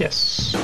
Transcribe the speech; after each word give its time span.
Yes. 0.00 0.54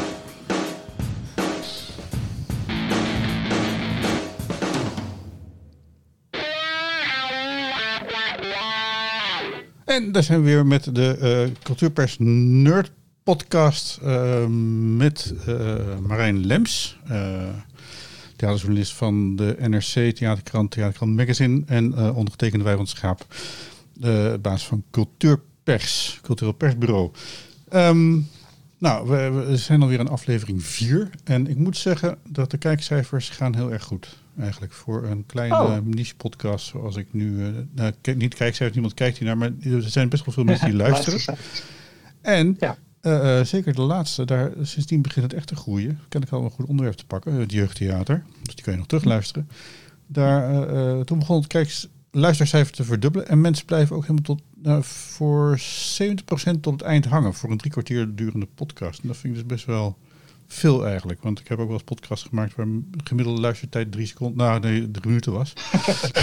En 9.85 10.13
daar 10.13 10.23
zijn 10.23 10.41
we 10.41 10.45
weer 10.45 10.67
met 10.67 10.95
de 10.95 11.47
uh, 11.49 11.55
Cultuurpers 11.63 12.17
Nerd 12.19 12.91
podcast 13.23 13.99
uh, 14.03 14.47
met 14.97 15.35
uh, 15.49 15.75
Marijn 16.07 16.47
Lems. 16.47 16.99
theaterjournalist 18.37 18.93
van 18.93 19.37
de 19.37 19.57
NRC, 19.59 20.15
Theaterkrant, 20.15 20.71
Theaterkrant 20.71 21.17
Magazine. 21.17 21.63
En 21.67 22.15
ondergetekende 22.15 22.65
Wijwand 22.65 22.89
Schaap, 22.89 23.27
de 23.93 24.39
baas 24.43 24.67
van 24.67 24.85
Cultuurpers, 24.91 26.19
Cultureel 26.23 26.55
Persbureau. 26.55 27.11
Um, 27.73 28.29
nou, 28.79 29.09
we, 29.09 29.31
we, 29.31 29.57
zijn 29.57 29.83
alweer 29.83 29.99
aan 29.99 30.09
aflevering 30.09 30.63
4. 30.63 31.11
En 31.25 31.47
ik 31.47 31.57
moet 31.57 31.77
zeggen 31.77 32.19
dat 32.29 32.51
de 32.51 32.59
kijkcijfers 32.59 33.29
gaan 33.29 33.55
heel 33.55 33.73
erg 33.73 33.85
goed. 33.85 34.19
Eigenlijk 34.39 34.73
voor 34.73 35.05
een 35.05 35.27
kleine 35.27 35.63
oh. 35.63 35.79
niche 35.85 36.17
podcast 36.17 36.67
zoals 36.67 36.97
ik 36.97 37.07
nu... 37.11 37.31
Uh, 37.31 37.49
nou, 37.73 37.93
niet 38.03 38.35
kijkcijfers, 38.35 38.73
niemand 38.73 38.95
kijkt 38.95 39.19
hier 39.19 39.27
naar, 39.27 39.37
maar 39.37 39.51
er 39.63 39.83
zijn 39.83 40.09
best 40.09 40.25
wel 40.25 40.35
veel 40.35 40.45
mensen 40.45 40.67
die 40.67 40.77
luisteren. 40.87 41.37
En 42.21 42.57
ja. 42.59 42.77
uh, 43.03 43.45
zeker 43.45 43.75
de 43.75 43.83
laatste, 43.83 44.25
daar, 44.25 44.53
sindsdien 44.63 45.03
begint 45.03 45.25
het 45.25 45.35
echt 45.35 45.47
te 45.47 45.57
groeien. 45.57 46.01
Ken 46.09 46.23
ik 46.23 46.31
al 46.31 46.45
een 46.45 46.51
goed 46.51 46.67
onderwerp 46.67 46.97
te 46.97 47.07
pakken, 47.07 47.33
het 47.33 47.53
jeugdtheater. 47.53 48.25
Dus 48.43 48.55
die 48.55 48.65
kun 48.65 48.73
je 48.73 48.79
nog 48.79 48.87
terugluisteren. 48.87 49.49
Daar, 50.07 51.05
toen 51.05 51.19
begon 51.19 51.37
het 51.37 51.47
kijks, 51.47 51.89
luistercijfer 52.11 52.73
te 52.73 52.85
verdubbelen. 52.85 53.29
En 53.29 53.41
mensen 53.41 53.67
blijven 53.67 53.97
ook 53.97 54.03
helemaal 54.03 54.23
tot, 54.23 54.43
nou, 54.67 54.83
voor 54.85 55.59
70% 55.59 56.61
tot 56.61 56.73
het 56.73 56.83
eind 56.83 57.05
hangen. 57.05 57.35
Voor 57.35 57.51
een 57.51 57.57
drie 57.57 57.71
kwartier 57.71 58.15
durende 58.15 58.47
podcast. 58.55 59.03
En 59.03 59.09
dat 59.09 59.17
vind 59.17 59.33
ik 59.33 59.39
dus 59.39 59.49
best 59.49 59.65
wel 59.65 59.97
veel 60.47 60.87
eigenlijk. 60.87 61.23
Want 61.23 61.41
ik 61.41 61.49
heb 61.49 61.59
ook 61.59 61.67
wel 61.67 61.75
eens 61.75 61.85
podcasts 61.85 62.29
gemaakt 62.29 62.55
waar 62.55 62.67
gemiddelde 63.05 63.41
luistertijd 63.41 63.93
drie 63.93 64.07
seconden, 64.07 64.47
nou 64.47 64.61
nee, 64.61 64.91
drie 64.91 65.07
minuten 65.07 65.33
was. 65.33 65.53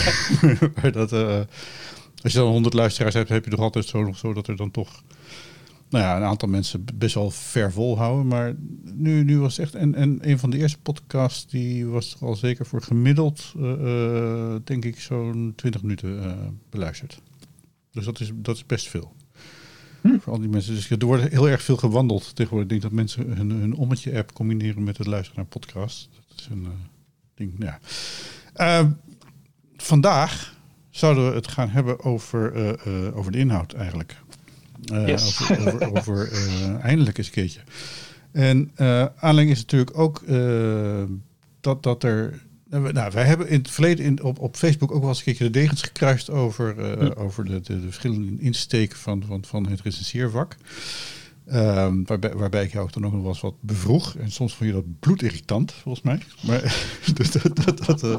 maar 0.76 0.92
dat, 0.92 1.14
uh, 1.14 1.40
als 2.24 2.34
je 2.34 2.40
dan 2.40 2.52
100 2.52 2.74
luisteraars 2.74 3.14
hebt, 3.14 3.30
heb 3.30 3.44
je 3.44 3.52
toch 3.52 3.60
altijd 3.60 3.86
zo, 3.86 4.12
zo 4.16 4.34
dat 4.34 4.48
er 4.48 4.56
dan 4.56 4.72
toch 4.72 5.04
nou 5.90 6.04
ja, 6.04 6.18
een 6.18 6.24
aantal 6.24 6.50
mensen 6.50 6.86
best 6.96 7.16
wel 7.16 7.32
ver 7.32 7.72
volhouden. 7.72 8.28
Maar 8.28 8.56
nu, 8.84 9.24
nu 9.24 9.40
was 9.40 9.58
het 9.58 9.66
echt. 9.66 9.76
En, 9.76 9.96
en 9.96 10.18
een 10.22 10.40
van 10.40 10.50
de 10.50 10.58
eerste 10.58 10.80
podcasts, 10.80 11.48
die 11.48 11.86
was 11.86 12.18
al 12.20 12.36
zeker 12.36 12.66
voor 12.66 12.82
gemiddeld, 12.82 13.54
uh, 13.58 14.56
denk 14.64 14.86
ik, 14.86 15.00
zo'n 15.00 15.54
20 15.56 15.82
minuten 15.82 16.10
uh, 16.10 16.32
beluisterd. 16.70 17.22
Dus 17.94 18.06
dat 18.06 18.20
is, 18.20 18.32
dat 18.36 18.56
is 18.56 18.66
best 18.66 18.88
veel. 18.88 19.16
Hm. 20.02 20.20
Voor 20.20 20.34
al 20.34 20.40
die 20.40 20.50
mensen. 20.50 20.76
Dus 20.76 20.90
er 20.90 21.06
wordt 21.06 21.30
heel 21.30 21.50
erg 21.50 21.62
veel 21.62 21.78
gewandeld 21.78 22.36
tegenwoordig. 22.36 22.64
Ik 22.64 22.70
denk 22.70 22.82
dat 22.82 22.92
mensen 22.92 23.38
hun, 23.38 23.52
hun 23.52 23.76
ommetje-app 23.76 24.34
combineren 24.34 24.84
met 24.84 24.98
het 24.98 25.08
luisteren 25.08 25.40
naar 25.40 25.50
podcasts. 25.50 26.10
Dat 26.28 26.40
is 26.40 26.48
een 26.52 26.64
uh, 26.64 26.70
ding. 27.36 27.54
Ja. 27.58 27.80
Uh, 28.56 28.90
vandaag 29.78 30.56
zouden 30.90 31.30
we 31.30 31.36
het 31.36 31.48
gaan 31.48 31.70
hebben 31.70 32.04
over, 32.04 32.56
uh, 32.88 33.18
over 33.18 33.32
de 33.32 33.38
inhoud 33.38 33.74
eigenlijk. 33.74 34.16
Yes. 34.82 35.42
Over, 35.42 35.58
over, 35.58 35.92
over 35.98 36.32
eindelijk 36.80 37.18
eens 37.18 37.28
een 37.28 37.34
keertje. 37.34 37.60
En 38.32 38.72
aanleiding 39.16 39.52
is 39.52 39.62
natuurlijk 39.62 39.98
ook 39.98 40.24
dat, 41.60 41.84
dat 41.84 42.04
er 42.04 42.42
nou, 42.82 43.12
wij 43.12 43.26
hebben 43.26 43.48
in 43.48 43.58
het 43.58 43.72
verleden 43.72 44.06
in, 44.06 44.24
op, 44.24 44.40
op 44.40 44.56
Facebook 44.56 44.92
ook 44.92 45.00
wel 45.00 45.10
eens 45.10 45.18
een 45.18 45.24
keertje 45.24 45.44
de 45.44 45.50
degens 45.50 45.82
gekruist 45.82 46.30
over, 46.30 47.00
uh, 47.02 47.10
over 47.16 47.46
de, 47.46 47.62
de, 47.62 47.80
de, 47.80 47.82
verschillende 47.82 48.42
insteken 48.42 48.98
van, 48.98 49.24
van, 49.28 49.46
van 49.46 49.68
het 49.68 49.82
recenseervak. 49.82 50.58
Um, 51.54 52.06
waarbij, 52.06 52.34
waarbij 52.36 52.64
ik 52.64 52.72
jou 52.72 52.90
dan 52.92 53.06
ook 53.06 53.12
nog 53.12 53.22
wel 53.22 53.30
eens 53.30 53.42
wat 53.42 53.56
bevroeg. 53.60 54.16
En 54.16 54.32
soms 54.32 54.56
vond 54.56 54.70
je 54.70 54.76
dat 54.76 55.00
bloedirritant, 55.00 55.72
volgens 55.72 56.04
mij. 56.04 56.20
Maar 56.42 56.62
dus 57.14 57.32
dat, 57.42 57.66
dat, 57.66 57.86
dat, 57.86 58.04
uh, 58.04 58.12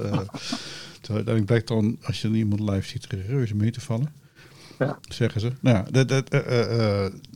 uiteindelijk 1.00 1.44
blijkt 1.44 1.68
dan, 1.68 1.98
als 2.02 2.22
je 2.22 2.30
iemand 2.30 2.60
live 2.60 2.88
ziet, 2.88 3.06
reuze 3.26 3.54
mee 3.54 3.70
te 3.70 3.80
vallen. 3.80 4.12
Ja. 4.78 4.98
Zeggen 5.08 5.40
ze. 5.40 5.52
Nou 5.60 5.76
ja, 5.76 5.82
dat, 5.90 6.08
dat, 6.08 6.34
uh, 6.34 6.40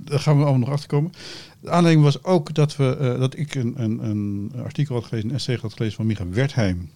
daar 0.04 0.20
gaan 0.20 0.36
we 0.36 0.42
allemaal 0.42 0.58
nog 0.58 0.70
achter 0.70 0.88
komen. 0.88 1.12
De 1.60 1.70
aanleiding 1.70 2.04
was 2.04 2.24
ook 2.24 2.54
dat, 2.54 2.76
we, 2.76 3.16
dat 3.18 3.36
ik 3.36 3.54
een, 3.54 3.74
een, 3.76 4.04
een 4.04 4.52
artikel 4.64 4.94
had 4.94 5.04
gelezen, 5.04 5.28
een 5.28 5.34
essay 5.34 5.58
had 5.60 5.72
gelezen 5.72 5.96
van 5.96 6.06
Micha 6.06 6.28
Wertheim 6.28 6.90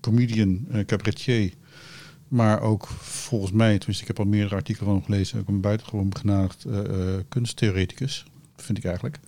comedian, 0.00 0.66
uh, 0.72 0.84
cabaretier. 0.84 1.52
Maar 2.28 2.60
ook 2.60 2.86
volgens 2.86 3.52
mij, 3.52 3.78
tenminste 3.78 4.02
ik 4.02 4.08
heb 4.08 4.18
al 4.18 4.24
meerdere 4.24 4.54
artikelen 4.54 4.90
van 4.90 5.04
gelezen, 5.04 5.38
ook 5.38 5.48
een 5.48 5.60
buitengewoon 5.60 6.08
begenadigd 6.08 6.66
uh, 6.66 6.82
kunsttheoreticus, 7.28 8.24
vind 8.56 8.78
ik 8.78 8.84
eigenlijk. 8.84 9.18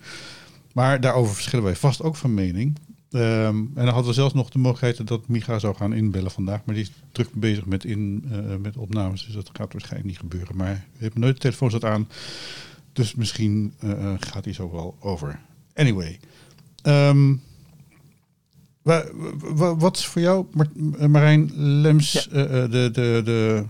Maar 0.73 1.01
daarover 1.01 1.33
verschillen 1.33 1.65
wij 1.65 1.75
vast 1.75 2.01
ook 2.01 2.15
van 2.15 2.33
mening. 2.33 2.77
Um, 3.11 3.21
en 3.21 3.71
dan 3.73 3.87
hadden 3.87 4.05
we 4.05 4.13
zelfs 4.13 4.33
nog 4.33 4.49
de 4.49 4.59
mogelijkheid 4.59 5.07
dat 5.07 5.27
Micha 5.27 5.59
zou 5.59 5.75
gaan 5.75 5.93
inbellen 5.93 6.31
vandaag. 6.31 6.65
Maar 6.65 6.75
die 6.75 6.83
is 6.83 6.91
druk 7.11 7.33
bezig 7.33 7.65
met, 7.65 7.85
in, 7.85 8.25
met 8.61 8.77
opnames. 8.77 9.25
Dus 9.25 9.33
dat 9.33 9.49
gaat 9.53 9.71
waarschijnlijk 9.73 10.09
niet 10.09 10.19
gebeuren. 10.19 10.55
Maar 10.55 10.85
we 10.93 11.03
hebben 11.03 11.21
nooit 11.21 11.33
de 11.33 11.41
telefoon 11.41 11.69
zat 11.69 11.85
aan. 11.85 12.09
Dus 12.93 13.15
misschien 13.15 13.73
gaat 14.19 14.43
hij 14.43 14.53
zo 14.53 14.71
wel 14.71 14.97
over. 14.99 15.39
Anyway. 15.73 16.19
Um, 16.83 17.41
wat 19.77 19.97
is 19.97 20.05
voor 20.05 20.21
jou, 20.21 20.45
Marijn 21.07 21.51
Lems, 21.55 22.27
ja. 22.31 22.45
uh, 22.45 22.51
de, 22.51 22.89
de, 22.91 23.21
de, 23.23 23.63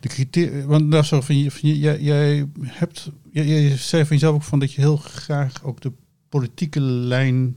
de 0.00 0.08
criteria? 0.08 0.66
Want 0.66 0.86
nou, 0.86 1.04
zo, 1.04 1.20
van 1.20 1.38
je, 1.38 1.50
van 1.50 1.68
je, 1.68 1.78
jij, 1.78 2.00
jij 2.00 2.48
hebt, 2.62 3.10
jij, 3.30 3.44
jij 3.46 3.76
zei 3.76 4.04
van 4.04 4.16
jezelf 4.16 4.34
ook 4.34 4.42
van 4.42 4.58
dat 4.58 4.72
je 4.72 4.80
heel 4.80 4.96
graag 4.96 5.64
ook 5.64 5.80
de 5.80 5.92
politieke 6.28 6.80
lijn, 6.80 7.56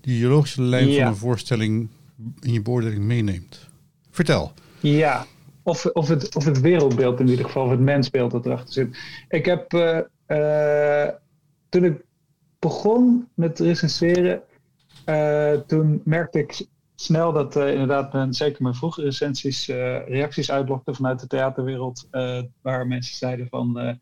de 0.00 0.10
ideologische 0.10 0.62
lijn 0.62 0.88
ja. 0.88 0.98
van 0.98 1.06
een 1.06 1.16
voorstelling 1.16 1.88
in 2.40 2.52
je 2.52 2.62
beoordeling 2.62 3.02
meeneemt. 3.02 3.68
Vertel. 4.10 4.52
Ja, 4.80 5.26
of, 5.62 5.86
of, 5.86 6.08
het, 6.08 6.36
of 6.36 6.44
het 6.44 6.60
wereldbeeld 6.60 7.20
in 7.20 7.28
ieder 7.28 7.44
geval, 7.44 7.64
of 7.64 7.70
het 7.70 7.80
mensbeeld 7.80 8.30
dat 8.30 8.46
erachter 8.46 8.72
zit. 8.72 8.98
Ik 9.28 9.44
heb, 9.44 9.72
uh, 9.72 9.98
uh, 10.28 11.08
toen 11.68 11.84
ik 11.84 12.04
begon 12.58 13.28
met 13.34 13.58
recenseren, 13.58 14.42
toen 15.66 16.00
merkte 16.04 16.38
ik 16.38 16.66
snel 16.94 17.32
dat 17.32 17.56
uh, 17.56 17.72
inderdaad, 17.72 18.12
men, 18.12 18.34
zeker 18.34 18.62
mijn 18.62 18.74
vroege 18.74 19.02
recensies, 19.02 19.68
uh, 19.68 19.76
reacties 20.08 20.50
uitlokten 20.50 20.94
vanuit 20.94 21.20
de 21.20 21.26
theaterwereld. 21.26 22.08
waar 22.62 22.86
mensen 22.86 23.16
zeiden 23.16 23.48
van. 23.48 23.98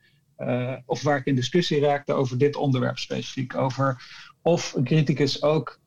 of 0.87 1.03
waar 1.03 1.17
ik 1.17 1.25
in 1.25 1.35
discussie 1.35 1.81
raakte 1.81 2.13
over 2.13 2.39
dit 2.39 2.57
onderwerp 2.57 2.99
specifiek. 2.99 3.57
Over 3.57 4.03
of 4.43 4.75
een 4.75 4.85
criticus 4.85 5.43
ook. 5.43 5.81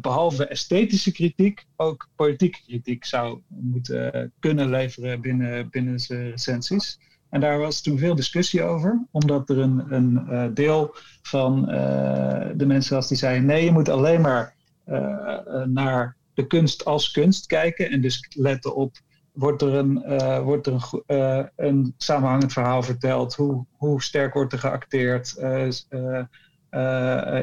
behalve 0.00 0.46
esthetische 0.46 1.12
kritiek, 1.12 1.66
ook 1.76 2.08
politieke 2.14 2.62
kritiek 2.66 3.04
zou 3.04 3.40
moeten 3.48 4.32
kunnen 4.38 4.70
leveren 4.70 5.20
binnen, 5.20 5.70
binnen 5.70 6.00
zijn 6.00 6.30
recensies. 6.30 6.98
En 7.36 7.42
daar 7.42 7.58
was 7.58 7.80
toen 7.80 7.98
veel 7.98 8.14
discussie 8.14 8.62
over, 8.62 9.06
omdat 9.10 9.48
er 9.50 9.58
een, 9.58 9.92
een 9.92 10.26
uh, 10.30 10.46
deel 10.54 10.94
van 11.22 11.58
uh, 11.60 12.46
de 12.54 12.66
mensen 12.66 12.94
was 12.94 13.08
die 13.08 13.16
zeiden: 13.16 13.46
nee, 13.46 13.64
je 13.64 13.72
moet 13.72 13.88
alleen 13.88 14.20
maar 14.20 14.54
uh, 14.86 15.64
naar 15.64 16.16
de 16.34 16.46
kunst 16.46 16.84
als 16.84 17.10
kunst 17.10 17.46
kijken. 17.46 17.90
En 17.90 18.00
dus 18.00 18.26
letten 18.28 18.74
op: 18.74 18.96
wordt 19.32 19.62
er 19.62 19.74
een, 19.74 20.02
wordt 20.44 20.66
er 20.66 20.90
een, 21.06 21.50
een 21.56 21.94
samenhangend 21.96 22.52
verhaal 22.52 22.82
verteld? 22.82 23.34
Hoe, 23.34 23.66
hoe 23.72 24.02
sterk 24.02 24.34
wordt 24.34 24.52
er 24.52 24.58
geacteerd? 24.58 25.36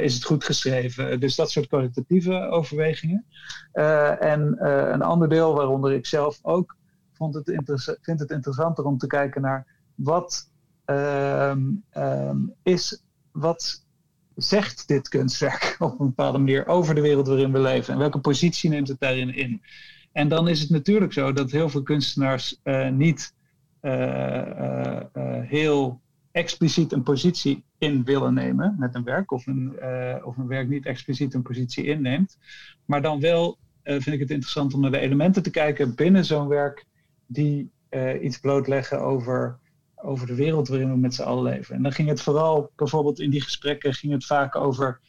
is 0.01 0.13
het 0.13 0.23
goed 0.23 0.43
geschreven? 0.43 1.19
Dus 1.19 1.35
dat 1.35 1.51
soort 1.51 1.67
kwalitatieve 1.67 2.49
overwegingen. 2.49 3.25
en 4.19 4.65
een 4.93 5.01
ander 5.01 5.29
deel, 5.29 5.55
waaronder 5.55 5.93
ik 5.93 6.05
zelf 6.05 6.39
ook 6.41 6.75
vond 7.13 7.33
het 7.33 7.61
vind 8.01 8.19
het 8.19 8.31
interessanter 8.31 8.85
om 8.85 8.97
te 8.97 9.07
kijken 9.07 9.41
naar 9.41 9.72
wat, 9.95 10.51
um, 10.85 11.83
um, 11.97 12.53
is, 12.63 13.03
wat 13.31 13.85
zegt 14.35 14.87
dit 14.87 15.09
kunstwerk 15.09 15.75
op 15.79 15.99
een 15.99 16.05
bepaalde 16.05 16.37
manier 16.37 16.67
over 16.67 16.95
de 16.95 17.01
wereld 17.01 17.27
waarin 17.27 17.51
we 17.51 17.59
leven 17.59 17.93
en 17.93 17.99
welke 17.99 18.19
positie 18.19 18.69
neemt 18.69 18.87
het 18.87 18.99
daarin 18.99 19.35
in. 19.35 19.61
En 20.11 20.27
dan 20.27 20.47
is 20.47 20.59
het 20.59 20.69
natuurlijk 20.69 21.13
zo 21.13 21.33
dat 21.33 21.51
heel 21.51 21.69
veel 21.69 21.83
kunstenaars 21.83 22.59
uh, 22.63 22.89
niet 22.89 23.33
uh, 23.81 23.91
uh, 24.61 25.01
heel 25.41 26.01
expliciet 26.31 26.91
een 26.91 27.03
positie 27.03 27.63
in 27.77 28.03
willen 28.03 28.33
nemen 28.33 28.75
met 28.79 28.95
een 28.95 29.03
werk, 29.03 29.31
of 29.31 29.47
een, 29.47 29.73
of 30.23 30.37
een 30.37 30.47
werk 30.47 30.67
niet 30.67 30.85
expliciet 30.85 31.33
een 31.33 31.41
positie 31.41 31.85
inneemt. 31.85 32.37
Maar 32.85 33.01
dan 33.01 33.19
wel 33.19 33.57
vind 33.83 34.07
ik 34.07 34.19
het 34.19 34.31
interessant 34.31 34.73
om 34.73 34.81
naar 34.81 34.91
de 34.91 34.99
elementen 34.99 35.43
te 35.43 35.49
kijken 35.49 35.95
binnen 35.95 36.25
zo'n 36.25 36.47
werk 36.47 36.85
die 37.25 37.71
iets 38.21 38.39
blootleggen 38.39 39.01
over 39.01 39.59
over 40.03 40.27
de 40.27 40.35
wereld 40.35 40.67
waarin 40.67 40.91
we 40.91 40.97
met 40.97 41.13
z'n 41.13 41.21
allen 41.21 41.43
leven. 41.43 41.75
En 41.75 41.83
dan 41.83 41.91
ging 41.91 42.07
het 42.07 42.21
vooral, 42.21 42.71
bijvoorbeeld 42.75 43.19
in 43.19 43.29
die 43.29 43.41
gesprekken, 43.41 43.93
ging 43.93 44.13
het 44.13 44.25
vaak 44.25 44.55
over 44.55 45.01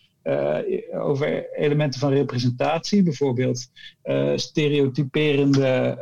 over 0.92 1.54
elementen 1.56 2.00
van 2.00 2.12
representatie, 2.12 3.02
bijvoorbeeld 3.02 3.70
stereotyperende 4.34 5.98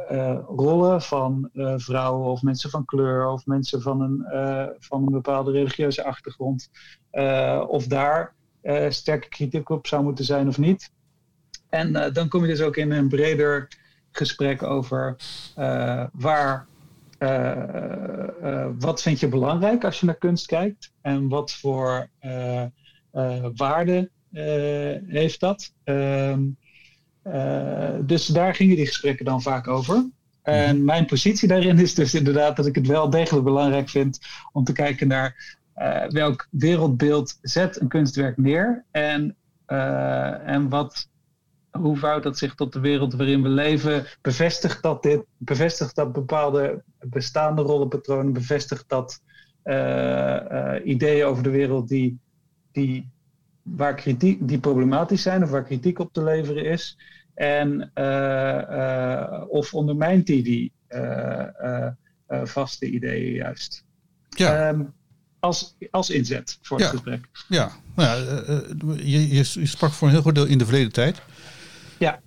rollen 0.57 1.03
van 1.03 1.51
vrouwen 1.77 2.31
of 2.31 2.43
mensen 2.43 2.71
van 2.71 2.85
kleur 2.85 3.29
of 3.29 3.47
mensen 3.47 3.83
van 3.83 4.01
een, 4.01 4.25
van 4.79 5.03
een 5.03 5.13
bepaalde 5.13 5.51
religieuze 5.51 6.05
achtergrond. 6.05 6.71
of 7.69 7.87
daar 7.87 8.35
sterke 8.89 9.29
kritiek 9.29 9.69
op 9.69 9.87
zou 9.87 10.03
moeten 10.03 10.25
zijn 10.25 10.49
of 10.49 10.59
niet. 10.59 10.91
En 11.69 12.13
dan 12.13 12.29
kom 12.29 12.43
je 12.43 12.49
dus 12.49 12.63
ook 12.63 12.77
in 12.77 12.91
een 12.91 13.09
breder 13.09 13.69
gesprek 14.11 14.63
over 14.63 15.17
waar 16.13 16.67
wat 18.79 19.03
vind 19.03 19.21
je 19.21 19.29
belangrijk 19.29 19.85
als 19.85 20.01
je 20.01 20.07
naar 20.07 20.15
kunst 20.15 20.47
kijkt? 20.47 20.93
En 21.01 21.29
wat 21.29 21.53
voor 21.53 22.09
uh, 22.23 22.65
waarde 23.55 24.11
heeft 25.07 25.41
dat? 25.41 25.73
Ehm, 25.85 26.43
dus 28.07 28.27
daar 28.27 28.55
gingen 28.55 28.77
die 28.77 28.87
gesprekken 28.87 29.25
dan 29.25 29.43
vaak 29.43 29.69
over. 29.69 30.11
En 30.43 30.77
mhm. 30.77 30.85
mijn 30.85 31.07
positie 31.07 31.49
daarin 31.49 31.79
is 31.79 31.95
dus 31.95 32.15
inderdaad 32.15 32.57
dat 32.57 32.67
ik 32.67 32.75
het 32.75 32.87
wel 32.87 33.11
degelijk 33.11 33.45
belangrijk 33.45 33.89
vind 33.89 34.19
om 34.53 34.65
te 34.65 34.73
kijken 34.73 35.09
naar 35.09 35.59
welk 36.09 36.49
wereldbeeld 36.51 37.39
zet 37.43 37.81
een 37.81 37.89
kunstwerk 37.89 38.37
neer 38.37 38.85
en, 38.91 39.37
en 40.45 40.69
wat 40.69 41.09
hoe 41.79 41.97
vouwt 41.97 42.23
dat 42.23 42.39
zich 42.39 42.55
tot 42.55 42.73
de 42.73 42.81
wereld 42.81 43.15
waarin 43.15 43.43
we 43.43 43.49
leven? 43.49 44.07
Bevestigt 44.21 44.83
dat 44.83 45.03
dit? 45.03 45.25
Bevestigt 45.37 45.95
dat 45.95 46.13
bepaalde 46.13 46.83
bestaande 47.01 47.63
rollenpatronen? 47.63 48.33
Bevestigt 48.33 48.85
dat 48.89 49.21
uh, 49.65 50.75
ideeën 50.85 51.25
over 51.25 51.43
de 51.43 51.51
wereld 51.51 51.89
die, 51.89 52.19
die, 52.73 53.11
waar 53.63 53.95
kritiek, 53.95 54.49
die 54.49 54.59
problematisch 54.59 55.23
zijn 55.23 55.43
of 55.43 55.51
waar 55.51 55.65
kritiek 55.65 55.99
op 55.99 56.13
te 56.13 56.23
leveren 56.23 56.65
is? 56.65 56.99
En 57.35 57.91
uh, 57.95 59.45
of 59.49 59.75
ondermijnt 59.75 60.27
die 60.27 60.43
die 60.43 60.73
vaste 62.43 62.87
ideeën 62.87 63.33
juist? 63.33 63.85
Ja. 64.29 64.69
Um, 64.69 64.93
als, 65.43 65.77
als 65.91 66.11
inzet 66.11 66.59
voor 66.63 66.79
het 66.79 66.87
gesprek. 66.87 67.29
Ja, 67.49 67.73
nou 67.95 68.09
ja 68.09 68.63
je, 68.97 69.35
je, 69.35 69.67
sprak 69.67 69.93
voor 69.93 70.07
een 70.07 70.13
heel 70.13 70.23
groot 70.23 70.35
deel 70.35 70.47
in 70.47 70.59
de 70.59 70.65
verleden 70.65 70.93
tijd. 70.93 71.23
Ja. 72.03 72.21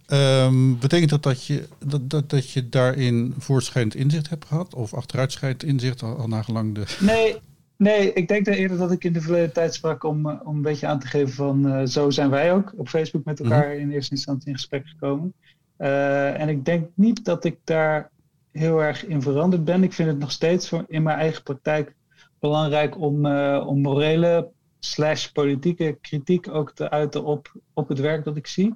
Um, 0.45 0.79
betekent 0.79 1.09
dat 1.09 1.23
dat 1.23 1.45
je, 1.45 1.67
dat, 1.85 2.09
dat, 2.09 2.29
dat 2.29 2.51
je 2.51 2.69
daarin 2.69 3.33
voortschrijdend 3.37 3.95
inzicht 3.95 4.29
hebt 4.29 4.45
gehad? 4.45 4.75
Of 4.75 4.93
achteruitschrijdend 4.93 5.63
inzicht 5.63 6.03
al, 6.03 6.15
al 6.17 6.27
nagelang 6.27 6.75
de... 6.75 6.97
Nee, 6.99 7.35
nee, 7.77 8.13
ik 8.13 8.27
denk 8.27 8.45
dat 8.45 8.55
eerder 8.55 8.77
dat 8.77 8.91
ik 8.91 9.03
in 9.03 9.13
de 9.13 9.21
verleden 9.21 9.53
tijd 9.53 9.73
sprak 9.73 10.03
om, 10.03 10.29
eh, 10.29 10.35
om 10.43 10.55
een 10.55 10.61
beetje 10.61 10.87
aan 10.87 10.99
te 10.99 11.07
geven 11.07 11.33
van 11.33 11.67
uh, 11.67 11.85
zo 11.85 12.09
zijn 12.09 12.29
wij 12.29 12.53
ook 12.53 12.73
op 12.75 12.89
Facebook 12.89 13.25
met 13.25 13.39
elkaar 13.39 13.69
mhm. 13.69 13.79
in 13.79 13.91
eerste 13.91 14.15
instantie 14.15 14.49
in 14.49 14.55
gesprek 14.55 14.87
gekomen. 14.87 15.33
Uh, 15.77 16.39
en 16.39 16.49
ik 16.49 16.65
denk 16.65 16.89
niet 16.93 17.25
dat 17.25 17.45
ik 17.45 17.57
daar 17.63 18.09
heel 18.51 18.83
erg 18.83 19.05
in 19.05 19.21
veranderd 19.21 19.63
ben. 19.63 19.83
Ik 19.83 19.93
vind 19.93 20.09
het 20.09 20.19
nog 20.19 20.31
steeds 20.31 20.69
voor, 20.69 20.85
in 20.87 21.03
mijn 21.03 21.17
eigen 21.17 21.43
praktijk 21.43 21.93
belangrijk 22.39 22.99
om, 22.99 23.25
om 23.57 23.81
morele 23.81 24.49
slash 24.79 25.27
politieke 25.27 25.97
kritiek 26.01 26.47
ook 26.47 26.71
te 26.71 26.89
uiten 26.89 27.23
op, 27.23 27.51
op 27.73 27.87
het 27.87 27.99
werk 27.99 28.23
dat 28.23 28.35
ik 28.35 28.47
zie. 28.47 28.75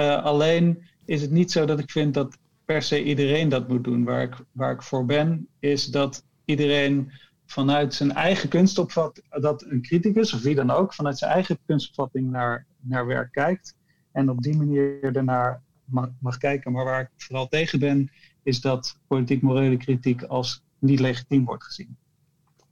Uh, 0.00 0.24
alleen 0.24 0.82
is 1.04 1.22
het 1.22 1.30
niet 1.30 1.50
zo 1.50 1.64
dat 1.64 1.78
ik 1.78 1.90
vind 1.90 2.14
dat 2.14 2.38
per 2.64 2.82
se 2.82 3.04
iedereen 3.04 3.48
dat 3.48 3.68
moet 3.68 3.84
doen. 3.84 4.04
Waar 4.04 4.22
ik, 4.22 4.34
waar 4.52 4.72
ik 4.72 4.82
voor 4.82 5.04
ben, 5.04 5.48
is 5.58 5.86
dat 5.86 6.24
iedereen 6.44 7.12
vanuit 7.46 7.94
zijn 7.94 8.12
eigen 8.12 8.48
kunstopvat, 8.48 9.22
dat 9.30 9.64
een 9.68 9.82
criticus, 9.82 10.34
of 10.34 10.42
wie 10.42 10.54
dan 10.54 10.70
ook, 10.70 10.94
vanuit 10.94 11.18
zijn 11.18 11.30
eigen 11.30 11.58
kunstopvatting 11.66 12.30
naar, 12.30 12.66
naar 12.80 13.06
werk 13.06 13.32
kijkt. 13.32 13.74
En 14.12 14.30
op 14.30 14.42
die 14.42 14.56
manier 14.56 15.14
ernaar 15.16 15.62
mag, 15.84 16.08
mag 16.20 16.38
kijken. 16.38 16.72
Maar 16.72 16.84
waar 16.84 17.00
ik 17.00 17.10
vooral 17.16 17.48
tegen 17.48 17.78
ben, 17.78 18.10
is 18.42 18.60
dat 18.60 18.98
politiek-morele 19.06 19.76
kritiek 19.76 20.22
als 20.22 20.62
niet 20.78 21.00
legitiem 21.00 21.44
wordt 21.44 21.64
gezien. 21.64 21.96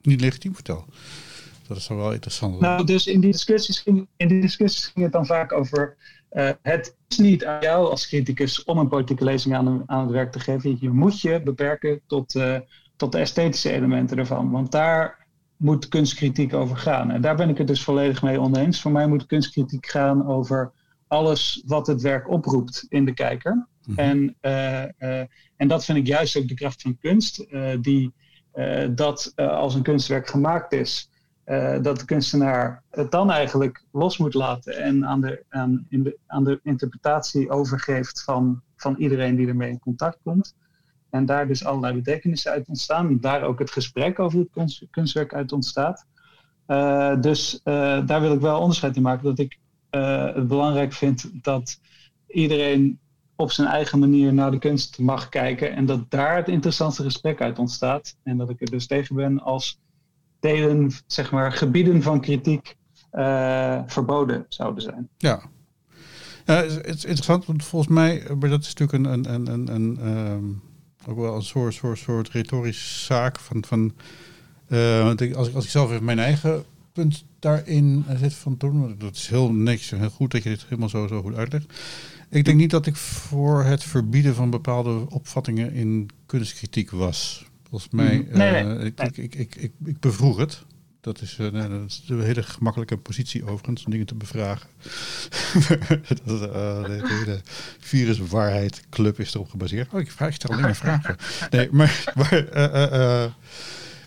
Niet 0.02 0.20
legitiem, 0.20 0.54
vertel. 0.54 0.84
Dat 1.66 1.76
is 1.76 1.88
wel 1.88 2.12
interessant. 2.12 2.60
Nou, 2.60 2.84
dus 2.84 3.06
in 3.06 3.20
die 3.20 3.32
discussies 3.32 3.80
ging, 3.80 4.06
in 4.16 4.28
die 4.28 4.40
discussies 4.40 4.86
ging 4.86 5.04
het 5.04 5.12
dan 5.12 5.26
vaak 5.26 5.52
over. 5.52 5.96
Uh, 6.32 6.50
het 6.62 6.96
is 7.08 7.19
niet 7.19 7.44
aan 7.44 7.60
jou 7.60 7.90
als 7.90 8.08
criticus 8.08 8.64
om 8.64 8.78
een 8.78 8.88
politieke 8.88 9.25
lezing 9.25 9.54
aan, 9.54 9.82
aan 9.86 10.02
het 10.02 10.10
werk 10.10 10.32
te 10.32 10.40
geven. 10.40 10.76
Je 10.80 10.90
moet 10.90 11.20
je 11.20 11.42
beperken 11.42 12.00
tot, 12.06 12.34
uh, 12.34 12.58
tot 12.96 13.12
de 13.12 13.19
esthetische 13.19 13.72
elementen 13.72 14.19
ervan. 14.19 14.50
Want 14.50 14.70
daar 14.72 15.26
moet 15.56 15.88
kunstkritiek 15.88 16.54
over 16.54 16.76
gaan. 16.76 17.10
En 17.10 17.20
daar 17.20 17.36
ben 17.36 17.48
ik 17.48 17.58
het 17.58 17.66
dus 17.66 17.82
volledig 17.82 18.22
mee 18.22 18.40
oneens. 18.40 18.80
Voor 18.80 18.92
mij 18.92 19.06
moet 19.06 19.26
kunstkritiek 19.26 19.86
gaan 19.86 20.26
over 20.26 20.72
alles 21.06 21.62
wat 21.66 21.86
het 21.86 22.02
werk 22.02 22.30
oproept 22.30 22.86
in 22.88 23.04
de 23.04 23.14
kijker. 23.14 23.66
Mhm. 23.86 23.98
en, 23.98 24.36
uh, 24.42 25.20
en 25.56 25.69
dat 25.69 25.84
vind 25.84 25.98
ik 25.98 26.06
juist 26.06 26.36
ook 26.36 26.48
de 26.48 26.54
kracht 26.54 26.82
van 26.82 26.98
kunst. 26.98 27.46
die, 27.80 28.12
dat 28.90 29.32
als 29.36 29.75
een 29.75 29.82
kunstwerk 29.82 30.28
gemaakt 30.28 30.72
is, 30.72 31.10
uh, 31.48 31.82
dat 31.82 31.98
de 31.98 32.04
kunstenaar 32.04 32.82
het 32.90 33.10
dan 33.10 33.30
eigenlijk 33.30 33.84
los 33.92 34.18
moet 34.18 34.34
laten 34.34 34.76
en 34.76 35.06
aan 35.06 35.20
de, 35.20 35.44
aan, 35.48 35.86
in 35.88 36.02
de, 36.02 36.18
aan 36.26 36.44
de 36.44 36.60
interpretatie 36.62 37.50
overgeeft 37.50 38.22
van, 38.22 38.60
van 38.76 38.96
iedereen 38.96 39.36
die 39.36 39.48
ermee 39.48 39.70
in 39.70 39.78
contact 39.78 40.18
komt. 40.24 40.56
En 41.10 41.26
daar 41.26 41.46
dus 41.46 41.64
allerlei 41.64 41.94
betekenissen 41.94 42.52
uit 42.52 42.68
ontstaan. 42.68 43.20
Daar 43.20 43.42
ook 43.42 43.58
het 43.58 43.70
gesprek 43.70 44.18
over 44.18 44.38
het 44.38 44.86
kunstwerk 44.90 45.34
uit 45.34 45.52
ontstaat. 45.52 46.06
Uh, 46.66 47.20
dus 47.20 47.60
uh, 47.64 48.06
daar 48.06 48.20
wil 48.20 48.32
ik 48.32 48.40
wel 48.40 48.60
onderscheid 48.60 48.96
in 48.96 49.02
maken. 49.02 49.24
Dat 49.24 49.38
ik 49.38 49.58
het 49.90 50.48
belangrijk 50.48 50.92
vind 50.92 51.30
dat 51.42 51.80
iedereen 52.26 52.98
op 53.36 53.50
zijn 53.50 53.68
eigen 53.68 53.98
manier 53.98 54.34
naar 54.34 54.50
de 54.50 54.58
kunst 54.58 54.98
mag 54.98 55.28
kijken. 55.28 55.72
En 55.74 55.86
dat 55.86 56.10
daar 56.10 56.36
het 56.36 56.48
interessantste 56.48 57.02
gesprek 57.02 57.40
uit 57.40 57.58
ontstaat. 57.58 58.16
En 58.22 58.36
dat 58.36 58.50
ik 58.50 58.60
er 58.60 58.70
dus 58.70 58.86
tegen 58.86 59.16
ben 59.16 59.40
als 59.40 59.80
delen, 60.40 60.90
zeg 61.06 61.31
maar, 61.31 61.52
gebieden 61.52 62.02
van 62.02 62.20
kritiek 62.20 62.76
uh, 63.12 63.82
verboden 63.87 64.46
zouden 64.49 64.82
zijn. 64.82 65.08
Ja. 65.19 65.43
het 66.44 66.96
is 66.96 67.05
interessant, 67.05 67.46
want 67.46 67.64
volgens 67.64 67.93
mij, 67.93 68.23
maar 68.38 68.49
dat 68.49 68.61
is 68.61 68.75
natuurlijk 68.75 69.05
een, 69.05 69.32
een, 69.35 69.52
een, 69.52 69.75
een, 69.75 70.08
um, 70.08 70.62
ook 71.06 71.19
wel 71.19 71.35
een 71.35 71.43
soort, 71.43 71.75
soort, 71.75 71.99
soort 71.99 72.29
retorische 72.29 73.05
zaak 73.05 73.38
van, 73.38 73.64
van 73.64 73.93
uh, 74.69 75.02
want 75.02 75.20
ik, 75.20 75.35
als, 75.35 75.49
ik, 75.49 75.55
als 75.55 75.64
ik 75.64 75.70
zelf 75.70 75.90
even 75.90 76.05
mijn 76.05 76.19
eigen 76.19 76.64
punt 76.93 77.25
daarin 77.38 78.05
zit 78.17 78.35
van 78.35 78.55
doen, 78.58 78.94
dat 78.99 79.14
is 79.14 79.29
heel 79.29 79.52
netjes 79.52 79.93
en 79.93 79.99
heel 79.99 80.11
goed 80.11 80.31
dat 80.31 80.43
je 80.43 80.49
dit 80.49 80.64
helemaal 80.64 80.88
zo, 80.88 81.06
zo 81.06 81.23
goed 81.23 81.35
uitlegt. 81.35 81.73
Ik 82.31 82.44
denk 82.44 82.56
niet 82.56 82.70
dat 82.70 82.87
ik 82.87 82.96
voor 82.96 83.64
het 83.64 83.85
verbieden 83.85 84.35
van 84.35 84.50
bepaalde 84.50 85.11
opvattingen 85.11 85.73
in 85.73 86.11
kunstkritiek 86.26 86.90
was. 86.90 87.47
Volgens 87.70 87.92
mij, 87.92 88.26
nee, 88.30 88.64
nee, 88.64 88.64
uh, 88.64 88.84
ik, 88.84 89.00
ik, 89.00 89.34
ik, 89.34 89.54
ik, 89.56 89.72
ik, 89.84 90.00
bevroeg 90.00 90.36
het. 90.36 90.64
Dat 91.00 91.20
is, 91.20 91.38
uh, 91.40 91.52
dat 91.52 91.70
is 91.86 92.04
een 92.08 92.20
hele 92.20 92.42
gemakkelijke 92.42 92.96
positie 92.96 93.44
overigens, 93.44 93.84
om 93.84 93.90
dingen 93.90 94.06
te 94.06 94.14
bevragen. 94.14 94.68
dat, 96.25 96.40
uh, 96.40 96.82
de, 96.82 97.22
de 97.25 97.40
viruswaarheid 97.78 98.84
club 98.90 99.20
is 99.20 99.34
erop 99.34 99.50
gebaseerd. 99.50 99.92
Oh, 99.92 100.00
ik, 100.00 100.10
vraag, 100.10 100.28
ik 100.28 100.34
stel 100.34 100.50
alleen 100.50 100.62
maar 100.62 100.76
vragen. 100.76 101.16
Nee, 101.50 101.68
maar 101.70 102.04
waar, 102.14 102.46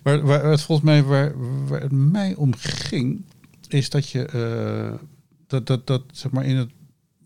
waar, 0.03 0.21
waar, 0.21 0.43
het 0.43 0.61
volgens 0.61 0.87
mij 0.87 1.03
waar, 1.03 1.33
waar 1.67 1.81
het 1.81 1.91
mij 1.91 2.35
om 2.35 2.55
ging, 2.55 3.25
is 3.67 3.89
dat 3.89 4.09
je 4.09 4.99
dat, 5.47 5.67
dat, 5.67 5.87
dat 5.87 6.03
zeg 6.11 6.31
maar 6.31 6.45
in 6.45 6.55
het 6.55 6.71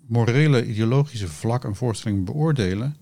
morele, 0.07 0.65
ideologische 0.65 1.27
vlak 1.27 1.63
een 1.63 1.75
voorstelling 1.75 2.25
beoordelen 2.25 2.97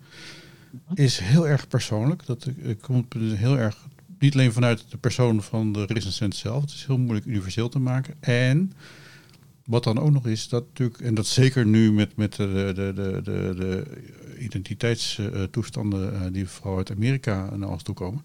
is 0.94 1.20
heel 1.20 1.48
erg 1.48 1.68
persoonlijk. 1.68 2.26
Dat 2.26 2.48
komt 2.82 3.14
heel 3.14 3.58
erg 3.58 3.88
niet 4.20 4.34
alleen 4.34 4.54
vanuit 4.54 4.86
de 4.90 4.98
persoon 4.98 5.44
van 5.44 5.72
de 5.72 5.86
recensent 5.86 6.36
zelf. 6.36 6.62
Het 6.62 6.72
is 6.72 6.86
heel 6.86 6.98
moeilijk 6.98 7.26
universeel 7.26 7.70
te 7.70 7.80
maken. 7.80 8.14
En 8.20 8.72
wat 9.66 9.84
dan 9.84 10.00
ook 10.00 10.12
nog 10.12 10.28
is, 10.28 10.50
dat 10.50 10.66
natuurlijk, 10.68 11.00
en 11.00 11.14
dat 11.14 11.28
zeker 11.28 11.66
nu 11.66 11.92
met, 11.92 12.16
met 12.16 12.36
de, 12.36 12.72
de, 12.76 12.92
de, 12.96 13.22
de, 13.24 13.54
de 13.58 13.86
identiteitstoestanden 14.40 16.14
eh, 16.14 16.22
die 16.32 16.48
vooral 16.48 16.78
uit 16.78 16.92
Amerika 16.92 17.56
naar 17.56 17.70
ons 17.70 17.84
toe 17.84 17.96
komen, 17.96 18.22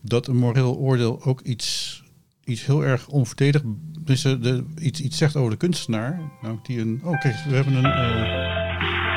dat 0.00 0.26
een 0.26 0.36
moreel 0.36 0.76
oordeel 0.76 1.22
ook 1.22 1.40
iets, 1.40 2.02
iets 2.44 2.66
heel 2.66 2.84
erg 2.84 3.08
onverdedigd, 3.08 3.64
dus 4.00 4.22
de, 4.22 4.64
iets, 4.78 5.00
iets 5.00 5.18
zegt 5.18 5.36
over 5.36 5.50
de 5.50 5.56
kunstenaar. 5.56 6.20
Nou, 6.42 6.58
die 6.62 6.80
een, 6.80 7.00
oh 7.04 7.20
kijk, 7.20 7.34
we 7.48 7.54
hebben 7.54 7.74
een 7.74 7.84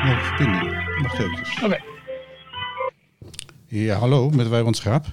uh, 0.06 0.26
verbinding. 0.26 1.02
Wacht 1.02 1.18
eventjes. 1.18 1.62
Oké. 1.62 1.99
Ja, 3.72 3.98
hallo, 3.98 4.30
met 4.30 4.48
Wijwand 4.48 4.76
Schaap. 4.76 5.04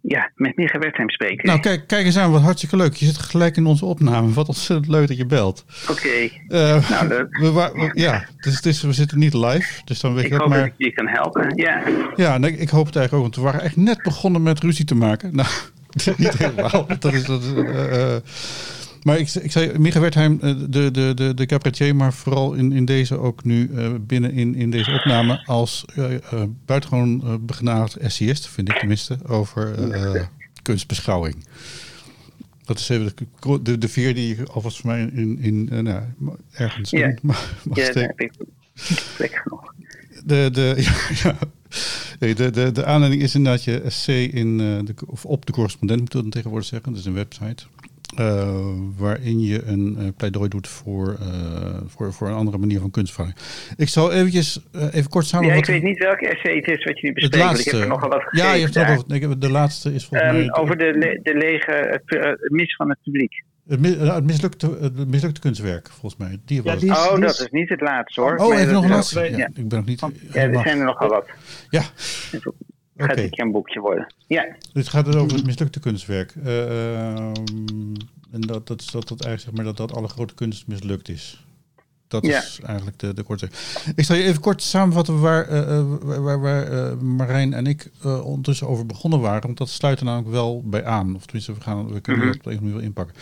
Ja, 0.00 0.30
met 0.34 0.56
Micha 0.56 0.78
Wertheim 0.78 1.10
spreken. 1.10 1.46
Nou, 1.46 1.60
kijk, 1.60 1.86
kijk 1.86 2.04
eens 2.06 2.18
aan, 2.18 2.30
wat 2.30 2.40
hartstikke 2.40 2.76
leuk. 2.76 2.94
Je 2.94 3.04
zit 3.04 3.18
gelijk 3.18 3.56
in 3.56 3.66
onze 3.66 3.84
opname. 3.84 4.32
Wat 4.32 4.48
ontzettend 4.48 4.88
leuk 4.88 5.08
dat 5.08 5.16
je 5.16 5.26
belt. 5.26 5.64
Oké. 5.90 6.08
Uh, 6.08 6.90
nou, 6.90 7.28
we, 7.30 7.90
ja, 7.92 8.28
dus, 8.40 8.60
dus, 8.60 8.82
we 8.82 8.92
zitten 8.92 9.18
niet 9.18 9.34
live. 9.34 9.82
Dus 9.84 10.00
dan 10.00 10.14
weet 10.14 10.24
ik 10.24 10.30
dat 10.30 10.40
hoop 10.40 10.48
maar... 10.48 10.58
dat 10.58 10.66
ik 10.66 10.74
je 10.76 10.92
kan 10.92 11.08
helpen, 11.08 11.56
ja. 11.56 11.82
Ja, 12.16 12.38
nee, 12.38 12.56
ik 12.56 12.68
hoop 12.68 12.86
het 12.86 12.96
eigenlijk 12.96 13.12
ook. 13.12 13.34
Want 13.34 13.36
we 13.36 13.52
waren 13.52 13.66
echt 13.66 13.76
net 13.76 14.02
begonnen 14.02 14.42
met 14.42 14.60
ruzie 14.60 14.84
te 14.84 14.94
maken. 14.94 15.36
Nou, 15.36 15.48
niet 16.16 16.38
helemaal. 16.38 16.86
dat 16.98 17.12
is... 17.12 17.24
Dat, 17.24 17.42
uh, 17.56 18.16
Maar 19.04 19.18
ik, 19.18 19.34
ik 19.34 19.52
zei, 19.52 19.78
Micha 19.78 20.00
Wertheim, 20.00 20.38
de, 20.38 20.90
de, 20.90 21.12
de, 21.14 21.34
de 21.34 21.46
cabaretier, 21.46 21.96
maar 21.96 22.12
vooral 22.12 22.52
in, 22.52 22.72
in 22.72 22.84
deze 22.84 23.18
ook 23.18 23.44
nu 23.44 23.70
binnen 24.00 24.32
in, 24.32 24.54
in 24.54 24.70
deze 24.70 24.92
opname 24.92 25.46
als 25.46 25.84
buitengewoon 26.64 27.20
uh, 27.24 27.34
begenadigd 27.40 27.96
essayist, 27.96 28.48
vind 28.48 28.68
ik 28.68 28.78
tenminste, 28.78 29.18
over 29.26 29.74
kunstbeschouwing. 30.62 31.46
Dat 32.64 32.78
is 32.78 32.88
even 32.88 33.12
de, 33.40 33.62
de, 33.62 33.78
de 33.78 33.88
vier 33.88 34.14
die 34.14 34.36
je 34.36 34.46
alvast 34.46 34.80
voor 34.80 34.90
mij 34.90 35.00
in, 35.00 35.38
in 35.40 35.64
nou, 35.64 36.02
ergens 36.50 36.90
ja. 36.90 37.06
in 37.06 37.18
mag, 37.22 37.54
mag 37.64 37.76
ja, 37.76 37.84
steken. 37.84 38.30
plek 39.16 39.40
genoeg. 39.42 39.74
De, 40.24 40.48
de, 40.52 40.74
ja, 41.22 41.38
Nee, 42.18 42.34
de, 42.34 42.50
de, 42.50 42.72
de 42.72 42.84
aanleiding 42.84 43.22
is 43.22 43.34
inderdaad 43.34 43.64
je 43.64 43.82
SC 43.86 44.08
in, 44.08 44.58
de, 44.58 44.94
of 45.06 45.24
op 45.24 45.46
de 45.46 45.52
correspondent, 45.52 46.00
moet 46.00 46.24
ik 46.24 46.32
tegenwoordig 46.32 46.68
zeggen. 46.68 46.90
Dat 46.90 47.00
is 47.00 47.06
een 47.06 47.14
website. 47.14 47.64
Uh, 48.18 48.48
waarin 48.96 49.40
je 49.40 49.64
een 49.64 49.96
uh, 49.98 50.08
pleidooi 50.16 50.48
doet 50.48 50.68
voor, 50.68 51.16
uh, 51.20 51.26
voor, 51.86 52.12
voor 52.12 52.28
een 52.28 52.34
andere 52.34 52.58
manier 52.58 52.80
van 52.80 52.90
kunstverhouding. 52.90 53.46
Ik 53.76 53.88
zal 53.88 54.12
eventjes 54.12 54.60
even 54.90 55.10
kort 55.10 55.26
samenvatten. 55.26 55.72
Ja, 55.72 55.76
ik 55.76 55.82
weet 55.82 55.90
niet 55.90 56.02
welke 56.02 56.28
essay 56.28 56.56
het 56.56 56.68
is 56.68 56.84
wat 56.84 57.00
je 57.00 57.06
nu 57.06 57.12
bespreekt. 57.12 57.44
laatste. 57.44 57.68
Ik 57.68 57.72
heb 57.72 57.82
er 57.82 57.88
nogal 57.88 58.08
wat 58.08 58.28
Ja, 58.30 58.52
je 58.52 58.62
hebt 58.62 58.74
nog 58.74 59.04
ik 59.08 59.20
heb, 59.20 59.40
de 59.40 59.50
laatste 59.50 59.94
is 59.94 60.04
volgens 60.04 60.30
um, 60.30 60.36
mij... 60.36 60.54
Over 60.54 60.78
de, 60.78 60.92
le 60.98 61.20
de 61.22 61.34
lege, 61.34 62.00
het 62.06 62.50
mis 62.50 62.76
van 62.76 62.88
het 62.88 62.98
publiek. 63.02 63.42
Het, 63.68 63.80
mis, 63.80 63.94
het, 63.96 64.24
mislukte, 64.24 64.78
het 64.80 65.08
mislukte 65.08 65.40
kunstwerk, 65.40 65.88
volgens 65.90 66.16
mij. 66.16 66.40
Die 66.44 66.62
was 66.62 66.72
ja, 66.72 66.80
die 66.80 66.90
is, 66.90 66.96
oh, 66.96 67.20
dat 67.20 67.40
is 67.40 67.48
niet 67.50 67.68
het 67.68 67.80
laatste 67.80 68.20
hoor. 68.20 68.36
Oh, 68.36 68.58
even 68.58 68.72
nog 68.72 68.84
een 68.84 68.90
laatste? 68.90 69.20
Ja, 69.20 69.36
ja. 69.36 69.48
Ik 69.54 69.68
ben 69.68 69.78
nog 69.78 69.86
niet... 69.86 70.00
Ja, 70.32 70.40
er 70.42 70.62
zijn 70.62 70.78
er 70.78 70.84
nogal 70.84 71.08
wat. 71.08 71.26
Ja. 71.70 71.82
Het 72.96 73.06
gaat 73.06 73.18
okay. 73.18 73.30
een 73.32 73.52
boekje 73.52 73.80
worden. 73.80 74.14
Ja. 74.26 74.56
Dit 74.72 74.88
gaat 74.88 75.04
dus 75.04 75.14
over 75.14 75.36
het 75.36 75.46
mislukte 75.46 75.80
kunstwerk. 75.80 76.34
Uh, 76.34 77.18
en 78.30 78.40
dat, 78.40 78.66
dat, 78.66 78.88
dat, 78.92 79.08
dat 79.08 79.24
eigenlijk 79.24 79.40
zeg 79.40 79.52
maar 79.52 79.64
dat, 79.64 79.76
dat 79.76 79.92
alle 79.92 80.08
grote 80.08 80.34
kunst 80.34 80.66
mislukt 80.66 81.08
is. 81.08 81.44
Dat 82.08 82.26
ja. 82.26 82.38
is 82.38 82.60
eigenlijk 82.62 82.98
de, 82.98 83.14
de 83.14 83.22
korte. 83.22 83.48
Ik 83.94 84.04
zal 84.04 84.16
je 84.16 84.22
even 84.22 84.40
kort 84.40 84.62
samenvatten 84.62 85.20
waar, 85.20 85.52
uh, 85.52 85.84
waar, 86.00 86.40
waar 86.40 86.72
uh, 86.72 86.98
Marijn 86.98 87.52
en 87.52 87.66
ik 87.66 87.90
uh, 88.06 88.26
ondertussen 88.26 88.68
over 88.68 88.86
begonnen 88.86 89.20
waren. 89.20 89.42
Want 89.42 89.58
dat 89.58 89.68
sluit 89.68 89.98
er 89.98 90.04
namelijk 90.04 90.30
wel 90.30 90.62
bij 90.64 90.84
aan. 90.84 91.14
Of 91.14 91.24
tenminste, 91.24 91.54
we, 91.54 91.60
gaan, 91.60 91.92
we 91.92 92.00
kunnen 92.00 92.26
Mhm. 92.26 92.32
dat 92.32 92.46
op 92.46 92.52
een 92.52 92.58
manier 92.58 92.74
wel 92.74 92.84
inpakken. 92.84 93.14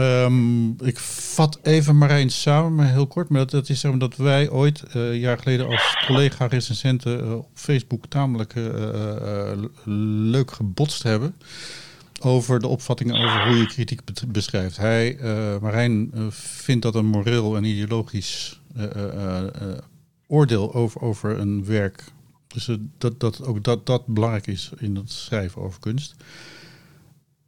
Um, 0.00 0.82
ik 0.82 0.98
vat 0.98 1.58
even 1.62 1.98
Marijn 1.98 2.30
samen, 2.30 2.74
maar 2.74 2.90
heel 2.90 3.06
kort. 3.06 3.28
Maar 3.28 3.46
dat, 3.46 3.68
is 3.68 3.80
zeg 3.80 3.90
maar 3.90 4.00
dat 4.00 4.16
wij 4.16 4.50
ooit, 4.50 4.82
uh, 4.86 5.08
een 5.08 5.18
jaar 5.18 5.38
geleden, 5.38 5.66
als 5.66 6.04
collega 6.06 6.46
recensenten 6.46 7.24
uh, 7.24 7.34
op 7.34 7.48
Facebook 7.54 8.06
tamelijk 8.06 8.54
uh, 8.54 9.52
leuk 9.84 10.50
gebotst 10.50 11.02
hebben. 11.02 11.34
Over 12.20 12.60
de 12.60 12.66
opvattingen 12.66 13.14
over 13.14 13.46
hoe 13.46 13.56
je 13.56 13.66
kritiek 13.66 14.00
beschrijft. 14.28 14.76
Hij, 14.76 15.18
Marijn, 15.60 16.12
vindt 16.30 16.82
dat 16.82 16.94
een 16.94 17.06
moreel 17.06 17.56
en 17.56 17.64
ideologisch 17.64 18.60
oordeel 20.26 20.74
over, 20.74 21.00
over 21.00 21.38
een 21.38 21.64
werk. 21.64 22.04
Dus 22.46 22.70
dat, 22.98 23.20
dat 23.20 23.44
ook 23.44 23.64
dat, 23.64 23.86
dat 23.86 24.06
belangrijk 24.06 24.46
is 24.46 24.70
in 24.78 24.96
het 24.96 25.12
schrijven 25.12 25.62
over 25.62 25.80
kunst. 25.80 26.14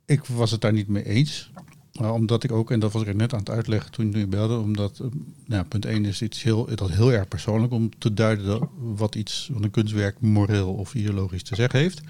Ik 0.07 0.25
was 0.25 0.51
het 0.51 0.61
daar 0.61 0.73
niet 0.73 0.89
mee 0.89 1.05
eens. 1.05 1.51
Omdat 1.93 2.45
ik 2.45 2.53
ook, 2.53 2.71
en 2.71 2.81
dat 2.81 2.93
was 2.93 3.03
ik 3.03 3.15
net 3.15 3.33
aan 3.33 3.39
het 3.39 3.51
uitleggen 3.51 3.91
toen 3.91 4.13
je 4.13 4.27
belde, 4.27 4.59
omdat 4.59 4.99
uh, 5.03 5.09
nou, 5.47 5.65
punt 5.65 5.85
1 5.85 6.05
is 6.05 6.23
iets 6.23 6.43
heel, 6.43 6.69
dat 6.75 6.91
heel 6.91 7.13
erg 7.13 7.29
persoonlijk 7.29 7.73
om 7.73 7.99
te 7.99 8.15
duiden 8.15 8.69
wat 8.79 9.15
iets 9.15 9.51
van 9.53 9.63
een 9.63 9.71
kunstwerk 9.71 10.21
moreel 10.21 10.75
of 10.75 10.95
ideologisch 10.95 11.43
te 11.43 11.55
zeggen 11.55 11.79
heeft. 11.79 12.01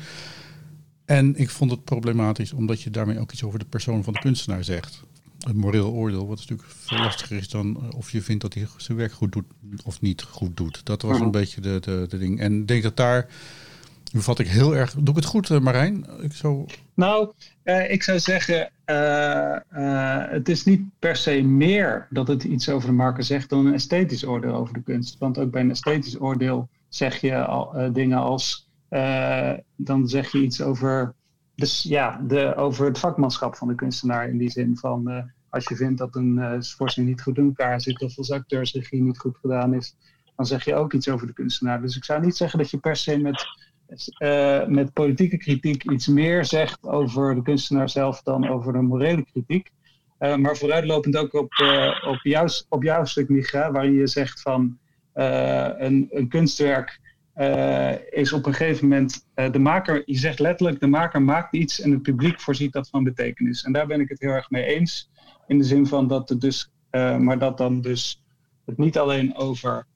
En 1.04 1.36
ik 1.36 1.50
vond 1.50 1.70
het 1.70 1.84
problematisch 1.84 2.52
omdat 2.52 2.82
je 2.82 2.90
daarmee 2.90 3.18
ook 3.18 3.32
iets 3.32 3.44
over 3.44 3.58
de 3.58 3.64
persoon 3.64 4.04
van 4.04 4.12
de 4.12 4.18
kunstenaar 4.18 4.64
zegt. 4.64 5.02
Een 5.38 5.56
moreel 5.56 5.90
oordeel, 5.90 6.26
wat 6.26 6.38
natuurlijk 6.38 6.68
veel 6.68 6.98
lastiger 6.98 7.36
is 7.36 7.48
dan 7.48 7.78
uh, 7.82 7.98
of 7.98 8.10
je 8.10 8.22
vindt 8.22 8.42
dat 8.42 8.54
hij 8.54 8.66
zijn 8.76 8.98
werk 8.98 9.12
goed 9.12 9.32
doet 9.32 9.46
of 9.84 10.00
niet 10.00 10.22
goed 10.22 10.56
doet. 10.56 10.80
Dat 10.84 11.02
was 11.02 11.20
een 11.20 11.30
beetje 11.30 11.60
de, 11.60 11.78
de, 11.80 12.06
de 12.08 12.18
ding. 12.18 12.40
En 12.40 12.60
ik 12.60 12.68
denk 12.68 12.82
dat 12.82 12.96
daar 12.96 13.28
nu 14.12 14.22
vat 14.22 14.38
ik 14.38 14.48
heel 14.48 14.76
erg. 14.76 14.94
Doe 14.94 15.08
ik 15.08 15.16
het 15.16 15.24
goed, 15.24 15.60
Marijn? 15.60 16.06
Ik 16.20 16.32
zou... 16.32 16.66
Nou, 16.94 17.32
uh, 17.64 17.90
ik 17.90 18.02
zou 18.02 18.18
zeggen, 18.18 18.70
uh, 18.92 19.56
uh, 19.82 20.30
het 20.30 20.48
is 20.48 20.64
niet 20.64 20.82
per 20.98 21.16
se 21.16 21.42
meer 21.42 22.06
dat 22.10 22.28
het 22.28 22.44
iets 22.44 22.68
over 22.68 22.88
de 22.88 22.94
marker 22.94 23.24
zegt 23.24 23.48
dan 23.48 23.66
een 23.66 23.74
esthetisch 23.74 24.26
oordeel 24.26 24.54
over 24.54 24.74
de 24.74 24.82
kunst. 24.82 25.18
Want 25.18 25.38
ook 25.38 25.50
bij 25.50 25.60
een 25.60 25.70
esthetisch 25.70 26.20
oordeel 26.20 26.68
zeg 26.88 27.20
je 27.20 27.44
al, 27.44 27.92
dingen 27.92 28.18
als, 28.18 28.68
dan 29.76 30.08
zeg 30.08 30.32
je 30.32 30.42
iets 30.42 30.60
over, 30.60 31.14
dus, 31.54 31.82
ja, 31.82 32.20
de, 32.26 32.54
over 32.56 32.86
het 32.86 32.98
vakmanschap 32.98 33.54
van 33.56 33.68
de 33.68 33.74
kunstenaar 33.74 34.28
in 34.28 34.38
die 34.38 34.50
zin 34.50 34.76
van, 34.76 35.30
als 35.48 35.68
je 35.68 35.76
vindt 35.76 35.98
dat 35.98 36.16
een 36.16 36.64
voorstelling 36.64 37.12
niet 37.12 37.22
goed 37.22 37.38
in 37.38 37.44
elkaar 37.44 37.80
zit 37.80 38.02
of 38.02 38.18
als 38.18 38.30
acteursregie 38.30 39.02
niet 39.02 39.18
goed 39.18 39.36
gedaan 39.36 39.74
is, 39.74 39.96
dan 40.36 40.46
zeg 40.46 40.64
je 40.64 40.74
ook 40.74 40.92
iets 40.92 41.08
over 41.08 41.26
de 41.26 41.32
kunstenaar. 41.32 41.80
Dus 41.80 41.96
ik 41.96 42.04
zou 42.04 42.20
niet 42.20 42.36
zeggen 42.36 42.58
dat 42.58 42.70
je 42.70 42.78
per 42.78 42.96
se 42.96 43.18
met 43.18 43.46
uh, 44.18 44.66
met 44.66 44.92
politieke 44.92 45.36
kritiek 45.36 45.90
iets 45.90 46.06
meer 46.06 46.44
zegt 46.44 46.86
over 46.86 47.34
de 47.34 47.42
kunstenaar 47.42 47.88
zelf 47.88 48.22
dan 48.22 48.48
over 48.48 48.72
de 48.72 48.80
morele 48.80 49.24
kritiek. 49.24 49.70
Uh, 50.18 50.36
maar 50.36 50.56
vooruitlopend 50.56 51.16
ook 51.16 51.34
op, 51.34 51.52
uh, 51.62 52.04
op, 52.06 52.20
jouw, 52.22 52.46
op 52.68 53.06
stuk, 53.06 53.28
Micha, 53.28 53.72
waarin 53.72 53.92
je 53.92 54.06
zegt 54.06 54.40
van 54.40 54.78
een, 55.12 56.08
een, 56.10 56.28
kunstwerk 56.28 57.00
is 58.10 58.32
op 58.32 58.46
een 58.46 58.54
gegeven 58.54 58.88
moment 58.88 59.26
de 59.34 59.58
maker, 59.58 60.02
je 60.04 60.18
zegt 60.18 60.38
letterlijk 60.38 60.80
de 60.80 60.86
maker 60.86 61.22
maakt 61.22 61.54
iets 61.54 61.80
en 61.80 61.90
het 61.90 62.02
publiek 62.02 62.40
voorziet 62.40 62.72
dat 62.72 62.88
van 62.88 63.04
betekenis. 63.04 63.62
En 63.62 63.72
daar 63.72 63.86
ben 63.86 64.00
ik 64.00 64.08
het 64.08 64.20
heel 64.20 64.30
erg 64.30 64.50
mee 64.50 64.64
eens. 64.64 65.10
In 65.46 65.58
de 65.58 65.64
zin 65.64 65.86
van 65.86 66.08
dat 66.08 66.28
het 66.28 66.40
dus, 66.40 66.70
maar 67.18 67.38
dat 67.38 67.58
dan 67.58 67.80
dus 67.80 68.22
het 68.64 68.78
niet 68.78 68.98
alleen 68.98 69.36
over 69.36 69.86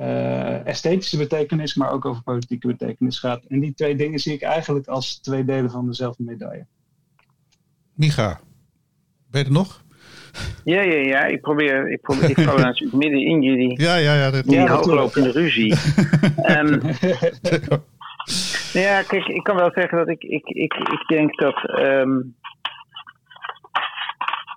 uh, 0.00 0.66
esthetische 0.66 1.16
betekenis, 1.16 1.74
maar 1.74 1.90
ook 1.90 2.04
over 2.04 2.22
politieke 2.22 2.66
betekenis 2.66 3.18
gaat. 3.18 3.44
En 3.48 3.60
die 3.60 3.74
twee 3.74 3.96
dingen 3.96 4.18
zie 4.18 4.34
ik 4.34 4.42
eigenlijk 4.42 4.86
als 4.86 5.20
twee 5.20 5.44
delen 5.44 5.70
van 5.70 5.86
dezelfde 5.86 6.22
medaille. 6.22 6.66
Micha, 7.94 8.40
ben 9.30 9.40
je 9.40 9.46
er 9.46 9.52
nog? 9.52 9.84
Ja, 10.64 10.80
ja, 10.82 10.96
ja. 10.96 11.24
Ik 11.24 11.40
probeer, 11.40 11.90
ik 11.90 12.00
probeer, 12.00 12.30
ik 12.30 12.40
val 12.40 12.58
natuurlijk 12.58 12.96
midden 13.04 13.20
in 13.20 13.42
jullie, 13.42 13.80
ja, 13.80 13.96
ja, 13.96 14.14
ja, 14.14 14.30
dat 14.30 14.44
die 14.44 14.54
ja, 14.54 14.66
hooglopende 14.66 15.30
ruzie. 15.40 15.74
um, 16.46 16.80
nou 18.72 18.82
ja, 18.86 19.02
kijk, 19.02 19.26
ik 19.26 19.42
kan 19.42 19.56
wel 19.56 19.70
zeggen 19.74 19.98
dat 19.98 20.08
ik, 20.08 20.22
ik, 20.22 20.46
ik, 20.46 20.74
ik 20.74 21.04
denk 21.06 21.38
dat 21.38 21.78
um, 21.78 22.34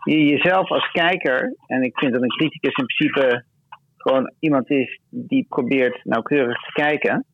je 0.04 0.26
jezelf 0.26 0.70
als 0.70 0.92
kijker, 0.92 1.56
en 1.68 1.84
ik 1.84 1.98
vind 1.98 2.14
dat 2.14 2.22
een 2.22 2.38
criticus 2.38 2.76
in 2.76 2.86
principe 2.86 3.44
gewoon 4.04 4.34
iemand 4.40 4.70
is 4.70 5.00
die 5.10 5.46
probeert 5.50 6.00
nauwkeurig 6.04 6.62
te 6.62 6.72
kijken, 6.72 7.26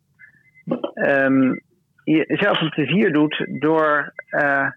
um, 0.93 1.61
je 2.03 2.25
zelf 2.27 2.61
een 2.61 2.69
plezier 2.69 3.13
doet 3.13 3.45
door 3.59 4.13
uh, 4.29 4.67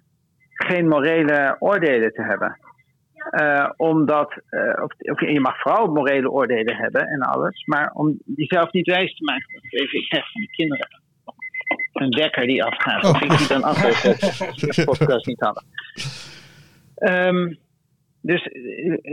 geen 0.52 0.88
morele 0.88 1.56
oordelen 1.58 2.12
te 2.12 2.22
hebben. 2.22 2.58
Uh, 3.30 3.70
omdat, 3.76 4.42
uh, 4.50 4.82
of, 4.82 5.12
of, 5.12 5.20
je 5.20 5.40
mag 5.40 5.61
vooral 5.61 5.87
morele 5.87 6.30
oordelen 6.30 6.76
hebben 6.76 7.06
en 7.06 7.20
alles, 7.20 7.64
maar 7.64 7.90
om 7.92 8.18
jezelf 8.37 8.72
niet 8.72 8.87
wijs 8.87 9.16
te 9.16 9.25
maken. 9.25 9.61
Even, 9.70 9.99
ik 9.99 10.08
krijg 10.08 10.32
van 10.32 10.40
de 10.40 10.50
kinderen 10.50 10.88
een 11.92 12.11
wekker 12.11 12.46
die 12.46 12.64
afgaat. 12.64 13.04
Of 13.04 13.20
ik 13.20 13.38
die 13.38 13.49
dan 13.49 13.62
afzet, 13.62 14.20
de 14.76 14.84
podcast 14.84 15.26
niet 15.26 15.40
hadden. 15.40 15.64
Um, 17.26 17.58
dus 18.23 18.43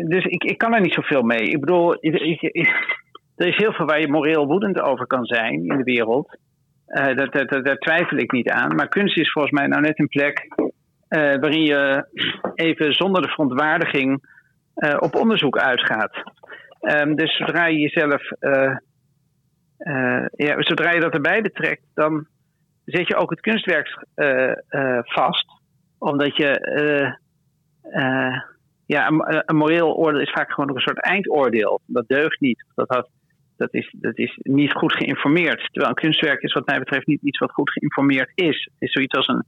dus 0.08 0.25
ik, 0.25 0.44
ik 0.44 0.58
kan 0.58 0.74
er 0.74 0.82
niet 0.82 0.94
zoveel 0.94 1.22
mee. 1.22 1.50
Ik 1.50 1.60
bedoel, 1.60 1.94
er 2.01 3.48
is 3.48 3.56
heel 3.58 3.74
veel 3.74 3.86
waar 3.86 4.00
je 4.00 4.08
moreel 4.08 4.48
woedend 4.48 4.82
over 4.82 5.08
kan 5.08 5.25
zijn 5.25 5.54
in 5.54 5.78
de 5.78 5.84
wereld. 5.84 6.38
Uh, 6.88 7.16
dat, 7.16 7.34
dat, 7.34 7.66
daar 7.66 7.78
twijfel 7.78 8.18
ik 8.18 8.32
niet 8.32 8.50
aan. 8.50 8.75
Maar 8.75 8.88
kunst 8.88 9.18
is 9.18 9.32
volgens 9.32 9.54
mij 9.54 9.68
nou 9.68 9.82
net 9.82 10.00
een 10.00 10.08
plek 10.08 10.48
uh, 10.58 10.70
waarin 11.10 11.63
je 11.63 12.06
even 12.56 12.94
zonder 12.94 13.22
de 13.22 13.28
verontwaardiging 13.28 14.24
uh, 14.75 14.98
op 15.00 15.16
onderzoek 15.16 15.58
uitgaat. 15.58 16.24
Um, 16.82 17.16
dus 17.16 17.38
zodra 17.38 17.66
je 17.66 17.80
jezelf, 17.80 18.22
ja, 20.36 20.62
zodra 20.62 20.92
je 20.92 21.00
dat 21.00 21.13
erbij 21.13 21.42
betrekt, 21.42 21.84
dan 21.94 22.28
zet 22.86 23.08
je 23.08 23.16
ook 23.16 23.30
het 23.30 23.39
kunstwerk 23.39 24.06
vast. 25.04 25.46
Omdat 25.98 26.38
je 26.38 27.18
ja, 28.96 29.08
een, 29.08 29.43
een, 29.46 29.55
moreel 29.55 29.96
oordeel 29.96 30.22
is 30.22 30.31
vaak 30.31 30.51
gewoon 30.51 30.75
een 30.75 30.81
soort 30.81 31.01
eindoordeel. 31.01 31.81
Dat 31.86 32.08
deugt 32.08 32.39
niet. 32.39 32.65
Dat, 32.75 33.10
dat, 33.58 33.74
is, 33.74 33.96
dat 33.98 34.17
is 34.17 34.39
niet 34.41 34.74
goed 34.74 34.93
geïnformeerd. 34.93 35.60
Terwijl 35.72 35.89
een 35.89 36.01
kunstwerk 36.03 36.41
is 36.41 36.53
wat 36.53 36.65
mij 36.65 36.79
betreft 36.79 37.08
niet 37.08 37.22
iets 37.22 37.38
wat 37.38 37.51
goed 37.51 37.72
geïnformeerd 37.72 38.31
is. 38.36 38.63
Het 38.63 38.81
is 38.88 38.91
zoiets 38.91 39.15
als 39.15 39.27
een, 39.27 39.43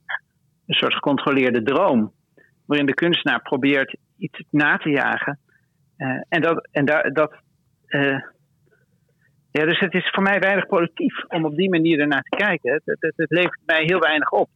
een 0.65 0.75
soort 0.75 0.93
gecontroleerde 0.93 1.63
droom. 1.63 2.13
Waarin 2.65 2.85
de 2.85 2.93
kunstenaar 2.93 3.41
probeert 3.41 3.97
iets 4.17 4.43
na 4.49 4.77
te 4.77 4.89
jagen. 4.89 5.39
Uh, 5.97 6.21
en 6.29 6.41
dat, 6.41 6.67
en 6.71 6.85
daar, 6.85 7.13
dat 7.13 7.35
uh, 7.87 8.19
ja, 9.51 9.65
dus 9.65 9.79
het 9.79 9.93
is 9.93 10.09
voor 10.11 10.23
mij 10.23 10.39
weinig 10.39 10.65
productief 10.65 11.25
om 11.27 11.45
op 11.45 11.55
die 11.55 11.69
manier 11.69 11.99
ernaar 11.99 12.23
te 12.23 12.35
kijken. 12.35 12.73
Het, 12.73 12.81
het, 12.85 13.13
het 13.15 13.31
levert 13.31 13.61
mij 13.65 13.83
heel 13.83 13.99
weinig 13.99 14.31
op. 14.31 14.49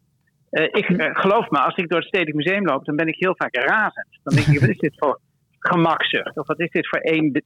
ik 0.49 0.85
geloof 0.97 1.49
me, 1.49 1.59
als 1.59 1.75
ik 1.75 1.89
door 1.89 1.99
het 1.99 2.07
Stedelijk 2.07 2.37
Museum 2.37 2.65
loop, 2.65 2.85
dan 2.85 2.95
ben 2.95 3.07
ik 3.07 3.15
heel 3.17 3.35
vaak 3.37 3.55
razend. 3.55 4.19
Dan 4.23 4.35
denk 4.35 4.47
ik, 4.47 4.59
wat 4.59 4.69
is 4.69 4.77
dit 4.77 4.95
voor 4.97 5.19
gemakzucht? 5.59 6.37
Of 6.37 6.47
wat 6.47 6.59
is 6.59 6.71
dit 6.71 6.87
voor 6.87 6.99
één 6.99 7.43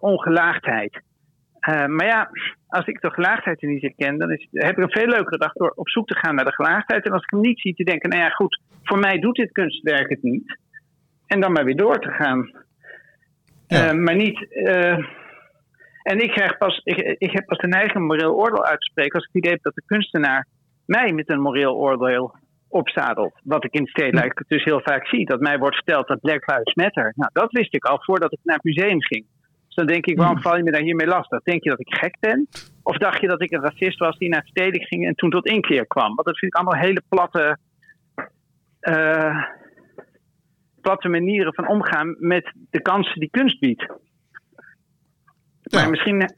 ongelaagdheid? 0.00 1.02
maar 1.66 2.06
ja, 2.06 2.30
als 2.66 2.86
ik 2.86 3.00
de 3.00 3.10
gelaagdheid 3.10 3.62
er 3.62 3.68
niet 3.68 3.94
ken, 3.96 4.18
dan 4.18 4.30
is, 4.30 4.46
heb 4.50 4.78
ik 4.78 4.84
een 4.84 5.00
veel 5.00 5.06
leukere 5.06 5.38
dag 5.38 5.52
door 5.52 5.72
op 5.74 5.88
zoek 5.88 6.06
te 6.06 6.16
gaan 6.16 6.34
naar 6.34 6.44
de 6.44 6.54
gelaagdheid. 6.54 7.04
En 7.04 7.12
als 7.12 7.22
ik 7.22 7.30
hem 7.30 7.40
niet 7.40 7.60
zie, 7.60 7.74
te 7.74 7.84
denken, 7.84 8.08
nou 8.08 8.22
ja, 8.22 8.28
goed, 8.28 8.60
voor 8.82 8.98
mij 8.98 9.18
doet 9.18 9.36
dit 9.36 9.52
kunstwerk 9.52 10.10
het 10.10 10.22
niet. 10.22 10.58
En 11.26 11.40
dan 11.40 11.52
maar 11.52 11.64
weer 11.64 11.76
door 11.76 12.00
te 12.00 12.10
gaan. 12.10 12.50
Ja. 13.66 13.92
maar 13.92 14.16
niet. 14.16 14.46
En 16.02 16.18
ik, 16.18 16.30
krijg 16.30 16.56
pas, 16.56 16.80
ik, 16.84 17.16
ik 17.18 17.30
heb 17.32 17.46
pas 17.46 17.58
de 17.58 17.66
neiging 17.66 17.96
om 17.96 18.06
moreel 18.06 18.34
oordeel 18.34 18.64
uit 18.64 18.80
te 18.80 18.90
spreken 18.90 19.14
als 19.14 19.24
ik 19.24 19.30
het 19.32 19.42
idee 19.42 19.52
heb 19.52 19.62
dat 19.62 19.74
de 19.74 19.82
kunstenaar 19.86 20.46
mij 20.90 21.12
met 21.12 21.30
een 21.30 21.40
moreel 21.40 21.74
oordeel 21.74 22.34
opzadelt. 22.68 23.40
Wat 23.42 23.64
ik 23.64 23.72
in 23.74 23.80
het 23.80 23.90
stedelijk 23.90 24.44
dus 24.48 24.64
heel 24.64 24.80
vaak 24.80 25.06
zie. 25.06 25.26
Dat 25.26 25.40
mij 25.40 25.58
wordt 25.58 25.76
verteld 25.76 26.08
dat 26.08 26.20
Black 26.20 26.46
Lives 26.46 26.74
Matter. 26.74 27.12
Nou, 27.16 27.30
dat 27.32 27.52
wist 27.52 27.74
ik 27.74 27.84
al 27.84 27.98
voordat 28.02 28.32
ik 28.32 28.38
naar 28.42 28.56
het 28.56 28.64
museum 28.64 29.02
ging. 29.02 29.26
Dus 29.66 29.74
dan 29.74 29.86
denk 29.86 30.06
ik, 30.06 30.16
waarom 30.16 30.40
val 30.40 30.56
je 30.56 30.62
me 30.62 30.70
daar 30.70 30.82
hiermee 30.82 31.06
lastig? 31.06 31.42
Denk 31.42 31.62
je 31.62 31.70
dat 31.70 31.80
ik 31.80 31.94
gek 31.94 32.16
ben? 32.20 32.48
Of 32.82 32.96
dacht 32.96 33.20
je 33.20 33.26
dat 33.26 33.42
ik 33.42 33.50
een 33.50 33.62
racist 33.62 33.98
was 33.98 34.18
die 34.18 34.28
naar 34.28 34.40
het 34.40 34.48
stedelijk 34.48 34.84
ging 34.84 35.06
en 35.06 35.14
toen 35.14 35.30
tot 35.30 35.46
inkeer 35.46 35.86
kwam? 35.86 36.14
Want 36.14 36.26
dat 36.26 36.38
vind 36.38 36.52
ik 36.52 36.58
allemaal 36.58 36.80
hele 36.80 37.02
platte, 37.08 37.58
uh, 38.80 39.44
platte 40.80 41.08
manieren 41.08 41.54
van 41.54 41.68
omgaan 41.68 42.16
met 42.18 42.52
de 42.70 42.82
kansen 42.82 43.20
die 43.20 43.30
kunst 43.30 43.60
biedt. 43.60 43.86
Maar 45.72 45.90
misschien 45.90 46.34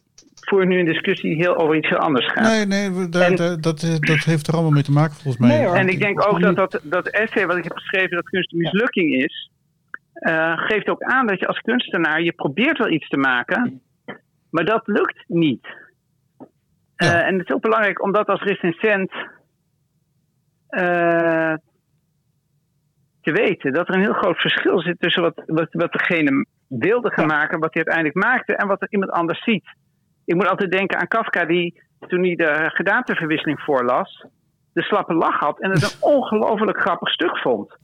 voer 0.49 0.61
je 0.61 0.67
nu 0.67 0.79
een 0.79 0.85
discussie 0.85 1.35
heel 1.35 1.57
over 1.57 1.77
iets 1.77 1.89
heel 1.89 1.99
anders 1.99 2.33
gaat. 2.33 2.45
Nee, 2.45 2.67
nee, 2.67 3.09
dat, 3.09 3.63
dat, 3.63 3.99
dat 4.01 4.25
heeft 4.25 4.47
er 4.47 4.55
allemaal 4.55 4.73
mee 4.73 4.83
te 4.83 4.93
maken 4.93 5.15
volgens 5.15 5.37
mij. 5.37 5.67
en 5.67 5.89
ik 5.89 6.01
denk 6.01 6.27
ook 6.29 6.41
dat, 6.41 6.57
dat 6.57 6.81
dat 6.83 7.09
essay 7.09 7.47
wat 7.47 7.57
ik 7.57 7.65
heb 7.65 7.77
geschreven, 7.77 8.17
dat 8.17 8.29
kunst 8.29 8.53
een 8.53 8.59
mislukking 8.59 9.15
is, 9.15 9.51
uh, 10.15 10.59
geeft 10.59 10.89
ook 10.89 11.03
aan 11.03 11.27
dat 11.27 11.41
je 11.41 11.47
als 11.47 11.61
kunstenaar, 11.61 12.23
je 12.23 12.33
probeert 12.33 12.79
wel 12.79 12.91
iets 12.91 13.09
te 13.09 13.17
maken, 13.17 13.83
maar 14.51 14.65
dat 14.65 14.83
lukt 14.87 15.25
niet. 15.27 15.67
Uh, 16.97 17.27
en 17.27 17.39
het 17.39 17.49
is 17.49 17.55
ook 17.55 17.63
belangrijk 17.63 18.03
om 18.03 18.13
dat 18.13 18.27
als 18.27 18.43
recensent 18.43 19.13
uh, 20.71 21.55
te 23.21 23.33
weten. 23.33 23.73
Dat 23.73 23.89
er 23.89 23.95
een 23.95 24.01
heel 24.01 24.13
groot 24.13 24.41
verschil 24.41 24.81
zit 24.81 25.01
tussen 25.01 25.23
wat, 25.23 25.43
wat, 25.47 25.69
wat 25.71 25.93
degene 25.93 26.47
wilde 26.69 27.13
gaan 27.13 27.27
maken, 27.27 27.61
wat 27.61 27.75
hij 27.75 27.85
uiteindelijk 27.85 28.27
maakte 28.27 28.57
en 28.57 28.67
wat 28.67 28.83
er 28.83 28.91
iemand 28.91 29.11
anders 29.11 29.43
ziet. 29.43 29.65
Ik 30.25 30.35
moet 30.35 30.49
altijd 30.49 30.71
denken 30.71 30.99
aan 30.99 31.09
Kafka, 31.09 31.45
die 31.45 31.83
toen 32.09 32.25
hij 32.25 32.35
de 32.35 32.71
gedaanteverwisseling 32.73 33.61
voorlas, 33.61 34.27
de 34.73 34.83
slappe 34.83 35.15
lach 35.15 35.39
had 35.39 35.61
en 35.61 35.71
het 35.71 35.83
een 35.83 36.09
ongelooflijk 36.17 36.81
grappig 36.81 37.09
stuk 37.09 37.39
vond. 37.39 37.77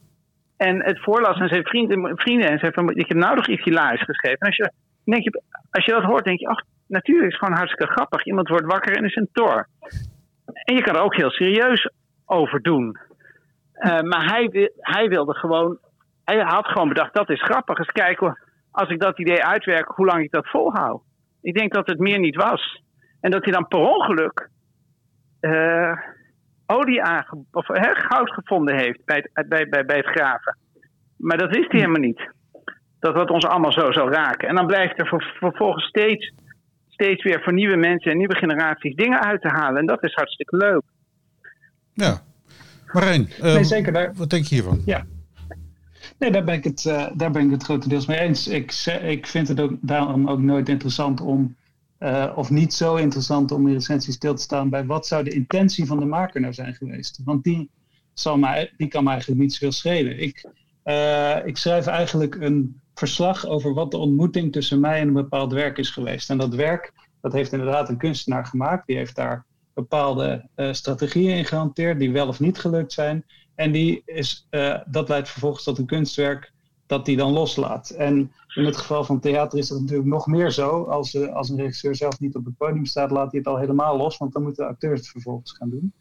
En 0.56 0.84
het 0.84 1.02
voorlas 1.02 1.36
aan 1.36 1.48
zijn 1.48 1.64
vrienden, 1.64 2.16
vrienden 2.16 2.50
en 2.50 2.58
zei 2.58 2.72
van, 2.72 2.90
ik 2.90 3.08
heb 3.08 3.16
nou 3.16 3.34
nog 3.34 3.46
iets 3.46 3.64
hilarisch 3.64 4.04
geschreven. 4.04 4.38
En 4.38 4.46
als 4.46 4.56
je, 4.56 4.72
denk 5.04 5.22
je, 5.22 5.42
als 5.70 5.84
je 5.84 5.92
dat 5.92 6.02
hoort, 6.02 6.24
denk 6.24 6.38
je, 6.38 6.48
ach, 6.48 6.62
natuurlijk 6.86 7.26
is 7.26 7.32
het 7.32 7.44
gewoon 7.44 7.58
hartstikke 7.58 7.92
grappig. 7.92 8.24
Iemand 8.24 8.48
wordt 8.48 8.66
wakker 8.66 8.96
en 8.96 9.04
is 9.04 9.16
een 9.16 9.28
tor. 9.32 9.68
En 10.64 10.74
je 10.74 10.82
kan 10.82 10.94
er 10.94 11.02
ook 11.02 11.16
heel 11.16 11.30
serieus 11.30 11.90
over 12.26 12.62
doen. 12.62 12.98
Uh, 13.78 14.00
maar 14.00 14.24
hij, 14.24 14.70
hij 14.76 15.08
wilde 15.08 15.34
gewoon, 15.34 15.78
hij 16.24 16.38
had 16.38 16.66
gewoon 16.66 16.88
bedacht, 16.88 17.14
dat 17.14 17.30
is 17.30 17.42
grappig. 17.42 17.78
Eens 17.78 17.92
kijken 17.92 18.38
als 18.70 18.88
ik 18.88 19.00
dat 19.00 19.18
idee 19.18 19.44
uitwerk, 19.44 19.88
hoe 19.88 20.06
lang 20.06 20.22
ik 20.22 20.30
dat 20.30 20.48
volhoud. 20.48 21.02
Ik 21.48 21.54
denk 21.54 21.72
dat 21.72 21.86
het 21.86 21.98
meer 21.98 22.18
niet 22.18 22.36
was. 22.36 22.82
En 23.20 23.30
dat 23.30 23.44
hij 23.44 23.52
dan 23.52 23.68
per 23.68 23.78
ongeluk 23.78 24.48
uh, 25.40 25.92
olie 26.66 27.02
of 27.50 27.66
hè, 27.66 27.94
goud 27.94 28.30
gevonden 28.30 28.78
heeft 28.78 29.04
bij 29.04 29.16
het, 29.32 29.48
bij, 29.48 29.68
bij, 29.68 29.84
bij 29.84 29.96
het 29.96 30.06
graven. 30.06 30.58
Maar 31.16 31.38
dat 31.38 31.50
wist 31.50 31.70
hij 31.70 31.80
helemaal 31.80 32.00
niet. 32.00 32.30
Dat 32.98 33.14
dat 33.14 33.30
ons 33.30 33.44
allemaal 33.44 33.72
zo 33.72 33.92
zou 33.92 34.10
raken. 34.10 34.48
En 34.48 34.54
dan 34.54 34.66
blijft 34.66 34.98
er 34.98 35.32
vervolgens 35.38 35.84
steeds, 35.84 36.32
steeds 36.88 37.22
weer 37.22 37.42
voor 37.42 37.52
nieuwe 37.52 37.76
mensen 37.76 38.10
en 38.10 38.18
nieuwe 38.18 38.36
generaties 38.36 38.94
dingen 38.94 39.20
uit 39.20 39.40
te 39.40 39.48
halen. 39.48 39.80
En 39.80 39.86
dat 39.86 40.04
is 40.04 40.14
hartstikke 40.14 40.56
leuk. 40.56 40.82
Ja. 41.92 42.20
Marijn, 42.92 43.28
uh, 43.38 43.42
nee, 43.42 43.64
zeker, 43.64 43.92
daar... 43.92 44.12
wat 44.14 44.30
denk 44.30 44.44
je 44.44 44.54
hiervan? 44.54 44.82
Ja, 44.84 45.04
Nee, 46.18 46.30
daar 46.30 46.44
ben 46.44 46.54
ik 46.54 46.64
het, 46.64 46.84
uh, 46.84 47.10
daar 47.14 47.30
ben 47.30 47.44
ik 47.44 47.50
het 47.50 47.62
grotendeels 47.62 48.06
mee 48.06 48.18
eens. 48.18 48.48
Ik, 48.48 48.72
ik 49.02 49.26
vind 49.26 49.48
het 49.48 49.60
ook 49.60 49.72
daarom 49.80 50.28
ook 50.28 50.40
nooit 50.40 50.68
interessant 50.68 51.20
om, 51.20 51.56
uh, 51.98 52.32
of 52.34 52.50
niet 52.50 52.74
zo 52.74 52.96
interessant 52.96 53.52
om 53.52 53.66
in 53.66 53.74
recensie 53.74 54.12
stil 54.12 54.34
te 54.34 54.42
staan 54.42 54.68
bij 54.68 54.86
wat 54.86 55.06
zou 55.06 55.24
de 55.24 55.30
intentie 55.30 55.86
van 55.86 55.98
de 55.98 56.04
maker 56.04 56.40
nou 56.40 56.52
zijn 56.52 56.74
geweest. 56.74 57.20
Want 57.24 57.44
die, 57.44 57.70
zal 58.14 58.38
mij, 58.38 58.72
die 58.76 58.88
kan 58.88 59.02
mij 59.02 59.12
eigenlijk 59.12 59.42
niet 59.42 59.52
zoveel 59.52 59.72
schelen. 59.72 60.20
Ik, 60.20 60.50
uh, 60.84 61.46
ik 61.46 61.56
schrijf 61.56 61.86
eigenlijk 61.86 62.34
een 62.34 62.80
verslag 62.94 63.46
over 63.46 63.74
wat 63.74 63.90
de 63.90 63.96
ontmoeting 63.96 64.52
tussen 64.52 64.80
mij 64.80 65.00
en 65.00 65.06
een 65.06 65.14
bepaald 65.14 65.52
werk 65.52 65.78
is 65.78 65.90
geweest. 65.90 66.30
En 66.30 66.38
dat 66.38 66.54
werk, 66.54 66.92
dat 67.20 67.32
heeft 67.32 67.52
inderdaad 67.52 67.88
een 67.88 67.98
kunstenaar 67.98 68.46
gemaakt. 68.46 68.86
Die 68.86 68.96
heeft 68.96 69.16
daar 69.16 69.44
bepaalde 69.74 70.48
strategieën 70.72 71.36
in 71.36 71.44
gehanteerd 71.44 71.98
die 71.98 72.12
wel 72.12 72.28
of 72.28 72.40
niet 72.40 72.58
gelukt 72.58 72.92
zijn. 72.92 73.24
En 73.58 73.72
die 73.72 74.02
is, 74.04 74.46
uh, 74.50 74.78
dat 74.86 75.08
leidt 75.08 75.28
vervolgens 75.28 75.64
tot 75.64 75.78
een 75.78 75.86
kunstwerk 75.86 76.52
dat 76.86 77.04
die 77.04 77.16
dan 77.16 77.32
loslaat. 77.32 77.90
En 77.90 78.32
in 78.54 78.64
het 78.64 78.76
geval 78.76 79.04
van 79.04 79.20
theater 79.20 79.58
is 79.58 79.68
dat 79.68 79.80
natuurlijk 79.80 80.08
nog 80.08 80.26
meer 80.26 80.50
zo. 80.50 80.84
Als, 80.84 81.14
uh, 81.14 81.34
als 81.34 81.48
een 81.48 81.56
regisseur 81.56 81.94
zelf 81.94 82.20
niet 82.20 82.34
op 82.34 82.44
het 82.44 82.56
podium 82.56 82.86
staat, 82.86 83.10
laat 83.10 83.30
hij 83.30 83.38
het 83.38 83.48
al 83.48 83.58
helemaal 83.58 83.96
los, 83.96 84.16
want 84.16 84.32
dan 84.32 84.42
moeten 84.42 84.64
de 84.64 84.70
acteurs 84.70 85.00
het 85.00 85.08
vervolgens 85.08 85.52
gaan 85.52 85.70
doen. 85.70 85.92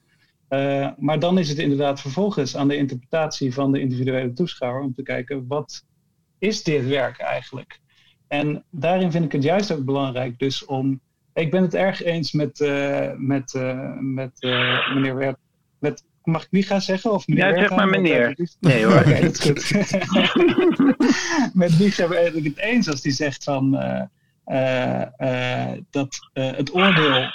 Uh, 0.50 0.90
maar 0.98 1.20
dan 1.20 1.38
is 1.38 1.50
het 1.50 1.58
inderdaad 1.58 2.02
vervolgens 2.02 2.58
aan 2.58 2.68
de 2.68 2.78
interpretatie 2.78 3.54
van 3.54 3.72
de 3.72 3.80
individuele 3.80 4.34
toeschouwer 4.34 4.82
om 4.82 4.94
te 4.94 5.04
kijken 5.04 5.48
wat 5.48 5.84
is 6.40 6.64
dit 6.64 6.88
werk 6.88 7.20
eigenlijk. 7.20 7.80
En 8.28 8.64
daarin 8.70 9.12
vind 9.12 9.26
ik 9.26 9.32
het 9.32 9.44
juist 9.44 9.72
ook 9.72 9.86
belangrijk 9.86 10.40
dus 10.40 10.66
om. 10.66 11.00
Ik 11.34 11.52
ben 11.52 11.62
het 11.62 11.74
erg 11.74 12.04
eens 12.04 12.32
met, 12.32 12.60
met, 13.18 13.54
met 14.00 14.38
meneer 14.94 15.16
Wert, 15.16 15.38
met 15.80 16.04
Mag 16.28 16.44
ik 16.44 16.48
wie 16.52 16.64
gaan 16.64 16.82
zeggen? 16.82 17.12
Of 17.12 17.28
meneer 17.28 17.56
ja, 17.56 17.60
zeg 17.60 17.70
maar 17.70 17.88
meneer. 17.88 18.38
Nee 18.60 18.86
hoor. 18.86 19.00
Oké, 19.00 19.22
dat 19.22 19.38
is 19.38 19.40
goed. 19.40 19.72
Met 21.54 21.78
wie 21.78 21.92
zijn 21.92 22.10
we 22.10 22.16
eigenlijk 22.16 22.48
het 22.48 22.58
eens 22.58 22.90
als 22.90 23.02
die 23.02 23.12
zegt 23.12 23.44
van... 23.44 23.76
Uh, 23.76 24.02
uh, 25.20 25.72
dat 25.90 26.20
het 26.34 26.74
oordeel, 26.74 27.32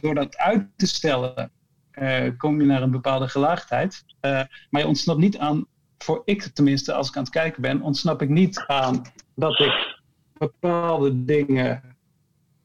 door 0.00 0.14
dat 0.14 0.36
uit 0.36 0.66
te 0.76 0.86
stellen, 0.86 1.50
kom 2.36 2.60
je 2.60 2.66
naar 2.66 2.82
een 2.82 2.90
bepaalde 2.90 3.28
gelaagdheid. 3.28 4.04
maar 4.70 4.80
je 4.80 4.86
ontsnapt 4.86 5.20
niet 5.20 5.38
aan, 5.38 5.66
voor 5.98 6.22
ik 6.24 6.42
tenminste, 6.42 6.92
als 6.92 7.08
ik 7.08 7.16
aan 7.16 7.22
het 7.22 7.32
kijken 7.32 7.62
ben, 7.62 7.82
ontsnap 7.82 8.22
ik 8.22 8.28
niet 8.28 8.64
aan 8.66 9.02
dat 9.34 9.60
ik 9.60 10.00
bepaalde 10.38 11.24
dingen 11.24 11.96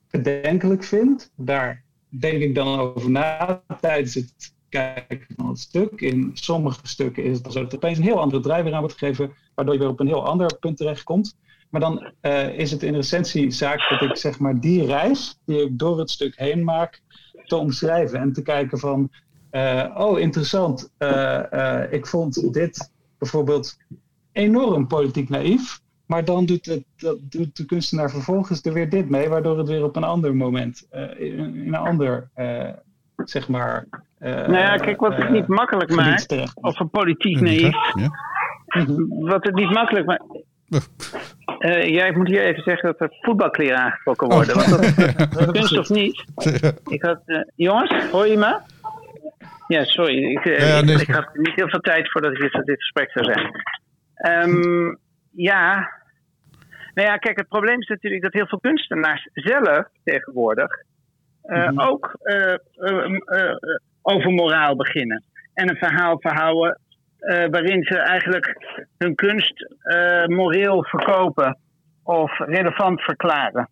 bedenkelijk 0.10 0.84
vind. 0.84 1.32
Daar 1.36 1.84
denk 2.10 2.42
ik 2.42 2.56
dan 2.56 2.80
over 2.80 3.10
na 3.10 3.63
tijdens 3.82 4.13
het 4.13 4.53
kijken 4.74 5.26
naar 5.36 5.48
het 5.48 5.60
stuk. 5.60 6.02
In 6.02 6.32
sommige 6.34 6.80
stukken 6.84 7.24
is 7.24 7.38
het 7.38 7.52
zo 7.52 7.62
dat 7.62 7.72
er 7.72 7.78
opeens 7.78 7.98
een 7.98 8.04
heel 8.04 8.20
andere 8.20 8.42
draai 8.42 8.64
weer 8.64 8.74
aan 8.74 8.80
wordt 8.80 8.98
gegeven, 8.98 9.34
waardoor 9.56 9.74
je 9.74 9.80
weer 9.80 9.90
op 9.90 10.00
een 10.00 10.08
heel 10.08 10.26
ander 10.26 10.58
punt 10.60 10.78
terechtkomt. 10.78 11.36
Maar 11.70 11.82
dan 11.82 12.12
uh, 12.22 12.58
is 12.58 12.72
het 12.72 12.84
in 12.84 12.96
essentie 12.96 13.52
zaak 13.52 13.90
dat 13.90 14.02
ik 14.02 14.18
zeg 14.18 14.40
maar 14.40 14.60
die 14.60 14.86
reis 14.86 15.40
die 15.46 15.62
ik 15.62 15.80
door 15.80 16.00
het 16.00 16.10
stuk 16.10 16.38
heen 16.38 16.64
maak, 16.64 17.02
te 17.46 17.56
omschrijven 17.56 18.20
en 18.20 18.34
te 18.34 18.42
kijken 18.42 18.80
van, 18.80 19.10
uh, 19.52 19.96
oh 19.98 20.20
interessant, 20.20 20.92
uh, 21.00 21.84
ik 21.90 22.08
vond 22.08 22.54
dit 22.54 22.92
bijvoorbeeld 23.18 23.78
enorm 24.32 24.88
politiek 24.88 25.30
naïef. 25.30 25.82
Maar 26.06 26.26
dan 26.26 26.46
doet, 26.46 26.66
het, 26.66 26.84
dat, 26.96 27.18
doet 27.22 27.58
de 27.58 27.66
kunstenaar 27.66 28.10
vervolgens 28.10 28.62
er 28.62 28.74
weer 28.74 28.90
dit 28.90 29.10
mee, 29.10 29.30
waardoor 29.30 29.58
het 29.58 29.68
weer 29.68 29.84
op 29.84 29.96
een 29.96 30.04
ander 30.04 30.36
moment, 30.36 30.88
in, 31.18 31.56
in, 31.56 31.68
een 31.68 31.76
ander, 31.76 32.30
zeg 33.26 33.48
maar, 33.48 33.88
nou 34.24 34.58
ja, 34.58 34.76
kijk, 34.76 35.00
wat 35.00 35.16
het 35.16 35.30
niet 35.30 35.48
makkelijk 35.48 35.96
maakt, 35.96 36.54
of 36.54 36.80
een 36.80 36.90
politiek 36.90 37.40
naïef, 37.40 37.76
ja. 37.94 38.10
wat 39.08 39.44
het 39.44 39.56
niet 39.56 39.70
makkelijk 39.70 40.06
maakt. 40.06 40.24
Uh, 41.60 41.90
ja, 41.90 42.06
ik 42.06 42.16
moet 42.16 42.28
hier 42.28 42.44
even 42.44 42.64
zeggen 42.64 42.96
dat 42.98 43.10
er 43.10 43.18
voetbalkleren 43.22 43.78
aangetrokken 43.78 44.30
worden. 44.30 44.56
Oh. 44.56 44.68
Want 44.68 45.36
dat, 45.36 45.52
kunst 45.58 45.78
of 45.78 45.90
niet. 45.90 46.24
Ik 46.86 47.02
had, 47.02 47.22
uh, 47.26 47.42
jongens, 47.56 48.10
hoor 48.12 48.28
je 48.28 48.38
me? 48.38 48.60
Ja, 49.68 49.84
sorry. 49.84 50.24
Ik, 50.24 50.44
ja, 50.44 50.82
nee, 50.82 50.96
ik, 50.96 51.02
ik, 51.02 51.16
had 51.16 51.30
niet 51.34 51.56
heel 51.56 51.70
veel 51.70 51.80
tijd 51.80 52.12
voordat 52.12 52.32
ik 52.32 52.40
dit, 52.40 52.66
dit 52.66 52.80
gesprek 52.80 53.12
zou 53.12 53.26
zeggen. 53.26 53.52
Um, 54.50 54.98
ja. 55.32 55.92
Nou 56.94 57.08
ja, 57.08 57.18
kijk, 57.18 57.38
het 57.38 57.48
probleem 57.48 57.80
is 57.80 57.88
natuurlijk 57.88 58.24
dat 58.24 58.34
heel 58.34 58.48
veel 58.48 58.60
kunstenaars 58.60 59.30
zelf 59.34 59.88
tegenwoordig 60.04 60.70
mm 61.44 61.56
-hmm. 61.56 61.80
ook 61.80 62.16
over 64.04 64.32
moraal 64.32 64.76
beginnen. 64.76 65.24
En 65.54 65.70
een 65.70 65.78
verhaal 65.78 66.20
verhouden 66.20 66.80
uh, 67.20 67.46
waarin 67.50 67.84
ze 67.84 67.98
eigenlijk 67.98 68.58
hun 68.98 69.16
kunst 69.16 69.76
uh, 69.84 70.26
moreel 70.26 70.84
verkopen 70.84 71.58
of 72.04 72.38
relevant 72.38 73.02
verklaren. 73.02 73.70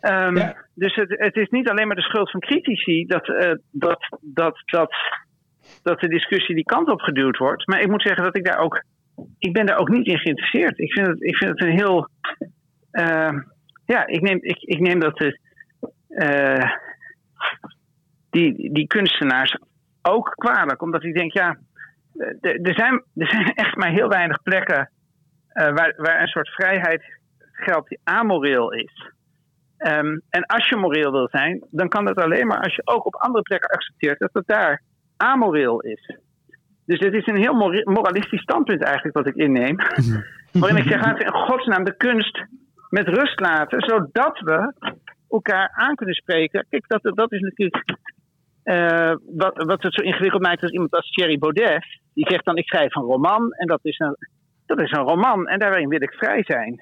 Um, 0.00 0.36
ja. 0.36 0.56
Dus 0.74 0.94
het, 0.94 1.14
het, 1.18 1.36
is 1.36 1.48
niet 1.48 1.68
alleen 1.68 1.86
maar 1.86 1.96
de 1.96 2.02
schuld 2.02 2.30
van 2.30 2.40
critici 2.40 3.06
dat, 3.06 3.28
uh, 3.28 3.52
dat, 3.70 4.18
dat, 4.20 4.62
dat 4.64 4.94
dat 5.82 6.00
de 6.00 6.08
discussie 6.08 6.54
die 6.54 6.64
kant 6.64 6.88
op 6.88 7.00
geduwd 7.00 7.36
wordt. 7.36 7.66
Maar 7.66 7.80
ik 7.80 7.90
moet 7.90 8.02
zeggen 8.02 8.24
dat 8.24 8.36
ik 8.36 8.44
daar 8.44 8.58
ook. 8.58 8.84
Ik 9.38 9.52
ben 9.52 9.66
daar 9.66 9.78
ook 9.78 9.88
niet 9.88 10.06
in 10.06 10.18
geïnteresseerd. 10.18 10.78
Ik 10.78 10.92
vind 10.92 11.06
het, 11.06 11.22
ik 11.22 11.36
vind 11.36 11.50
het 11.50 11.62
een 11.62 11.76
heel. 11.78 12.08
Ja, 13.86 14.06
ik 14.06 14.20
neem, 14.20 14.38
ik, 14.40 14.58
ik 14.58 14.80
neem 14.80 15.00
dat 15.00 15.16
de, 15.16 15.38
die, 18.32 18.72
die 18.72 18.86
kunstenaars 18.86 19.56
ook 20.02 20.32
kwalijk. 20.34 20.82
Omdat 20.82 21.04
ik 21.04 21.14
denk, 21.14 21.32
ja, 21.32 21.58
er 22.40 22.74
zijn, 22.74 23.04
er 23.14 23.28
zijn 23.28 23.54
echt 23.54 23.76
maar 23.76 23.90
heel 23.90 24.08
weinig 24.08 24.42
plekken 24.42 24.90
uh, 25.54 25.72
waar, 25.74 25.94
waar 25.96 26.20
een 26.20 26.26
soort 26.26 26.48
vrijheid 26.48 27.02
geldt 27.52 27.88
die 27.88 28.00
amoreel 28.04 28.72
is. 28.72 29.10
Um, 29.78 30.22
en 30.30 30.46
als 30.46 30.68
je 30.68 30.76
moreel 30.76 31.12
wil 31.12 31.28
zijn, 31.30 31.64
dan 31.70 31.88
kan 31.88 32.04
dat 32.04 32.16
alleen 32.16 32.46
maar 32.46 32.60
als 32.60 32.74
je 32.74 32.82
ook 32.84 33.06
op 33.06 33.14
andere 33.14 33.42
plekken 33.42 33.70
accepteert 33.70 34.18
dat 34.18 34.30
het 34.32 34.46
daar 34.46 34.82
amoreel 35.16 35.80
is. 35.80 36.16
Dus 36.86 36.98
het 36.98 37.14
is 37.14 37.26
een 37.26 37.36
heel 37.36 37.54
moralistisch 37.84 38.42
standpunt 38.42 38.82
eigenlijk 38.82 39.16
wat 39.16 39.26
ik 39.26 39.34
inneem. 39.34 39.76
waarin 40.52 40.76
ik 40.76 40.88
zeg, 40.88 41.00
laten 41.00 41.18
we 41.18 41.24
in 41.24 41.32
godsnaam 41.32 41.84
de 41.84 41.96
kunst 41.96 42.44
met 42.88 43.08
rust 43.08 43.40
laten, 43.40 43.80
zodat 43.80 44.40
we 44.40 44.74
elkaar 45.28 45.70
aan 45.74 45.94
kunnen 45.94 46.14
spreken. 46.14 46.66
Kijk, 46.68 46.84
dat, 46.88 47.16
dat 47.16 47.32
is 47.32 47.40
natuurlijk 47.40 47.96
uh, 48.64 49.14
wat, 49.36 49.64
wat 49.64 49.82
het 49.82 49.94
zo 49.94 50.02
ingewikkeld 50.02 50.42
maakt 50.42 50.62
als 50.62 50.72
iemand 50.72 50.94
als 50.94 51.10
Thierry 51.10 51.38
Baudet. 51.38 52.00
Die 52.14 52.30
zegt 52.30 52.44
dan, 52.44 52.56
ik 52.56 52.66
schrijf 52.66 52.94
een 52.94 53.02
roman 53.02 53.52
en 53.52 53.66
dat 53.66 53.80
is 53.82 53.98
een, 53.98 54.16
dat 54.66 54.80
is 54.80 54.90
een 54.90 55.04
roman 55.04 55.48
en 55.48 55.58
daarin 55.58 55.88
wil 55.88 56.02
ik 56.02 56.12
vrij 56.12 56.42
zijn. 56.44 56.80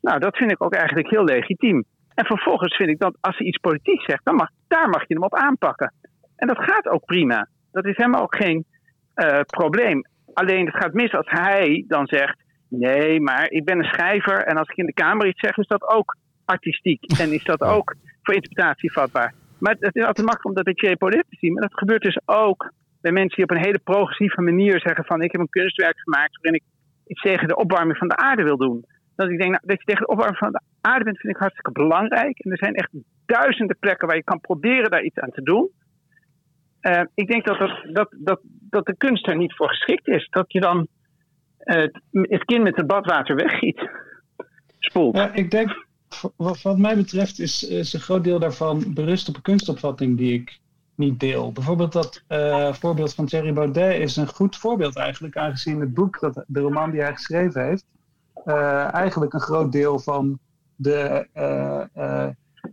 Nou, 0.00 0.18
dat 0.18 0.36
vind 0.36 0.50
ik 0.50 0.62
ook 0.62 0.74
eigenlijk 0.74 1.10
heel 1.10 1.24
legitiem. 1.24 1.84
En 2.14 2.26
vervolgens 2.26 2.76
vind 2.76 2.90
ik 2.90 2.98
dat 2.98 3.16
als 3.20 3.38
hij 3.38 3.46
iets 3.46 3.58
politiek 3.58 4.02
zegt, 4.02 4.24
dan 4.24 4.34
mag, 4.34 4.48
daar 4.68 4.88
mag 4.88 5.08
je 5.08 5.14
hem 5.14 5.22
op 5.22 5.34
aanpakken. 5.34 5.92
En 6.36 6.46
dat 6.46 6.58
gaat 6.58 6.88
ook 6.88 7.04
prima. 7.04 7.48
Dat 7.72 7.84
is 7.84 7.96
helemaal 7.96 8.22
ook 8.22 8.36
geen 8.36 8.64
uh, 9.14 9.40
probleem. 9.40 10.06
Alleen 10.32 10.66
het 10.66 10.76
gaat 10.76 10.92
mis 10.92 11.14
als 11.14 11.30
hij 11.30 11.84
dan 11.88 12.06
zegt: 12.06 12.42
nee, 12.68 13.20
maar 13.20 13.50
ik 13.50 13.64
ben 13.64 13.78
een 13.78 13.92
schrijver 13.92 14.44
en 14.44 14.56
als 14.56 14.68
ik 14.68 14.76
in 14.76 14.86
de 14.86 14.92
Kamer 14.92 15.26
iets 15.26 15.40
zeg, 15.40 15.56
is 15.56 15.66
dat 15.66 15.88
ook 15.88 16.16
artistiek 16.44 17.18
en 17.20 17.32
is 17.32 17.44
dat 17.44 17.60
ook 17.60 17.94
voor 18.22 18.34
interpretatie 18.34 18.92
vatbaar. 18.92 19.34
Maar 19.64 19.76
het 19.78 19.96
is 19.96 20.04
altijd 20.04 20.26
makkelijk 20.26 20.44
om 20.44 20.62
dat 20.62 20.98
bij 20.98 21.24
zien. 21.28 21.52
Maar 21.52 21.62
dat 21.62 21.78
gebeurt 21.78 22.02
dus 22.02 22.20
ook 22.24 22.72
bij 23.00 23.12
mensen 23.12 23.36
die 23.36 23.44
op 23.44 23.50
een 23.50 23.64
hele 23.64 23.78
progressieve 23.78 24.40
manier 24.40 24.80
zeggen: 24.80 25.04
van 25.04 25.22
ik 25.22 25.32
heb 25.32 25.40
een 25.40 25.58
kunstwerk 25.58 25.98
gemaakt 25.98 26.40
waarin 26.40 26.60
ik 26.60 26.66
iets 27.06 27.20
tegen 27.20 27.48
de 27.48 27.56
opwarming 27.56 27.98
van 27.98 28.08
de 28.08 28.16
aarde 28.16 28.42
wil 28.42 28.56
doen. 28.56 28.84
Dat 29.16 29.30
ik 29.30 29.38
denk, 29.38 29.50
nou, 29.50 29.62
dat 29.66 29.78
je 29.78 29.84
tegen 29.84 30.06
de 30.06 30.12
opwarming 30.12 30.38
van 30.38 30.52
de 30.52 30.60
aarde 30.80 31.04
bent, 31.04 31.18
vind 31.18 31.34
ik 31.34 31.40
hartstikke 31.40 31.72
belangrijk. 31.72 32.38
En 32.38 32.50
er 32.50 32.58
zijn 32.58 32.74
echt 32.74 32.90
duizenden 33.26 33.76
plekken 33.78 34.06
waar 34.06 34.16
je 34.16 34.24
kan 34.24 34.40
proberen 34.40 34.90
daar 34.90 35.02
iets 35.02 35.18
aan 35.18 35.30
te 35.30 35.42
doen. 35.42 35.70
Uh, 36.80 37.02
ik 37.14 37.28
denk 37.28 37.44
dat, 37.46 37.58
dat, 37.92 38.14
dat, 38.18 38.40
dat, 38.44 38.86
de 38.86 38.96
kunst 38.96 39.26
er 39.26 39.36
niet 39.36 39.54
voor 39.54 39.68
geschikt 39.68 40.08
is. 40.08 40.26
Dat 40.30 40.52
je 40.52 40.60
dan 40.60 40.86
uh, 41.64 41.88
het 42.10 42.44
kind 42.44 42.62
met 42.62 42.76
het 42.76 42.86
badwater 42.86 43.36
weggiet. 43.36 43.90
Spoelt. 44.78 45.16
Ja, 45.16 45.32
ik 45.32 45.50
denk, 45.50 45.86
wat, 46.36 46.62
wat 46.62 46.78
mij 46.78 46.96
betreft, 46.96 47.38
is, 47.38 47.62
is 47.62 47.92
een 47.92 48.00
groot 48.00 48.24
deel 48.24 48.38
daarvan 48.38 48.94
berust 48.94 49.28
op 49.28 49.36
een 49.36 49.42
kunstopvatting 49.42 50.16
die 50.16 50.32
ik 50.32 50.60
niet 50.94 51.20
deel. 51.20 51.52
Bijvoorbeeld 51.52 51.92
dat 51.92 52.22
uh, 52.28 52.72
voorbeeld 52.72 53.14
van 53.14 53.26
Thierry 53.26 53.52
Baudet 53.52 54.00
is 54.00 54.16
een 54.16 54.28
goed 54.28 54.56
voorbeeld 54.56 54.96
eigenlijk, 54.96 55.36
aangezien 55.36 55.80
het 55.80 55.94
boek, 55.94 56.20
dat, 56.20 56.44
de 56.46 56.60
roman 56.60 56.90
die 56.90 57.00
hij 57.00 57.12
geschreven 57.12 57.64
heeft, 57.64 57.84
eigenlijk 58.92 59.32
een 59.32 59.40
groot 59.40 59.72
deel 59.72 59.98
van 59.98 60.38
de 60.76 61.26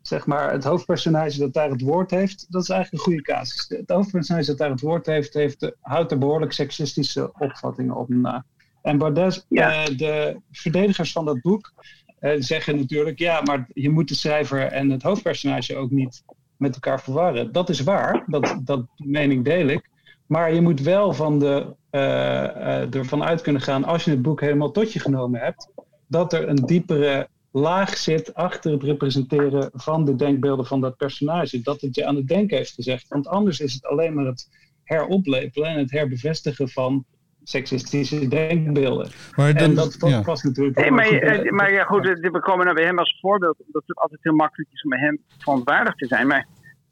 zeg 0.01 0.25
maar, 0.25 0.51
het 0.51 0.63
hoofdpersonage 0.63 1.39
dat 1.39 1.53
daar 1.53 1.69
het 1.69 1.81
woord 1.81 2.11
heeft, 2.11 2.45
dat 2.49 2.61
is 2.61 2.69
eigenlijk 2.69 3.05
een 3.05 3.11
goede 3.11 3.31
casus. 3.33 3.65
Het 3.69 3.89
hoofdpersonage 3.89 4.45
dat 4.45 4.57
daar 4.57 4.69
het 4.69 4.81
woord 4.81 5.05
heeft, 5.05 5.33
heeft 5.33 5.71
houdt 5.79 6.11
er 6.11 6.17
behoorlijk 6.17 6.51
seksistische 6.51 7.31
opvattingen 7.37 7.95
op 7.95 8.09
na. 8.09 8.45
En 8.81 8.97
Baudet, 8.97 9.45
ja. 9.49 9.85
de 9.85 10.41
verdedigers 10.51 11.11
van 11.11 11.25
dat 11.25 11.41
boek, 11.41 11.73
uh, 12.21 12.31
zeggen 12.37 12.77
natuurlijk, 12.77 13.19
ja, 13.19 13.41
maar 13.41 13.67
je 13.73 13.89
moet 13.89 14.07
de 14.07 14.15
schrijver 14.15 14.61
en 14.61 14.89
het 14.89 15.01
hoofdpersonage 15.01 15.75
ook 15.75 15.91
niet 15.91 16.23
met 16.57 16.73
elkaar 16.73 17.01
verwarren. 17.01 17.51
Dat 17.51 17.69
is 17.69 17.79
waar, 17.79 18.23
dat, 18.27 18.59
dat 18.63 18.85
mening 18.95 19.45
deel 19.45 19.67
ik. 19.67 19.89
Maar 20.25 20.53
je 20.53 20.61
moet 20.61 20.81
wel 20.81 21.13
van 21.13 21.39
de, 21.39 21.75
uh, 21.91 22.95
ervan 22.95 23.23
uit 23.23 23.41
kunnen 23.41 23.61
gaan, 23.61 23.83
als 23.83 24.03
je 24.03 24.11
het 24.11 24.21
boek 24.21 24.41
helemaal 24.41 24.71
tot 24.71 24.93
je 24.93 24.99
genomen 24.99 25.39
hebt, 25.39 25.67
dat 26.07 26.33
er 26.33 26.49
een 26.49 26.65
diepere 26.65 27.27
laag 27.51 27.97
zit 27.97 28.33
achter 28.33 28.71
het 28.71 28.83
representeren 28.83 29.69
van 29.73 30.05
de 30.05 30.15
denkbeelden 30.15 30.65
van 30.65 30.81
dat 30.81 30.97
personage. 30.97 31.61
Dat 31.61 31.81
het 31.81 31.95
je 31.95 32.05
aan 32.05 32.15
het 32.15 32.27
denken 32.27 32.57
heeft 32.57 32.73
gezegd. 32.73 33.07
Want 33.07 33.27
anders 33.27 33.59
is 33.59 33.73
het 33.73 33.85
alleen 33.85 34.13
maar 34.13 34.25
het 34.25 34.49
heroplepelen 34.83 35.69
en 35.69 35.77
het 35.77 35.91
herbevestigen 35.91 36.69
van 36.69 37.05
seksistische 37.43 38.27
denkbeelden. 38.27 39.07
Maar 39.35 39.53
dan, 39.53 39.63
en 39.63 39.75
dat, 39.75 39.95
dat 39.99 40.23
past 40.23 40.43
natuurlijk 40.43 40.77
nee, 40.77 40.91
maar, 40.91 41.05
eh, 41.05 41.51
maar 41.51 41.71
ja, 41.71 41.83
goed, 41.83 42.07
we 42.07 42.39
komen 42.39 42.65
naar 42.65 42.73
bij 42.73 42.83
hem 42.83 42.99
als 42.99 43.19
voorbeeld, 43.21 43.63
omdat 43.65 43.83
het 43.85 43.97
altijd 43.97 44.19
heel 44.23 44.35
makkelijk 44.35 44.69
is 44.71 44.83
om 44.83 44.89
bij 44.89 44.99
hem 44.99 45.21
verontwaardigd 45.37 45.97
te 45.97 46.07
zijn. 46.07 46.27
Maar, 46.27 46.47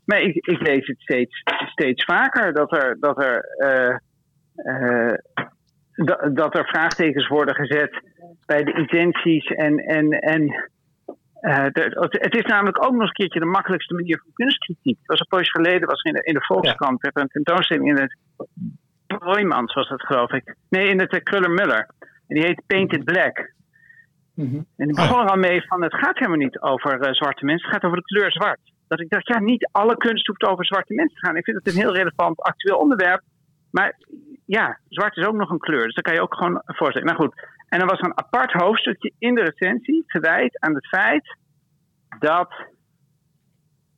maar 0.05 0.21
ik, 0.21 0.35
ik 0.35 0.61
lees 0.61 0.87
het 0.87 1.01
steeds, 1.01 1.43
steeds 1.65 2.03
vaker 2.03 2.53
dat 2.53 2.71
er, 2.71 2.97
dat 2.99 3.23
er, 3.23 3.45
uh, 3.57 3.97
uh, 4.73 5.13
dat, 5.95 6.35
dat 6.35 6.57
er 6.57 6.65
vraagtekens 6.65 7.27
worden 7.27 7.55
gezet 7.55 8.03
bij 8.45 8.63
de 8.63 8.73
intenties 8.73 9.45
en. 9.45 9.77
en, 9.77 10.09
en 10.09 10.69
uh, 11.41 11.65
de, 11.71 12.09
het 12.09 12.35
is 12.35 12.45
namelijk 12.45 12.85
ook 12.85 12.91
nog 12.91 13.01
een 13.01 13.11
keertje 13.11 13.39
de 13.39 13.45
makkelijkste 13.45 13.93
manier 13.93 14.17
van 14.17 14.31
kunstkritiek. 14.33 14.97
Het 14.97 15.07
was 15.07 15.19
een 15.19 15.27
poosje 15.27 15.51
geleden, 15.51 15.87
was 15.87 16.01
in 16.01 16.13
de, 16.13 16.23
in 16.23 16.33
de 16.33 16.45
Volkskrant, 16.45 17.01
werd 17.01 17.19
een 17.19 17.27
tentoonstelling 17.27 17.87
in 17.87 17.97
het 18.01 18.17
Broijmans, 19.17 19.73
was 19.73 19.89
dat 19.89 20.05
geloof 20.05 20.31
ik. 20.31 20.55
Nee, 20.69 20.89
in 20.89 20.99
het 20.99 21.13
uh, 21.13 21.19
Kruller 21.23 21.51
Muller. 21.51 21.89
En 21.99 22.35
die 22.35 22.43
heet 22.43 22.61
Painted 22.67 23.03
Black. 23.03 23.53
Mm 24.33 24.49
-hmm. 24.49 24.65
En 24.77 24.87
die 24.87 24.95
begon 24.95 25.21
er 25.21 25.29
al 25.29 25.37
mee 25.37 25.67
van, 25.67 25.83
het 25.83 25.95
gaat 25.95 26.17
helemaal 26.17 26.37
niet 26.37 26.59
over 26.59 27.07
uh, 27.07 27.13
zwarte 27.13 27.45
mensen, 27.45 27.65
het 27.65 27.75
gaat 27.75 27.83
over 27.83 27.97
de 27.97 28.03
kleur 28.03 28.31
zwart. 28.31 28.59
Dat 28.87 28.99
ik 28.99 29.09
dacht, 29.09 29.27
ja, 29.27 29.39
niet 29.39 29.69
alle 29.71 29.97
kunst 29.97 30.27
hoeft 30.27 30.43
over 30.43 30.65
zwarte 30.65 30.93
mensen 30.93 31.15
te 31.15 31.25
gaan. 31.25 31.35
Ik 31.35 31.43
vind 31.43 31.57
het 31.57 31.67
een 31.67 31.81
heel 31.81 31.95
relevant 31.95 32.41
actueel 32.41 32.77
onderwerp. 32.77 33.21
Maar 33.71 33.97
ja, 34.45 34.79
zwart 34.87 35.17
is 35.17 35.25
ook 35.25 35.35
nog 35.35 35.49
een 35.49 35.59
kleur. 35.59 35.83
Dus 35.83 35.93
daar 35.93 36.03
kan 36.03 36.13
je 36.13 36.21
ook 36.21 36.35
gewoon 36.35 36.61
voorstellen. 36.65 37.07
Nou 37.07 37.19
goed, 37.19 37.47
en 37.69 37.79
er 37.79 37.85
was 37.85 37.99
een 37.99 38.17
apart 38.17 38.51
hoofdstukje 38.51 39.13
in 39.17 39.35
de 39.35 39.41
recensie 39.41 40.03
gewijd 40.07 40.59
aan 40.59 40.75
het 40.75 40.87
feit 40.87 41.37
dat 42.19 42.53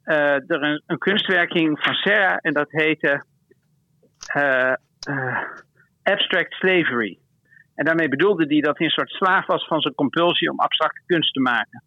uh, 0.06 0.16
er 0.34 0.64
een, 0.64 0.84
een, 0.86 0.98
kunstwerking 0.98 1.80
van 1.80 1.94
Serra 1.94 2.38
en 2.38 2.54
dat 2.54 2.72
heette 2.72 3.26
uh, 4.36 4.74
Abstract 6.04 6.54
Slavery. 6.54 7.20
En 7.76 7.86
daarmee 7.86 8.10
bedoelde 8.10 8.46
hij 8.48 8.62
dat 8.62 8.78
hij 8.78 8.86
een 8.86 8.94
soort 8.94 9.10
slaaf 9.10 9.46
was 9.46 9.68
van 9.68 9.82
zijn 9.82 9.94
compulsie 9.94 10.52
om 10.52 10.60
abstracte 10.60 11.02
kunst 11.06 11.34
te 11.34 11.40
maken. 11.40 11.84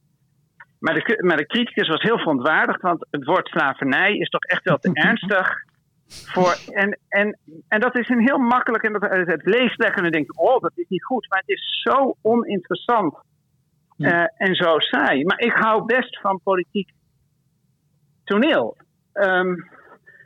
Maar 0.78 0.94
de, 0.94 1.22
maar 1.24 1.36
de 1.36 1.46
criticus 1.46 1.88
was 1.88 2.02
heel 2.02 2.18
verontwaardigd, 2.18 2.80
want 2.80 3.06
het 3.10 3.24
woord 3.24 3.48
slavernij 3.48 4.16
is 4.16 4.28
toch 4.28 4.44
echt 4.44 4.64
wel 4.64 4.78
te 4.78 4.90
ernstig 5.08 5.64
voor, 6.06 6.56
en, 6.72 6.98
en, 7.08 7.38
en 7.68 7.80
dat 7.80 7.98
is 7.98 8.08
een 8.08 8.26
heel 8.26 8.38
makkelijk. 8.38 8.84
En 8.84 8.92
dat, 8.92 9.02
het 9.10 9.44
leest 9.44 9.78
lekker 9.78 10.04
en 10.04 10.20
je, 10.20 10.32
oh, 10.36 10.60
dat 10.60 10.72
is 10.74 10.88
niet 10.88 11.04
goed. 11.04 11.26
Maar 11.28 11.38
het 11.38 11.48
is 11.48 11.82
zo 11.82 12.16
oninteressant 12.22 13.16
uh, 13.98 14.24
en 14.36 14.54
zo 14.54 14.78
saai. 14.78 15.24
Maar 15.24 15.40
ik 15.40 15.52
hou 15.52 15.84
best 15.84 16.20
van 16.20 16.40
politiek 16.42 16.90
toneel. 18.24 18.76
Um, 19.12 19.70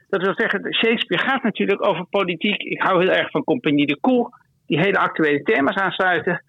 dat 0.08 0.22
wil 0.22 0.34
zeggen, 0.34 0.74
Shakespeare 0.74 1.22
gaat 1.22 1.42
natuurlijk 1.42 1.86
over 1.86 2.04
politiek. 2.04 2.62
Ik 2.62 2.82
hou 2.82 3.00
heel 3.00 3.12
erg 3.12 3.30
van 3.30 3.44
Compagnie 3.44 3.86
de 3.86 4.00
Koe, 4.00 4.28
die 4.66 4.80
hele 4.80 4.98
actuele 4.98 5.42
thema's 5.42 5.76
aansluiten, 5.76 6.44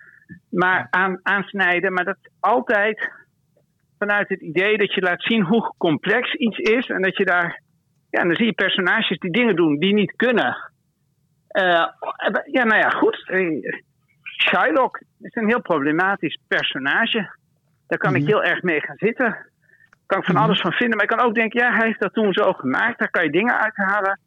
maar 0.49 0.87
aan, 0.89 1.19
aansnijden. 1.23 1.93
Maar 1.93 2.05
dat 2.05 2.17
altijd 2.39 3.11
vanuit 3.97 4.29
het 4.29 4.41
idee 4.41 4.77
dat 4.77 4.93
je 4.93 5.01
laat 5.01 5.23
zien 5.23 5.43
hoe 5.43 5.73
complex 5.77 6.33
iets 6.33 6.57
is 6.57 6.87
en 6.87 7.01
dat 7.01 7.17
je 7.17 7.25
daar 7.25 7.61
ja, 8.09 8.19
en 8.19 8.27
dan 8.27 8.35
zie 8.35 8.45
je 8.45 8.53
personages 8.53 9.19
die 9.19 9.31
dingen 9.31 9.55
doen 9.55 9.79
die 9.79 9.93
niet 9.93 10.15
kunnen. 10.15 10.71
Uh, 11.51 11.87
ja, 12.51 12.63
nou 12.63 12.79
ja, 12.79 12.89
goed. 12.89 13.31
Shylock 14.23 15.01
is 15.19 15.35
een 15.35 15.47
heel 15.47 15.61
problematisch 15.61 16.39
personage. 16.47 17.37
Daar 17.87 17.97
kan 17.97 18.15
ik 18.15 18.21
mhm. 18.21 18.29
heel 18.29 18.43
erg 18.43 18.61
mee 18.61 18.81
gaan 18.81 18.97
zitten. 18.97 19.37
Kan 20.09 20.19
ik 20.19 20.25
van 20.25 20.35
mhm. 20.35 20.43
alles 20.43 20.61
van 20.61 20.71
vinden. 20.71 20.97
Maar 20.97 21.09
ik 21.09 21.17
kan 21.17 21.25
ook 21.25 21.35
denken, 21.35 21.61
ja, 21.61 21.71
hij 21.71 21.85
heeft 21.85 21.99
dat 21.99 22.13
toen 22.13 22.33
zo 22.33 22.53
gemaakt. 22.53 22.99
Daar 22.99 23.09
kan 23.09 23.23
je 23.23 23.31
dingen 23.31 23.59
uithalen. 23.59 24.19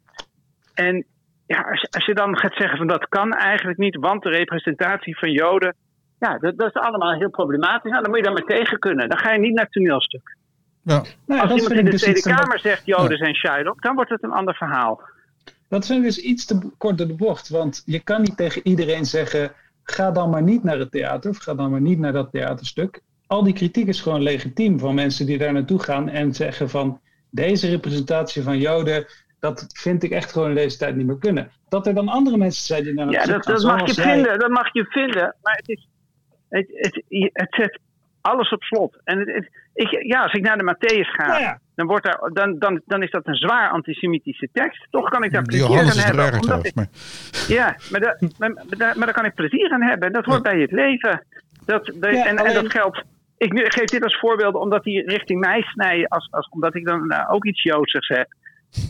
En 0.73 1.05
ja, 1.45 1.61
als, 1.61 1.87
als 1.89 2.05
je 2.05 2.13
dan 2.13 2.37
gaat 2.37 2.55
zeggen 2.55 2.77
van 2.77 2.87
dat 2.87 3.07
kan 3.07 3.33
eigenlijk 3.33 3.77
niet, 3.77 3.95
want 3.95 4.23
de 4.23 4.29
representatie 4.29 5.17
van 5.17 5.31
Joden, 5.31 5.75
ja, 6.19 6.37
dat, 6.37 6.57
dat 6.57 6.67
is 6.75 6.81
allemaal 6.81 7.13
heel 7.13 7.29
problematisch. 7.29 7.91
Nou, 7.91 8.01
dan 8.01 8.09
moet 8.09 8.19
je 8.19 8.25
daar 8.25 8.33
maar 8.33 8.57
tegen 8.57 8.79
kunnen. 8.79 9.09
Dan 9.09 9.17
ga 9.17 9.31
je 9.31 9.39
niet 9.39 9.53
naar 9.53 9.63
het 9.63 9.73
toneelstuk. 9.73 10.37
Ja. 10.81 11.03
Nou, 11.25 11.41
Als 11.41 11.51
iemand 11.51 11.71
in 11.79 11.85
de 11.85 11.91
dus 11.91 12.01
Tweede 12.01 12.21
Kamer 12.21 12.59
zegt 12.59 12.85
Joden 12.85 13.17
zijn 13.17 13.35
Shylock, 13.35 13.81
dan 13.81 13.95
wordt 13.95 14.09
het 14.09 14.23
een 14.23 14.31
ander 14.31 14.55
verhaal. 14.55 15.01
Dat 15.69 15.89
ik 15.89 16.03
dus 16.03 16.17
iets 16.17 16.45
te 16.45 16.71
kort 16.77 16.97
door 16.97 17.07
de 17.07 17.15
bocht. 17.15 17.49
Want 17.49 17.83
je 17.85 17.99
kan 17.99 18.21
niet 18.21 18.37
tegen 18.37 18.67
iedereen 18.67 19.05
zeggen: 19.05 19.51
ga 19.83 20.11
dan 20.11 20.29
maar 20.29 20.41
niet 20.41 20.63
naar 20.63 20.79
het 20.79 20.91
theater 20.91 21.29
of 21.29 21.37
ga 21.37 21.53
dan 21.53 21.71
maar 21.71 21.81
niet 21.81 21.99
naar 21.99 22.13
dat 22.13 22.31
theaterstuk. 22.31 23.01
Al 23.33 23.43
die 23.43 23.53
kritiek 23.53 23.87
is 23.87 24.01
gewoon 24.01 24.21
legitiem 24.21 24.79
van 24.79 24.95
mensen 24.95 25.25
die 25.25 25.37
daar 25.37 25.53
naartoe 25.53 25.79
gaan 25.79 26.09
en 26.09 26.33
zeggen 26.33 26.69
van 26.69 26.99
deze 27.29 27.69
representatie 27.69 28.41
van 28.43 28.57
Joden, 28.57 29.05
Dat 29.39 29.65
vind 29.73 30.03
ik 30.03 30.11
echt 30.11 30.31
gewoon 30.31 30.49
in 30.49 30.55
deze 30.55 30.77
tijd 30.77 30.95
niet 30.95 31.05
meer 31.05 31.17
kunnen. 31.17 31.51
Dat 31.69 31.87
er 31.87 31.93
dan 31.93 32.07
andere 32.07 32.37
mensen 32.37 32.65
zijn 32.65 32.83
die 32.83 32.93
naar 32.93 33.09
Ja, 33.09 33.25
dat, 33.25 33.43
dat 33.43 33.63
mag 33.63 33.85
je 33.87 34.01
vinden. 34.01 34.39
Dat 34.39 34.49
mag 34.49 34.73
je 34.73 34.85
vinden. 34.85 35.35
Maar 35.41 35.55
het 35.55 35.69
is. 35.69 35.87
Het, 36.49 36.67
het, 36.71 37.03
het 37.33 37.47
zet 37.55 37.79
alles 38.21 38.49
op 38.51 38.63
slot. 38.63 38.97
En 39.03 39.19
het, 39.19 39.49
ik, 39.73 40.03
ja, 40.07 40.21
als 40.23 40.33
ik 40.33 40.41
naar 40.41 40.57
de 40.57 40.75
Matthäus 40.75 41.07
ga, 41.15 41.27
Nou 41.27 41.41
ja. 41.41 41.59
dan, 41.75 41.87
wordt 41.87 42.03
daar, 42.05 42.29
dan, 42.33 42.59
dan, 42.59 42.81
dan 42.85 43.03
is 43.03 43.11
dat 43.11 43.27
een 43.27 43.35
zwaar 43.35 43.69
antisemitische 43.69 44.49
tekst. 44.53 44.87
Toch 44.89 45.09
kan 45.09 45.23
ik 45.23 45.31
daar 45.31 45.41
plezier 45.43 45.65
aan 45.79 45.85
hebben. 45.85 46.15
raar 46.15 46.25
omdat 46.25 46.41
trouwens. 46.41 46.69
ik- 46.69 46.75
Maar, 46.75 46.87
ja, 47.47 47.75
maar, 47.91 47.99
daar- 48.01 48.19
maar, 48.37 48.51
maar 48.53 48.65
daar, 48.77 48.97
maar 48.97 49.05
daar 49.05 49.15
kan 49.15 49.25
ik 49.25 49.33
plezier 49.33 49.71
aan 49.71 49.81
hebben. 49.81 50.11
Dat 50.13 50.25
hoort 50.25 50.43
bij 50.43 50.59
het 50.59 50.71
leven. 50.71 51.23
Dat, 51.65 51.85
dat- 51.85 52.13
Ja, 52.13 52.25
en, 52.25 52.37
en 52.37 52.53
dat 52.53 52.71
geldt. 52.71 53.03
Ik 53.37 53.73
geef 53.73 53.85
dit 53.85 54.03
als 54.03 54.19
voorbeeld 54.19 54.55
omdat 54.55 54.83
die 54.83 55.09
richting 55.09 55.39
mij 55.39 55.61
snijden, 55.61 56.07
als, 56.07 56.27
als, 56.31 56.49
omdat 56.49 56.75
ik 56.75 56.85
dan 56.85 57.09
eh, 57.11 57.33
ook 57.33 57.45
iets 57.45 57.63
Joods 57.63 57.91
zeg. 57.91 58.25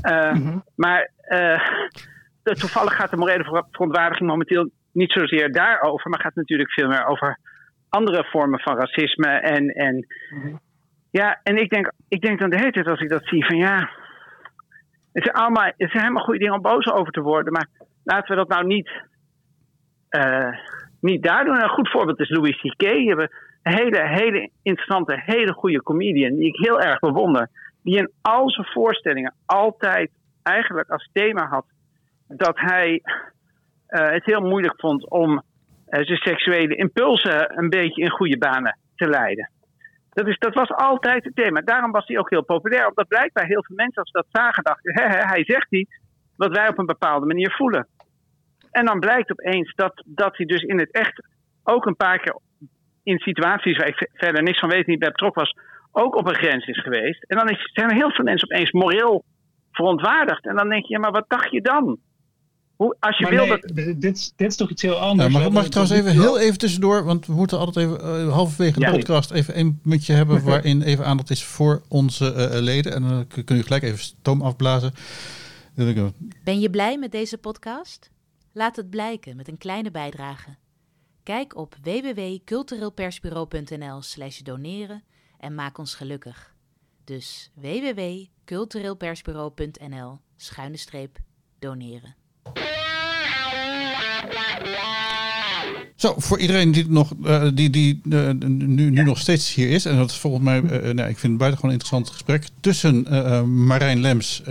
Eh, 0.01 0.31
Mhm. 0.33 0.57
Maar 0.75 1.09
eh, 1.21 1.67
de- 2.43 2.55
toevallig 2.55 2.95
gaat 2.95 3.09
de 3.09 3.17
morele 3.17 3.43
ver- 3.43 3.65
verontwaardiging 3.71 4.29
momenteel 4.29 4.69
niet 4.91 5.11
zozeer 5.11 5.51
daarover, 5.51 6.09
maar 6.09 6.19
gaat 6.19 6.35
natuurlijk 6.35 6.71
veel 6.71 6.87
meer 6.87 7.05
over 7.05 7.37
andere 7.89 8.23
vormen 8.23 8.59
van 8.59 8.77
racisme. 8.77 9.27
En, 9.27 9.67
en, 9.67 10.07
Mhm. 10.29 10.55
ja, 11.11 11.39
en 11.43 11.57
ik, 11.57 11.69
denk, 11.69 11.91
ik 12.07 12.21
denk 12.21 12.39
dan 12.39 12.49
de 12.49 12.57
hele 12.57 12.71
tijd 12.71 12.87
als 12.87 12.99
ik 13.01 13.09
dat 13.09 13.25
zie 13.27 13.45
van 13.45 13.57
ja, 13.57 13.89
het 15.13 15.23
zijn, 15.23 15.35
allemaal, 15.35 15.63
het 15.65 15.73
zijn 15.91 16.01
helemaal 16.03 16.23
goede 16.23 16.39
dingen 16.39 16.53
om 16.55 16.61
boos 16.61 16.85
over 16.91 17.11
te 17.13 17.21
worden, 17.21 17.53
maar 17.53 17.67
laten 18.03 18.29
we 18.29 18.35
dat 18.35 18.47
nou 18.49 18.65
niet, 18.65 18.89
eh, 20.09 20.53
niet 21.01 21.23
daar 21.23 21.45
doen. 21.45 21.63
Een 21.63 21.69
goed 21.69 21.89
voorbeeld 21.89 22.19
is 22.19 22.29
Louis 22.29 22.57
C.K. 22.61 22.83
Hele, 23.63 24.07
hele 24.07 24.49
interessante, 24.61 25.21
hele 25.25 25.53
goede 25.53 25.83
comedian 25.83 26.35
die 26.35 26.47
ik 26.47 26.65
heel 26.65 26.81
erg 26.81 26.99
bewonder. 26.99 27.49
Die 27.83 27.97
in 27.97 28.11
al 28.21 28.49
zijn 28.49 28.67
voorstellingen 28.67 29.33
altijd 29.45 30.11
eigenlijk 30.43 30.89
als 30.89 31.09
thema 31.13 31.47
had 31.47 31.65
dat 32.27 32.59
hij 32.59 33.01
eh, 33.87 34.09
het 34.09 34.25
heel 34.25 34.41
moeilijk 34.41 34.79
vond 34.79 35.09
om 35.09 35.43
eh, 35.85 36.05
zijn 36.05 36.17
seksuele 36.17 36.75
impulsen 36.75 37.57
een 37.57 37.69
beetje 37.69 38.01
in 38.01 38.09
goede 38.09 38.37
banen 38.37 38.77
te 38.95 39.07
leiden. 39.07 39.51
Dat, 40.09 40.27
is, 40.27 40.37
dat 40.37 40.53
was 40.53 40.69
altijd 40.69 41.23
het 41.23 41.35
thema. 41.35 41.61
Daarom 41.61 41.91
was 41.91 42.07
hij 42.07 42.17
ook 42.17 42.29
heel 42.29 42.43
populair. 42.43 42.87
Omdat 42.87 43.07
blijkbaar 43.07 43.45
heel 43.45 43.63
veel 43.63 43.75
mensen 43.75 44.01
als 44.01 44.11
dat 44.11 44.25
zagen 44.29 44.63
dachten... 44.63 44.93
Hè, 44.93 45.07
hij 45.07 45.43
zegt 45.43 45.67
iets 45.69 45.99
wat 46.35 46.55
wij 46.55 46.67
op 46.67 46.77
een 46.77 46.85
bepaalde 46.85 47.25
manier 47.25 47.51
voelen. 47.51 47.87
En 48.71 48.85
dan 48.85 48.99
blijkt 48.99 49.31
opeens 49.31 49.73
dat, 49.75 50.03
dat 50.05 50.37
hij 50.37 50.45
dus 50.45 50.61
in 50.61 50.79
het 50.79 50.91
echt 50.91 51.23
ook 51.63 51.85
een 51.85 51.95
paar 51.95 52.19
keer 52.19 52.37
in 53.03 53.17
situaties 53.19 53.77
waar 53.77 53.87
ik 53.87 53.95
ve- 53.95 54.09
verder 54.13 54.43
niks 54.43 54.59
van 54.59 54.69
weet, 54.69 54.87
niet 54.87 54.99
bij 54.99 55.09
betrokken 55.09 55.41
was, 55.41 55.55
ook 55.91 56.15
op 56.15 56.27
een 56.27 56.35
grens 56.35 56.67
is 56.67 56.81
geweest. 56.81 57.23
En 57.23 57.37
dan 57.37 57.49
is, 57.49 57.69
zijn 57.73 57.89
er 57.89 57.95
heel 57.95 58.11
veel 58.11 58.25
mensen 58.25 58.51
opeens 58.51 58.71
moreel 58.71 59.23
verontwaardigd. 59.71 60.45
En 60.45 60.55
dan 60.55 60.69
denk 60.69 60.85
je, 60.85 60.93
ja, 60.93 60.99
maar 60.99 61.11
wat 61.11 61.25
dacht 61.27 61.51
je 61.51 61.61
dan? 61.61 61.97
Hoe, 62.75 62.95
als 62.99 63.17
je 63.17 63.23
Maar 63.23 63.31
wil 63.33 63.45
nee, 63.45 63.57
dat. 63.57 63.75
dit, 64.01 64.33
dit, 64.35 64.47
is 64.49 64.55
toch 64.55 64.69
iets 64.69 64.81
heel 64.81 64.93
Ja, 64.93 64.99
anders. 64.99 65.33
mag, 65.33 65.49
mag 65.49 65.65
ik 65.65 65.71
trouwens 65.71 65.97
even 65.99 66.11
heel 66.11 66.39
even 66.39 66.57
tussendoor, 66.57 67.03
want 67.03 67.25
we 67.25 67.33
moeten 67.33 67.57
altijd 67.59 67.85
even 67.87 67.99
eh, 67.99 68.33
halverwege 68.33 68.79
de 68.79 68.85
Ja. 68.85 68.91
podcast 68.91 69.31
even 69.31 69.59
een 69.59 69.79
minuutje 69.83 70.13
hebben 70.13 70.43
waarin 70.43 70.81
even 70.81 71.05
aandacht 71.05 71.29
is 71.29 71.43
voor 71.43 71.81
onze 71.89 72.33
eh, 72.33 72.61
leden. 72.61 72.93
En 72.93 73.01
dan 73.01 73.27
kun 73.27 73.43
kun 73.43 73.55
je 73.55 73.63
gelijk 73.63 73.83
even 73.83 73.97
stoom 73.99 74.41
afblazen. 74.41 74.91
Ben 76.43 76.59
je 76.59 76.69
blij 76.69 76.97
met 76.97 77.11
deze 77.11 77.37
podcast? 77.37 78.11
Laat 78.53 78.75
het 78.75 78.89
blijken 78.89 79.35
met 79.35 79.47
een 79.47 79.57
kleine 79.57 79.91
bijdrage. 79.91 80.49
Kijk 81.23 81.55
op 81.55 81.75
www.cultureelpersbureau.nl 81.83 84.01
slash 84.01 84.39
doneren 84.39 85.03
en 85.39 85.55
maak 85.55 85.77
ons 85.77 85.95
gelukkig. 85.95 86.53
Dus 87.03 87.51
www.cultureelpersbureau.nl 87.53 90.19
schuine 90.37 90.77
streep 90.77 91.19
doneren. 91.59 92.15
Zo, 95.95 96.13
voor 96.17 96.39
iedereen 96.39 96.71
die, 96.71 96.89
nog, 96.89 97.13
eh, 97.23 97.47
die, 97.53 97.69
die 97.69 98.01
eh, 98.09 98.29
nu, 98.47 98.89
nu 98.89 99.03
nog 99.03 99.19
steeds 99.19 99.53
hier 99.53 99.69
is, 99.69 99.85
en 99.85 99.97
dat 99.97 100.09
is 100.09 100.17
volgens 100.17 100.43
mij, 100.43 100.61
eh, 100.61 100.93
nou, 100.93 101.09
ik 101.09 101.17
vind 101.17 101.31
het 101.31 101.37
buitengewoon 101.37 101.71
interessant 101.71 102.09
gesprek 102.09 102.47
tussen 102.59 103.01
Marijn 103.65 103.99
Lems, 103.99 104.41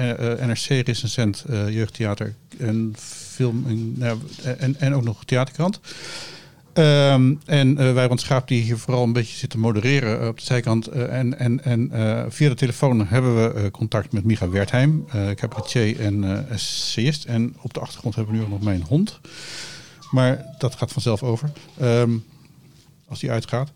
NRC-recensent 0.47 1.45
eh, 1.45 1.69
jeugdtheater 1.69 2.35
en 2.59 2.93
film 2.97 3.65
en, 3.67 3.99
nou, 3.99 4.19
en, 4.59 4.81
en 4.81 4.95
ook 4.95 5.05
nog 5.05 5.25
theaterkrant. 5.25 5.81
Ehm, 6.73 7.35
en 7.47 7.79
eh 7.79 7.93
Wijbrand 7.93 8.21
Schaap 8.21 8.49
die 8.49 8.63
hier 8.63 8.79
vooral 8.79 9.03
een 9.03 9.13
beetje 9.13 9.37
zit 9.37 9.51
te 9.51 9.59
modereren 9.59 10.21
eh, 10.21 10.27
op 10.27 10.39
de 10.39 10.45
zijkant. 10.45 10.87
Eh, 10.87 11.19
en 11.19 11.39
en, 11.39 11.65
en 11.65 11.91
via 12.33 12.49
de 12.49 12.55
telefoon 12.55 13.07
hebben 13.07 13.55
we 13.55 13.71
contact 13.71 14.13
met 14.13 14.25
Micha 14.25 14.49
Wertheim, 14.49 15.05
uh, 15.15 15.31
cabaretier 15.31 16.01
en 16.01 16.49
essayist. 16.49 17.25
En 17.25 17.57
op 17.61 17.75
de 17.75 17.81
achtergrond 17.81 18.15
hebben 18.15 18.33
we 18.33 18.39
nu 18.39 18.45
ook 18.45 18.51
nog 18.53 18.63
mijn 18.63 18.83
hond. 18.83 19.21
Maar 20.11 20.45
dat 20.59 20.75
gaat 20.75 20.93
vanzelf 20.93 21.23
over. 21.23 21.51
Ehm, 21.81 22.11
als 23.09 23.21
die 23.21 23.31
uitgaat. 23.31 23.71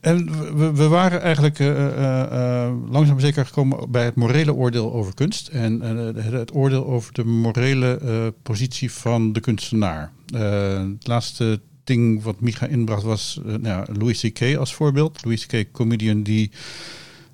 En 0.00 0.26
we, 0.74 0.88
waren 0.88 1.20
eigenlijk 1.20 1.58
eh, 1.58 1.86
eh, 1.86 2.22
eh, 2.22 2.74
langzaam 2.90 3.20
zeker 3.20 3.46
gekomen 3.46 3.90
bij 3.90 4.04
het 4.04 4.14
morele 4.14 4.54
oordeel 4.54 4.92
over 4.92 5.14
kunst. 5.14 5.48
En 5.48 5.80
het, 5.80 6.54
oordeel 6.54 6.86
over 6.86 7.12
de 7.12 7.24
morele 7.24 8.34
positie 8.42 8.92
van 8.92 9.32
de 9.32 9.40
kunstenaar. 9.40 10.12
Het 10.32 11.06
laatste 11.06 11.60
ding 11.84 12.22
wat 12.22 12.40
Micha 12.40 12.66
inbracht 12.66 13.02
was 13.02 13.40
nou, 13.60 13.94
Louis 13.98 14.20
C.K. 14.20 14.56
als 14.56 14.74
voorbeeld. 14.74 15.24
Louis 15.24 15.46
C.K. 15.46 15.72
comedian 15.72 16.22
die 16.22 16.50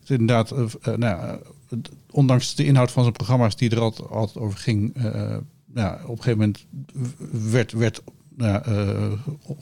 inderdaad, 0.07 0.55
nou, 0.96 1.38
ondanks 2.11 2.55
de 2.55 2.64
inhoud 2.64 2.90
van 2.90 3.02
zijn 3.02 3.14
programma's 3.14 3.57
die 3.57 3.70
er 3.70 3.81
altijd, 3.81 4.38
over 4.38 4.59
ging, 4.59 4.94
ja, 5.74 6.00
op 6.02 6.16
een 6.16 6.22
gegeven 6.22 6.38
moment 6.38 6.66
werd, 7.50 7.72
werd 7.72 8.02
nou, 8.37 8.62
uh, 8.68 9.12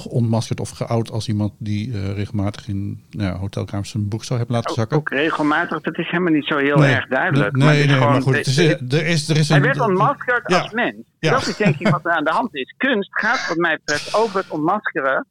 ontmaskerd 0.08 0.60
of 0.60 0.70
geout 0.70 1.10
als 1.10 1.28
iemand 1.28 1.52
die 1.58 1.88
uh, 1.88 2.12
regelmatig 2.12 2.68
in 2.68 3.04
nou, 3.10 3.36
hotelkamers 3.36 3.90
zijn 3.90 4.08
boek 4.08 4.24
zou 4.24 4.38
hebben 4.38 4.56
laten 4.56 4.70
ook, 4.70 4.76
zakken. 4.76 4.96
Ook 4.96 5.10
regelmatig, 5.10 5.80
dat 5.80 5.98
is 5.98 6.10
helemaal 6.10 6.32
niet 6.32 6.46
zo 6.46 6.56
heel 6.56 6.76
nee, 6.76 6.94
erg 6.94 7.06
duidelijk. 7.06 7.56
Nee, 7.56 7.66
maar, 7.66 7.74
nee, 7.74 7.88
gewoon, 7.88 8.12
maar 8.12 8.22
goed, 8.22 8.36
het 8.36 8.46
is, 8.46 8.58
er 8.58 9.06
is, 9.06 9.28
er 9.28 9.36
is 9.36 9.48
hij 9.48 9.56
een, 9.56 9.62
werd 9.62 9.80
ontmaskerd 9.80 10.50
ja, 10.50 10.58
als 10.58 10.72
mens. 10.72 10.96
ja. 11.18 11.30
Dat 11.30 11.46
is 11.46 11.56
denk 11.56 11.78
ik 11.78 11.88
wat 11.88 12.04
er 12.04 12.12
aan 12.12 12.24
de 12.24 12.30
hand 12.30 12.54
is. 12.54 12.74
Kunst 12.76 13.18
gaat 13.18 13.48
wat 13.48 13.56
mij 13.56 13.76
betreft 13.84 14.14
over 14.14 14.38
het 14.38 14.50
ontmaskeren 14.50 15.26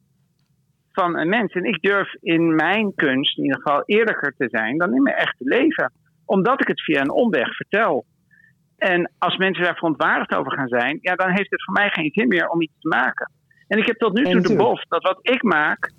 van 0.92 1.16
een 1.16 1.28
mens. 1.28 1.52
En 1.52 1.64
ik 1.64 1.82
durf 1.82 2.14
in 2.20 2.54
mijn 2.54 2.94
kunst 2.94 3.38
in 3.38 3.44
ieder 3.44 3.60
geval 3.60 3.82
eerlijker 3.84 4.34
te 4.38 4.48
zijn 4.50 4.78
dan 4.78 4.94
in 4.94 5.02
mijn 5.02 5.16
echte 5.16 5.44
leven. 5.44 5.92
Omdat 6.24 6.60
ik 6.60 6.68
het 6.68 6.82
via 6.82 7.00
een 7.00 7.10
omweg 7.10 7.56
vertel. 7.56 8.04
En 8.78 9.12
als 9.18 9.36
mensen 9.36 9.64
daar 9.64 9.74
verontwaardigd 9.74 10.34
over 10.34 10.52
gaan 10.52 10.68
zijn, 10.68 10.98
ja, 11.00 11.14
dan 11.14 11.30
heeft 11.30 11.50
het 11.50 11.64
voor 11.64 11.74
mij 11.74 11.88
geen 11.88 12.10
zin 12.12 12.28
meer 12.28 12.48
om 12.48 12.62
iets 12.62 12.80
te 12.80 12.88
maken. 12.88 13.30
En 13.68 13.78
ik 13.78 13.86
heb 13.86 13.98
tot 13.98 14.12
nu 14.12 14.24
toe 14.24 14.40
de 14.40 14.56
bof 14.56 14.84
dat 14.84 15.02
wat 15.02 15.18
ik 15.22 15.42
maak 15.42 15.92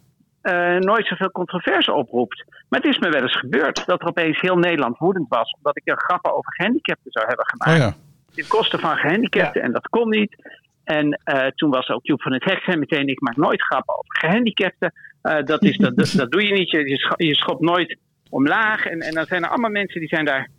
uh, 0.43 0.77
nooit 0.77 1.07
zoveel 1.07 1.31
controverse 1.31 1.93
oproept. 1.93 2.45
Maar 2.69 2.79
het 2.79 2.89
is 2.89 2.99
me 2.99 3.09
wel 3.09 3.21
eens 3.21 3.37
gebeurd 3.37 3.85
dat 3.85 4.01
er 4.01 4.07
opeens 4.07 4.39
heel 4.39 4.57
Nederland 4.57 4.97
woedend 4.97 5.27
was. 5.29 5.55
Omdat 5.57 5.77
ik 5.77 5.89
er 5.89 5.97
grappen 5.97 6.35
over 6.35 6.53
gehandicapten 6.53 7.11
zou 7.11 7.27
hebben 7.27 7.45
gemaakt. 7.47 7.81
Oh 7.81 7.85
ja. 7.85 7.95
De 8.35 8.47
kosten 8.47 8.79
van 8.79 8.95
gehandicapten 8.97 9.61
ja. 9.61 9.67
en 9.67 9.73
dat 9.73 9.87
kon 9.87 10.09
niet. 10.09 10.35
En 10.83 11.21
uh, 11.25 11.45
toen 11.47 11.69
was 11.69 11.89
ook 11.89 12.05
Joep 12.05 12.21
van 12.21 12.33
het 12.33 12.43
Hek 12.43 12.59
en 12.59 12.79
meteen, 12.79 13.07
ik 13.07 13.21
maak 13.21 13.35
nooit 13.35 13.63
grappen 13.63 13.97
over 13.97 14.17
gehandicapten. 14.19 14.93
Uh, 15.23 15.43
dat, 15.43 15.63
is, 15.63 15.77
dat, 15.77 15.97
dat, 15.97 16.13
dat, 16.15 16.31
doe 16.31 16.47
je 16.47 16.53
niet, 16.53 16.69
je, 16.69 17.13
je 17.17 17.35
schopt 17.35 17.61
nooit 17.61 17.97
omlaag. 18.29 18.85
En, 18.85 18.99
en 18.99 19.13
dan 19.13 19.25
zijn 19.25 19.43
er 19.43 19.49
allemaal 19.49 19.69
mensen 19.69 19.99
die 19.99 20.09
zijn 20.09 20.25
daar 20.25 20.49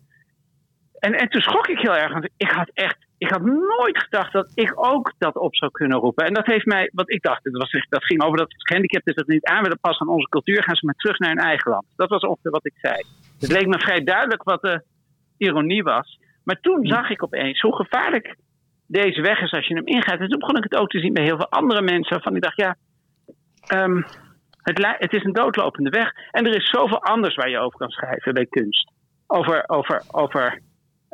en, 0.98 1.14
en 1.14 1.28
toen 1.28 1.40
schrok 1.40 1.68
ik 1.68 1.78
heel 1.78 1.96
erg, 1.96 2.12
want 2.12 2.28
ik 2.36 2.50
had 2.50 2.70
echt, 2.74 2.96
ik 3.18 3.30
had 3.30 3.42
nooit 3.44 3.98
gedacht 3.98 4.32
dat 4.32 4.52
ik 4.54 4.72
ook 4.74 5.12
dat 5.18 5.36
op 5.36 5.56
zou 5.56 5.70
kunnen 5.70 5.98
roepen. 5.98 6.26
En 6.26 6.34
dat 6.34 6.46
heeft 6.46 6.66
mij, 6.66 6.90
wat 6.92 7.10
ik 7.10 7.22
dacht, 7.22 7.44
dat, 7.44 7.52
was, 7.52 7.86
dat 7.88 8.04
ging 8.04 8.22
over 8.22 8.38
dat 8.38 8.54
gehandicapten 8.56 9.14
dat 9.14 9.26
niet 9.26 9.44
aan 9.44 9.62
willen 9.62 9.80
passen 9.80 10.06
aan 10.06 10.14
onze 10.14 10.28
cultuur, 10.28 10.62
gaan 10.62 10.76
ze 10.76 10.86
maar 10.86 10.94
terug 10.94 11.18
naar 11.18 11.28
hun 11.28 11.44
eigen 11.44 11.70
land. 11.70 11.84
Dat 11.96 12.08
was 12.08 12.22
ongeveer 12.22 12.50
wat 12.50 12.66
ik 12.66 12.74
zei. 12.76 12.96
Het 13.40 13.52
leek 13.52 13.66
me 13.66 13.78
vrij 13.78 14.04
duidelijk 14.04 14.42
wat 14.42 14.62
de 14.62 14.82
ironie 15.36 15.82
was. 15.82 16.18
Maar 16.44 16.60
toen 16.60 16.86
zag 16.86 17.10
ik 17.10 17.22
opeens 17.22 17.60
hoe 17.60 17.76
gevaarlijk 17.76 18.36
deze 18.86 19.20
weg 19.20 19.40
is 19.40 19.52
als 19.52 19.66
je 19.66 19.74
hem 19.74 19.86
ingaat. 19.86 20.20
En 20.20 20.28
toen 20.28 20.38
begon 20.38 20.56
ik 20.56 20.62
het 20.62 20.76
ook 20.76 20.90
te 20.90 21.00
zien 21.00 21.12
bij 21.12 21.24
heel 21.24 21.36
veel 21.36 21.50
andere 21.50 21.82
mensen. 21.82 22.22
Van 22.22 22.36
ik 22.36 22.42
dacht, 22.42 22.56
ja, 22.56 22.76
um, 23.74 24.04
het, 24.62 24.96
het 24.98 25.12
is 25.12 25.24
een 25.24 25.32
doodlopende 25.32 25.90
weg. 25.90 26.12
En 26.30 26.46
er 26.46 26.56
is 26.56 26.70
zoveel 26.70 27.02
anders 27.02 27.34
waar 27.34 27.50
je 27.50 27.58
over 27.58 27.78
kan 27.78 27.90
schrijven 27.90 28.34
bij 28.34 28.46
kunst. 28.46 28.92
Over, 29.26 29.68
over, 29.68 30.02
over 30.10 30.60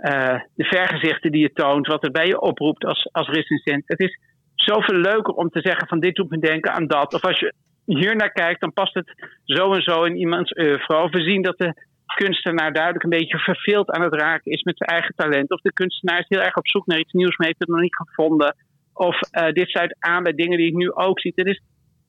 uh, 0.03 0.41
de 0.55 0.65
vergezichten 0.65 1.33
die 1.33 1.41
je 1.41 1.53
toont, 1.53 1.87
wat 1.87 2.03
het 2.03 2.13
bij 2.13 2.27
je 2.27 2.41
oproept 2.41 2.85
als, 2.85 3.09
als 3.13 3.29
recensent. 3.29 3.83
Het 3.87 4.01
is 4.01 4.19
zoveel 4.55 4.99
leuker 4.99 5.35
om 5.35 5.49
te 5.49 5.61
zeggen 5.61 5.89
van 5.89 6.01
dit 6.01 6.15
doet 6.15 6.31
me 6.31 6.39
denken 6.39 6.73
aan 6.73 6.87
dat. 6.87 7.15
Of 7.15 7.25
als 7.25 7.39
je 7.39 7.55
hier 7.85 8.17
naar 8.17 8.33
kijkt, 8.33 8.61
dan 8.61 8.73
past 8.73 8.95
het 8.95 9.13
zo 9.45 9.73
en 9.73 9.83
zo 9.83 10.05
in 10.05 10.17
iemands 10.17 10.57
oeuvre. 10.57 11.03
Of 11.03 11.11
we 11.11 11.23
zien 11.23 11.43
dat 11.43 11.59
de 11.59 11.75
kunstenaar 12.15 12.73
duidelijk 12.73 13.05
een 13.05 13.19
beetje 13.19 13.39
verveeld 13.39 13.91
aan 13.91 14.03
het 14.03 14.15
raken 14.15 14.53
is 14.53 14.63
met 14.63 14.77
zijn 14.77 14.91
eigen 14.91 15.15
talent. 15.15 15.51
Of 15.51 15.61
de 15.61 15.73
kunstenaar 15.73 16.19
is 16.19 16.29
heel 16.29 16.41
erg 16.41 16.57
op 16.57 16.69
zoek 16.69 16.87
naar 16.87 16.99
iets 16.99 17.13
nieuws, 17.13 17.37
maar 17.37 17.47
heeft 17.47 17.59
het 17.59 17.69
nog 17.69 17.81
niet 17.81 17.97
gevonden. 17.97 18.57
Of 18.93 19.19
uh, 19.33 19.53
dit 19.53 19.69
sluit 19.69 19.97
aan 19.99 20.23
bij 20.23 20.33
dingen 20.33 20.59
die 20.59 20.67
ik 20.67 20.75
nu 20.75 20.93
ook 20.93 21.21
zie. 21.21 21.33
Het 21.35 21.47
is, 21.47 21.63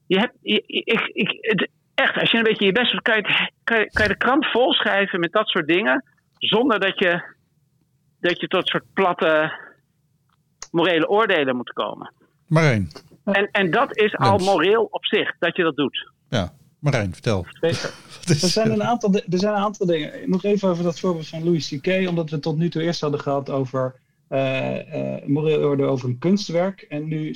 je 0.08 0.20
hebt, 0.20 0.34
ik, 0.42 1.08
ik, 1.14 1.38
het, 1.42 1.70
echt, 1.96 2.20
als 2.20 2.32
je 2.32 2.38
een 2.38 2.44
beetje 2.44 2.66
je 2.66 2.72
best 2.72 2.92
doet, 2.92 3.02
kan 3.02 3.16
je, 3.16 3.50
kan, 3.64 3.88
kan 3.88 4.04
je 4.04 4.10
de 4.10 4.18
krant 4.18 4.46
volschrijven 4.46 5.20
met 5.20 5.32
dat 5.32 5.48
soort 5.48 5.68
dingen. 5.68 6.04
Zonder 6.38 6.80
dat 6.80 7.00
je 7.00 7.22
dat 8.24 8.40
je 8.40 8.48
tot 8.48 8.68
soort 8.68 8.84
platte 8.94 9.52
morele 10.72 11.10
oordelen 11.10 11.56
moet 11.56 11.74
komen. 11.74 12.14
Marijn. 12.48 12.92
En, 13.24 13.50
en 13.52 13.72
dat 13.72 13.98
is 13.98 14.18
al 14.18 14.38
moreel 14.38 14.88
op 14.92 15.06
zich, 15.06 15.36
dat 15.40 15.56
je 15.56 15.64
dat 15.64 15.76
doet. 15.76 16.12
Ja, 16.30 16.54
Marijn, 16.80 17.14
vertel. 17.14 17.46
Zeker. 17.60 17.94
Er 18.28 18.36
zijn, 18.36 18.72
een 18.72 18.84
aantal, 18.84 19.14
er 19.14 19.24
zijn 19.40 19.54
een 19.54 19.60
aantal 19.60 19.86
dingen. 19.88 20.30
Nog 20.30 20.44
even 20.44 20.70
over 20.70 20.84
dat 20.84 21.00
voorbeeld 21.00 21.28
van 21.28 21.44
Louis 21.44 21.70
C.K. 21.70 22.08
Omdat 22.08 22.30
we 22.30 22.40
tot 22.40 22.58
nu 22.58 22.70
toe 22.70 22.82
eerst 22.82 23.02
hadden 23.02 23.20
gehad 23.20 23.50
over 23.50 23.96
eh 24.28 25.16
eh 25.18 25.26
moreel 25.28 25.70
orde 25.70 25.84
over 25.84 26.10
een 26.10 26.18
kunstwerk. 26.20 26.82
En 26.82 27.08
nu 27.08 27.34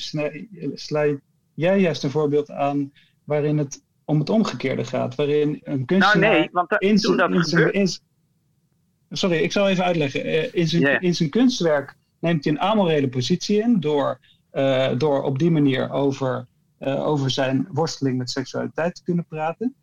sla 0.74 1.06
jij 1.54 1.80
juist 1.80 2.04
een 2.04 2.10
voorbeeld 2.10 2.52
aan 2.52 2.92
waarin 3.24 3.58
het 3.58 3.84
om 4.06 4.20
het 4.20 4.30
omgekeerde 4.30 4.86
gaat. 4.86 5.16
Waarin 5.16 5.50
een 5.50 5.60
Nou 5.64 5.86
kunstenaar 5.86 6.32
nee, 6.32 6.50
want 6.52 6.70
da- 6.70 6.80
in 6.80 6.98
toen 6.98 7.16
zijn, 7.16 7.18
dat 7.18 7.30
in 7.30 7.44
zijn, 7.44 7.58
gebeurt... 7.62 7.76
in 7.76 7.88
zijn- 7.88 8.02
Sorry, 9.10 9.38
ik 9.38 9.52
zal 9.52 9.68
even 9.68 9.84
uitleggen. 9.84 10.24
Eh, 10.24 10.54
in, 10.54 10.68
zijn, 10.68 11.02
in 11.02 11.16
zijn 11.16 11.30
kunstwerk 11.30 11.96
neemt 12.20 12.44
hij 12.44 12.54
een 12.54 12.60
amorele 12.60 13.10
positie 13.10 13.62
in 13.62 13.80
door, 13.80 14.20
eh, 14.50 14.92
door 14.98 15.24
op 15.24 15.40
die 15.40 15.52
manier 15.52 15.92
over, 15.92 16.48
eh, 16.78 17.08
over 17.08 17.32
zijn 17.32 17.68
worsteling 17.72 18.18
met 18.18 18.30
seksualiteit 18.30 18.96
te 18.96 19.04
kunnen 19.04 19.26
praten. 19.26 19.76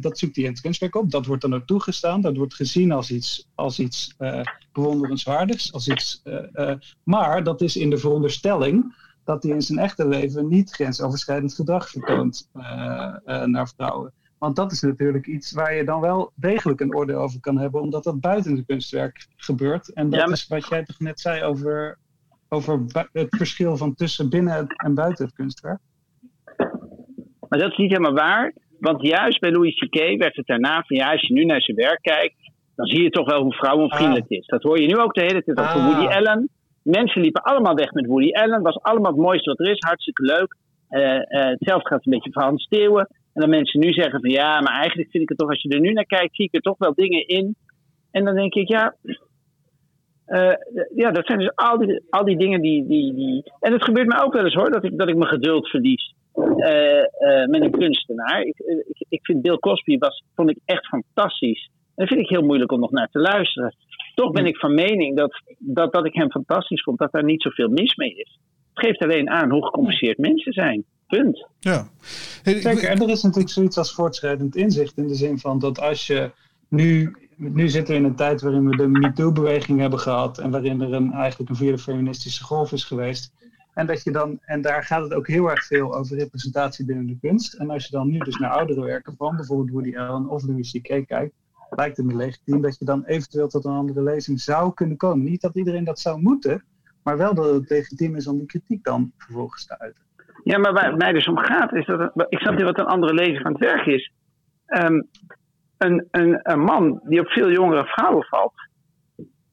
Dat 0.00 0.18
zoekt 0.18 0.36
hij 0.36 0.44
in 0.44 0.50
het 0.50 0.60
kunstwerk 0.60 0.94
op. 0.94 1.10
Dat 1.10 1.26
wordt 1.26 1.42
dan 1.42 1.54
ook 1.54 1.66
toegestaan. 1.66 2.20
Dat 2.20 2.36
wordt 2.36 2.54
gezien 2.54 2.92
als 2.92 3.10
iets, 3.10 3.48
als 3.54 3.78
iets 3.78 4.16
bewonderenswaardigs. 4.72 5.72
Als 5.72 5.88
iets, 5.88 6.22
maar 7.02 7.44
dat 7.44 7.60
is 7.60 7.76
in 7.76 7.90
de 7.90 7.98
veronderstelling 7.98 8.94
dat 9.24 9.42
hij 9.42 9.52
in 9.52 9.62
zijn 9.62 9.78
echte 9.78 10.08
leven 10.08 10.48
niet 10.48 10.70
grensoverschrijdend 10.70 11.54
gedrag 11.54 11.88
vertoont 11.88 12.48
naar 13.44 13.72
vrouwen. 13.76 14.12
Want 14.40 14.56
dat 14.56 14.72
is 14.72 14.80
natuurlijk 14.80 15.26
iets 15.26 15.52
waar 15.52 15.74
je 15.74 15.84
dan 15.84 16.00
wel 16.00 16.32
degelijk 16.34 16.80
een 16.80 16.94
oordeel 16.94 17.18
over 17.20 17.40
kan 17.40 17.58
hebben, 17.58 17.80
omdat 17.80 18.04
dat 18.04 18.20
buiten 18.20 18.56
het 18.56 18.66
kunstwerk 18.66 19.26
gebeurt. 19.36 19.92
En 19.92 20.10
dat 20.10 20.20
Ja, 20.20 20.24
maar- 20.26 20.34
is 20.34 20.46
wat 20.48 20.68
jij 20.68 20.84
toch 20.84 20.98
net 20.98 21.20
zei 21.20 21.42
over, 21.42 21.98
over 22.48 22.80
het 23.12 23.36
verschil 23.36 23.76
van 23.76 23.94
tussen 23.94 24.30
binnen 24.30 24.66
en 24.66 24.94
buiten 24.94 25.24
het 25.24 25.34
kunstwerk. 25.34 25.78
Maar 27.48 27.58
dat 27.58 27.70
is 27.70 27.76
niet 27.76 27.90
helemaal 27.90 28.14
waar. 28.14 28.52
Want 28.78 29.02
juist 29.06 29.40
bij 29.40 29.50
Louis 29.50 29.74
C.K. 29.78 30.18
werd 30.18 30.36
het 30.36 30.46
daarna 30.46 30.82
van 30.86 30.96
ja, 30.96 31.10
als 31.12 31.26
je 31.26 31.34
nu 31.34 31.44
naar 31.44 31.62
zijn 31.62 31.76
werk 31.76 32.02
kijkt, 32.02 32.36
dan 32.76 32.86
zie 32.86 33.02
je 33.02 33.10
toch 33.10 33.26
wel 33.30 33.42
hoe 33.42 33.52
vrouwenvriendelijk 33.54 34.28
het 34.28 34.38
is. 34.38 34.46
Dat 34.46 34.62
hoor 34.62 34.80
je 34.80 34.86
nu 34.86 34.96
ook 34.96 35.14
de 35.14 35.20
hele 35.20 35.42
tijd 35.42 35.58
over 35.58 35.80
Ah. 35.80 35.86
Woody 35.86 36.06
Allen. 36.14 36.48
Mensen 36.82 37.22
liepen 37.22 37.42
allemaal 37.42 37.74
weg 37.74 37.92
met 37.92 38.06
Woody 38.06 38.32
Allen. 38.32 38.62
Was 38.62 38.82
allemaal 38.82 39.12
het 39.12 39.20
mooiste 39.20 39.50
wat 39.50 39.58
er 39.60 39.70
is. 39.70 39.78
Hartstikke 39.78 40.22
leuk. 40.22 40.56
Eh, 40.88 41.16
eh, 41.16 41.48
hetzelfde 41.48 41.88
gaat 41.88 42.06
een 42.06 42.12
beetje 42.12 42.32
van 42.32 42.42
Hans 42.42 42.62
Steeuwen. 42.62 43.08
En 43.32 43.40
dan 43.40 43.50
mensen 43.50 43.80
nu 43.80 43.92
zeggen 43.92 44.20
van 44.20 44.30
ja, 44.30 44.60
maar 44.60 44.78
eigenlijk 44.78 45.10
vind 45.10 45.22
ik 45.22 45.28
het 45.28 45.38
toch, 45.38 45.48
als 45.48 45.62
je 45.62 45.68
er 45.68 45.80
nu 45.80 45.92
naar 45.92 46.04
kijkt, 46.04 46.34
zie 46.34 46.44
ik 46.44 46.54
er 46.54 46.60
toch 46.60 46.78
wel 46.78 46.94
dingen 46.94 47.26
in. 47.26 47.56
En 48.10 48.24
dan 48.24 48.34
denk 48.34 48.54
ik, 48.54 48.68
ja, 48.68 48.96
eh, 50.26 50.54
ja 50.94 51.10
dat 51.10 51.26
zijn 51.26 51.38
dus 51.38 51.54
al 51.54 51.78
die, 51.78 52.02
al 52.10 52.24
die 52.24 52.36
dingen 52.36 52.60
die, 52.60 52.86
die, 52.86 53.14
die. 53.14 53.52
En 53.60 53.72
het 53.72 53.84
gebeurt 53.84 54.06
mij 54.06 54.22
ook 54.22 54.32
wel 54.32 54.44
eens 54.44 54.54
hoor, 54.54 54.70
dat 54.70 54.84
ik, 54.84 54.98
dat 54.98 55.08
ik 55.08 55.16
mijn 55.16 55.30
geduld 55.30 55.68
verlies 55.68 56.14
eh, 56.34 56.98
eh, 56.98 57.48
met 57.48 57.62
een 57.62 57.70
kunstenaar. 57.70 58.40
Ik, 58.40 58.58
ik, 58.58 59.06
ik 59.08 59.24
vind 59.24 59.42
Bill 59.42 59.58
Cosby 59.58 59.98
was, 59.98 60.24
vond 60.34 60.50
ik 60.50 60.58
echt 60.64 60.86
fantastisch. 60.86 61.70
En 61.94 62.06
dat 62.06 62.08
vind 62.08 62.20
ik 62.20 62.28
heel 62.28 62.46
moeilijk 62.46 62.72
om 62.72 62.80
nog 62.80 62.90
naar 62.90 63.08
te 63.08 63.18
luisteren. 63.18 63.74
Toch 64.14 64.30
ben 64.30 64.46
ik 64.46 64.56
van 64.56 64.74
mening 64.74 65.16
dat, 65.16 65.42
dat, 65.58 65.92
dat 65.92 66.06
ik 66.06 66.14
hem 66.14 66.30
fantastisch 66.30 66.82
vond, 66.82 66.98
dat 66.98 67.12
daar 67.12 67.24
niet 67.24 67.42
zoveel 67.42 67.68
mis 67.68 67.94
mee 67.94 68.14
is. 68.14 68.38
Het 68.74 68.84
geeft 68.86 69.02
alleen 69.02 69.30
aan 69.30 69.50
hoe 69.50 69.64
gecompliceerd 69.64 70.18
mensen 70.18 70.52
zijn. 70.52 70.84
Punt. 71.10 71.46
Ja. 71.58 71.88
Hey, 72.42 72.60
Zeker, 72.60 72.88
en 72.88 73.02
er 73.02 73.08
is 73.08 73.22
natuurlijk 73.22 73.52
zoiets 73.52 73.78
als 73.78 73.94
voortschrijdend 73.94 74.56
inzicht 74.56 74.96
in 74.96 75.06
de 75.06 75.14
zin 75.14 75.38
van 75.38 75.58
dat 75.58 75.80
als 75.80 76.06
je 76.06 76.30
nu, 76.68 77.16
nu 77.36 77.68
zitten 77.68 77.94
we 77.94 78.00
in 78.00 78.06
een 78.06 78.16
tijd 78.16 78.40
waarin 78.40 78.68
we 78.68 78.76
de 78.76 78.86
MeToo-beweging 78.86 79.80
hebben 79.80 79.98
gehad 79.98 80.38
en 80.38 80.50
waarin 80.50 80.80
er 80.80 80.92
een, 80.92 81.12
eigenlijk 81.12 81.50
een 81.50 81.56
vierde 81.56 81.78
feministische 81.78 82.44
golf 82.44 82.72
is 82.72 82.84
geweest. 82.84 83.32
En, 83.74 83.86
dat 83.86 84.02
je 84.02 84.10
dan, 84.10 84.38
en 84.40 84.60
daar 84.60 84.84
gaat 84.84 85.02
het 85.02 85.14
ook 85.14 85.26
heel 85.26 85.50
erg 85.50 85.66
veel 85.66 85.94
over 85.94 86.16
representatie 86.16 86.84
binnen 86.84 87.06
de 87.06 87.18
kunst. 87.20 87.54
En 87.54 87.70
als 87.70 87.84
je 87.84 87.90
dan 87.90 88.10
nu 88.10 88.18
dus 88.18 88.38
naar 88.38 88.50
oudere 88.50 88.84
werken 88.84 89.14
van 89.16 89.36
bijvoorbeeld 89.36 89.70
Woody 89.70 89.96
Allen 89.96 90.28
of 90.28 90.42
Louis 90.42 90.70
C.K. 90.70 91.06
kijkt, 91.06 91.34
lijkt 91.70 91.96
het 91.96 92.06
me 92.06 92.14
legitiem 92.14 92.60
dat 92.60 92.78
je 92.78 92.84
dan 92.84 93.04
eventueel 93.04 93.48
tot 93.48 93.64
een 93.64 93.72
andere 93.72 94.02
lezing 94.02 94.40
zou 94.40 94.74
kunnen 94.74 94.96
komen. 94.96 95.24
Niet 95.24 95.40
dat 95.40 95.56
iedereen 95.56 95.84
dat 95.84 96.00
zou 96.00 96.20
moeten, 96.20 96.64
maar 97.02 97.16
wel 97.16 97.34
dat 97.34 97.54
het 97.54 97.70
legitiem 97.70 98.16
is 98.16 98.26
om 98.26 98.38
die 98.38 98.46
kritiek 98.46 98.84
dan 98.84 99.12
vervolgens 99.16 99.66
te 99.66 99.78
uiten. 99.78 100.02
Ja, 100.44 100.58
maar 100.58 100.72
waar 100.72 100.86
het 100.90 100.98
mij 100.98 101.12
dus 101.12 101.28
om 101.28 101.38
gaat, 101.38 101.74
is 101.74 101.86
dat. 101.86 101.98
het- 101.98 102.26
ik 102.28 102.38
snap 102.38 102.54
niet 102.54 102.62
wat 102.64 102.78
een 102.78 102.84
andere 102.86 103.14
lezer 103.14 103.42
van 103.42 103.52
het 103.52 103.60
werk 103.60 103.86
is. 103.86 104.12
Ehm, 104.66 105.02
een, 105.78 106.08
een, 106.10 106.38
een 106.42 106.60
man 106.60 107.00
die 107.04 107.20
op 107.20 107.28
veel 107.28 107.50
jongere 107.50 107.84
vrouwen 107.84 108.24
valt. 108.26 108.54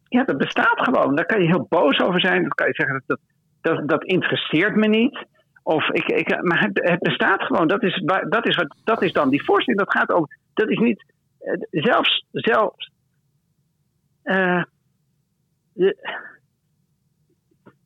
Ja, 0.03 0.23
dat 0.23 0.37
bestaat 0.37 0.79
gewoon. 0.79 1.15
Daar 1.15 1.25
kan 1.25 1.41
je 1.41 1.47
heel 1.47 1.65
boos 1.69 1.99
over 1.99 2.19
zijn. 2.19 2.41
Dan 2.41 2.49
kan 2.49 2.67
je 2.67 2.73
zeggen 2.73 3.03
dat 3.05 3.19
dat, 3.61 3.77
dat, 3.77 3.87
dat 3.89 4.03
interesseert 4.03 4.75
me 4.75 4.87
niet. 4.87 5.25
Of 5.63 5.89
ik, 5.89 6.05
ik, 6.05 6.41
maar 6.43 6.59
het, 6.61 6.89
het 6.89 6.99
bestaat 6.99 7.41
gewoon. 7.43 7.67
Dat 7.67 7.83
is, 7.83 8.01
dat, 8.29 8.47
is 8.47 8.55
wat, 8.55 8.75
dat 8.83 9.01
is 9.01 9.13
dan 9.13 9.29
die 9.29 9.43
voorstelling. 9.43 9.83
Dat 9.83 9.93
gaat 9.97 10.11
ook. 10.11 10.27
Dat 10.53 10.69
is 10.69 10.77
niet. 10.77 11.13
eh, 11.39 11.53
Zelfs. 11.71 12.25
zelfs 12.31 12.91
eh, 14.23 14.63
de- 15.73 16.25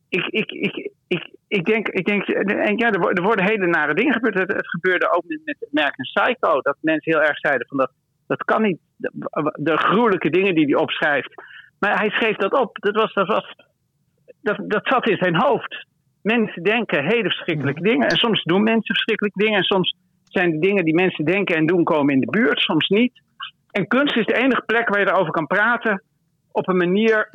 ik, 0.10 0.26
ik, 0.26 0.52
ik, 0.52 0.92
ik, 1.16 1.36
ik 1.48 1.66
denk, 1.66 1.88
ik 1.88 2.06
denk 2.06 2.28
en 2.28 2.78
ja, 2.78 2.90
er, 2.92 3.00
wo- 3.00 3.22
worden 3.22 3.46
hele 3.46 3.68
nare 3.68 3.94
dingen 3.94 4.14
gebeurd. 4.14 4.40
Het, 4.40 4.54
het 4.54 4.70
gebeurde 4.70 5.12
ook 5.12 5.24
met, 5.28 5.42
met 5.44 5.68
American 5.72 6.06
Psycho. 6.14 6.62
Dat 6.62 6.78
mensen 6.82 7.12
heel 7.12 7.22
erg 7.22 7.38
zeiden 7.40 7.68
van 7.68 7.78
dat, 7.78 7.92
dat 8.28 8.44
kan 8.44 8.62
niet. 8.62 8.80
De, 8.98 9.12
de 9.60 9.78
gruwelijke 9.78 10.30
dingen 10.30 10.56
die 10.56 10.66
hij 10.66 10.76
opschrijft. 10.76 11.44
Maar 11.80 12.00
hij 12.00 12.10
schreef 12.10 12.36
dat 12.36 12.60
op. 12.60 12.78
Dat, 12.80 12.96
was, 12.96 13.14
dat, 13.14 13.28
was, 13.28 13.56
dat, 14.42 14.58
dat 14.68 14.88
zat 14.88 15.10
in 15.10 15.18
zijn 15.18 15.36
hoofd. 15.36 15.86
Mensen 16.22 16.64
denken 16.64 17.04
hele 17.04 17.30
verschrikkelijke 17.30 17.82
dingen. 17.82 18.08
En 18.08 18.18
soms 18.18 18.44
doen 18.44 18.64
mensen 18.64 18.96
verschrikkelijke 18.96 19.40
dingen. 19.40 19.58
En 19.58 19.64
soms 19.64 19.96
zijn 20.24 20.52
de 20.52 20.60
dingen 20.60 20.86
die 20.86 20.96
mensen 20.96 21.26
denken 21.26 21.56
en 21.56 21.66
doen 21.66 21.84
komen 21.84 22.14
in 22.14 22.20
de 22.20 22.30
buurt. 22.30 22.60
Soms 22.60 22.88
niet. 22.88 23.22
En 23.72 23.88
kunst 23.88 24.18
is 24.18 24.26
de 24.26 24.42
enige 24.44 24.64
plek 24.66 24.90
waar 24.90 25.00
je 25.00 25.08
erover 25.10 25.32
kan 25.32 25.48
praten. 25.48 26.04
Op 26.52 26.68
een 26.68 26.78
manier 26.78 27.30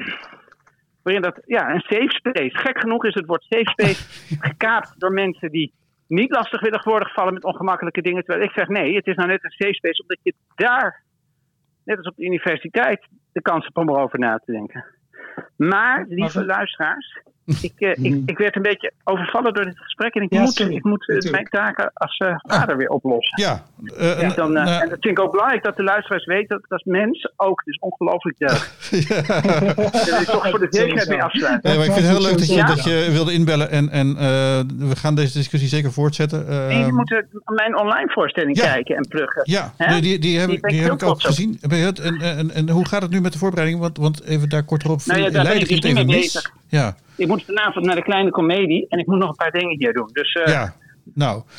waarin 1.07 1.23
dat, 1.23 1.43
ja, 1.45 1.71
een 1.75 1.81
safe 1.81 2.11
space. 2.11 2.59
Gek 2.59 2.79
genoeg 2.81 3.05
is 3.05 3.15
het 3.15 3.27
woord 3.27 3.43
safe 3.49 3.71
space 3.71 4.05
gekaapt 4.49 4.95
door 5.01 5.13
mensen 5.13 5.51
die 5.51 5.73
niet 6.07 6.31
lastig 6.31 6.85
worden 6.85 7.09
gevallen 7.09 7.35
met 7.35 7.45
ongemakkelijke 7.45 8.03
dingen. 8.03 8.25
Terwijl 8.25 8.47
ik 8.47 8.53
zeg 8.55 8.69
nee, 8.69 8.95
het 8.97 9.07
is 9.07 9.15
nou 9.17 9.29
net 9.29 9.45
een 9.45 9.51
safe 9.51 9.75
space 9.75 10.03
omdat 10.03 10.19
je 10.23 10.35
daar, 10.55 11.03
net 11.85 11.97
als 11.97 12.07
op 12.07 12.17
de 12.17 12.25
universiteit, 12.25 13.07
de 13.33 13.43
kans 13.43 13.65
hebt 13.65 13.77
om 13.77 13.89
erover 13.89 14.19
na 14.19 14.39
te 14.45 14.53
denken. 14.53 14.85
Maar, 15.57 16.05
lieve 16.09 16.39
Maar- 16.39 16.47
luisteraars, 16.47 17.21
ik, 17.69 17.81
eh, 17.81 18.05
ik, 18.05 18.23
ik 18.27 18.39
werd 18.39 18.57
een 18.57 18.63
beetje 18.63 18.93
overvallen 19.05 19.55
door 19.55 19.65
dit 19.65 19.79
gesprek 19.79 20.15
en 20.15 20.23
ik 20.23 20.33
Ja, 20.33 20.41
moet, 20.41 20.53
sorry. 20.53 20.75
ik 20.75 20.85
moet 20.85 21.09
eh, 21.09 21.31
mijn 21.31 21.45
taken 21.45 21.91
als 21.95 22.17
eh, 22.17 22.35
vader 22.39 22.77
weer 22.77 22.89
oplossen. 22.89 23.43
ja. 23.43 23.63
Eh, 23.85 24.35
dan, 24.35 24.57
eh, 24.57 24.65
nou, 24.65 24.83
en 24.83 24.89
dat 24.89 24.99
vind 25.01 25.19
ik 25.19 25.21
ook 25.21 25.31
belangrijk 25.31 25.63
dat 25.65 25.77
de 25.77 25.83
luisteraars 25.83 26.25
weten 26.25 26.49
dat 26.61 26.71
als 26.71 26.83
mens 26.85 27.31
ook 27.37 27.63
dus 27.65 27.79
ongelooflijk 27.79 28.39
deug. 28.39 28.75
ja. 29.09 29.23
Dat 29.93 30.21
ik 30.21 30.27
toch 30.27 30.49
voor 30.51 30.59
de 30.59 30.67
zekerheid 30.71 31.09
mee 31.09 31.23
afsluiten. 31.23 31.71
Nee, 31.71 31.79
maar 31.79 31.87
ik 31.87 31.93
vind 31.93 32.07
het 32.07 32.17
heel 32.17 32.27
leuk 32.27 32.39
dat 32.39 32.49
je, 32.49 32.55
Ja. 32.55 32.67
dat 32.67 32.85
je 32.85 33.09
wilde 33.13 33.33
inbellen 33.33 33.71
en, 33.71 33.89
en 33.91 34.09
eh, 34.17 34.61
we 34.89 34.97
gaan 34.97 35.15
deze 35.15 35.33
discussie 35.33 35.69
zeker 35.69 35.93
voortzetten. 35.93 36.49
En 36.49 36.79
je 36.79 36.85
Ehm, 36.85 36.95
moet 36.95 37.13
eh, 37.13 37.19
mijn 37.45 37.79
online 37.79 38.11
voorstelling 38.13 38.57
Ja. 38.57 38.65
kijken 38.73 38.97
en 38.97 39.09
pluggen. 39.09 39.43
ja, 39.45 39.73
nee, 39.79 40.01
die, 40.01 40.19
die 40.19 40.39
heb, 40.39 40.49
Die 40.49 40.61
die 40.61 40.83
heb 40.83 40.93
ik 40.93 41.03
ook 41.03 41.21
gezien. 41.23 41.59
En, 41.61 42.21
en, 42.21 42.51
en 42.51 42.69
hoe 42.71 42.87
gaat 42.87 43.03
het 43.03 43.11
nu 43.11 43.21
met 43.21 43.33
de 43.33 43.39
voorbereiding? 43.39 43.81
Want, 43.81 43.97
want 43.99 44.25
even 44.25 44.49
daar 44.49 44.65
kort 44.65 44.87
op. 44.89 45.01
Nou 45.05 45.19
ja, 45.19 45.25
daar 45.25 45.33
ben 45.33 45.43
Leiden 45.43 45.63
ik 45.63 45.69
ging 45.69 45.83
het 45.83 45.83
dus 45.83 45.91
even 45.91 46.07
niet 46.07 46.17
mee 46.17 46.21
mis. 46.21 46.51
Ja, 46.69 46.97
Ik 47.17 47.27
moet 47.27 47.45
vanavond 47.45 47.85
naar 47.87 47.95
de 47.95 48.03
kleine 48.03 48.31
komedie 48.31 48.87
en 48.89 48.99
ik 48.99 49.07
moet 49.07 49.19
nog 49.19 49.29
een 49.29 49.35
paar 49.35 49.51
dingen 49.51 49.77
hier 49.79 49.93
doen. 49.93 50.09
Dus 50.13 50.33
eh, 50.33 50.53
ja. 50.53 50.75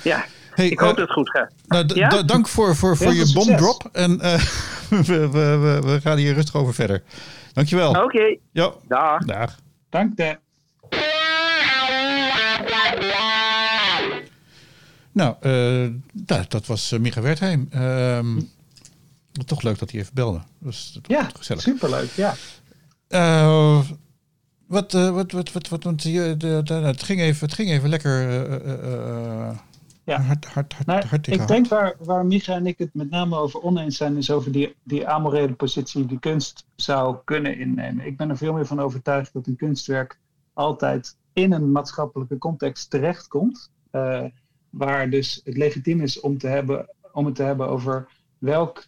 ja. 0.04 0.26
Hey, 0.58 0.68
ik 0.70 0.80
hoop 0.80 0.90
eh, 0.90 0.96
dat 0.96 1.06
het 1.08 1.14
goed 1.18 1.30
gaat. 1.30 1.52
nou, 1.68 1.86
Ja? 1.94 2.22
dank 2.24 2.48
voor, 2.48 2.76
voor, 2.76 2.98
voor 2.98 3.14
je 3.14 3.32
bomdrop. 3.34 3.90
En 3.92 4.22
eh, 4.22 4.34
we, 4.90 5.30
we, 5.30 5.58
we, 5.58 5.80
we 5.84 6.00
gaan 6.02 6.18
hier 6.18 6.34
rustig 6.34 6.56
over 6.56 6.74
verder. 6.74 7.04
Dankjewel. 7.54 8.04
Oké, 8.04 8.38
Ja, 8.52 8.72
dag. 8.88 9.26
dag. 9.26 9.56
Dank 9.90 10.18
de. 10.18 10.38
Nou, 15.12 15.36
eh, 15.42 15.88
dat, 16.14 16.52
dat 16.52 16.66
was 16.66 16.92
uh, 16.92 17.00
Micha 17.00 17.22
Wertheim. 17.22 17.68
Ehm, 17.72 18.40
toch 19.46 19.62
leuk 19.62 19.80
dat 19.80 19.92
hij 19.92 20.00
even 20.00 20.14
belde. 20.14 20.38
Dat 20.38 20.46
was 20.60 20.92
dat 20.94 21.08
was 21.08 21.18
Ja, 21.18 21.30
gezellig. 21.38 21.62
superleuk. 21.62 22.10
Ja. 22.16 22.34
Eh, 23.08 23.80
wat, 24.68 24.92
wat, 24.92 25.32
wat, 25.32 25.52
wat, 25.52 25.68
wat, 25.68 25.84
want 25.84 26.04
je, 26.04 26.36
de, 26.38 26.62
de, 26.64 26.74
het, 26.74 27.04
ging 27.04 27.22
even, 27.22 27.46
het 27.46 27.56
ging 27.56 27.70
even 27.70 27.90
lekker 27.90 28.28
eh, 28.30 28.54
eh, 28.56 28.94
eh, 29.50 29.58
Ja. 30.08 30.22
hard, 30.22 30.46
hard, 30.46 30.74
hard, 30.74 30.86
Nou, 30.86 31.06
hard 31.06 31.28
ik 31.28 31.48
denk 31.48 31.68
waar, 31.68 31.96
waar 32.00 32.26
Micha 32.26 32.56
en 32.56 32.68
ik 32.68 32.78
het 32.78 32.94
met 32.94 33.10
name 33.10 33.38
over 33.38 33.62
oneens 33.62 33.98
zijn, 33.98 34.18
is 34.18 34.32
over 34.32 34.52
die, 34.52 34.76
die 34.84 35.08
amorele 35.08 35.54
positie 35.54 36.06
die 36.06 36.20
kunst 36.20 36.66
zou 36.76 37.18
kunnen 37.24 37.58
innemen. 37.58 38.06
Ik 38.06 38.18
ben 38.18 38.30
er 38.30 38.38
veel 38.38 38.54
meer 38.54 38.66
van 38.66 38.80
overtuigd 38.80 39.34
dat 39.34 39.48
een 39.48 39.56
kunstwerk 39.56 40.20
altijd 40.54 41.18
in 41.34 41.52
een 41.52 41.72
maatschappelijke 41.72 42.38
context 42.38 42.90
terechtkomt. 42.90 43.72
eh 43.92 44.24
waar 44.70 45.10
dus 45.10 45.42
het 45.44 45.58
legitiem 45.58 46.02
is 46.02 46.20
om, 46.20 46.38
te 46.38 46.48
hebben, 46.48 46.96
om 47.12 47.26
het 47.26 47.36
te 47.36 47.44
hebben 47.44 47.68
over 47.68 48.08
welk, 48.38 48.86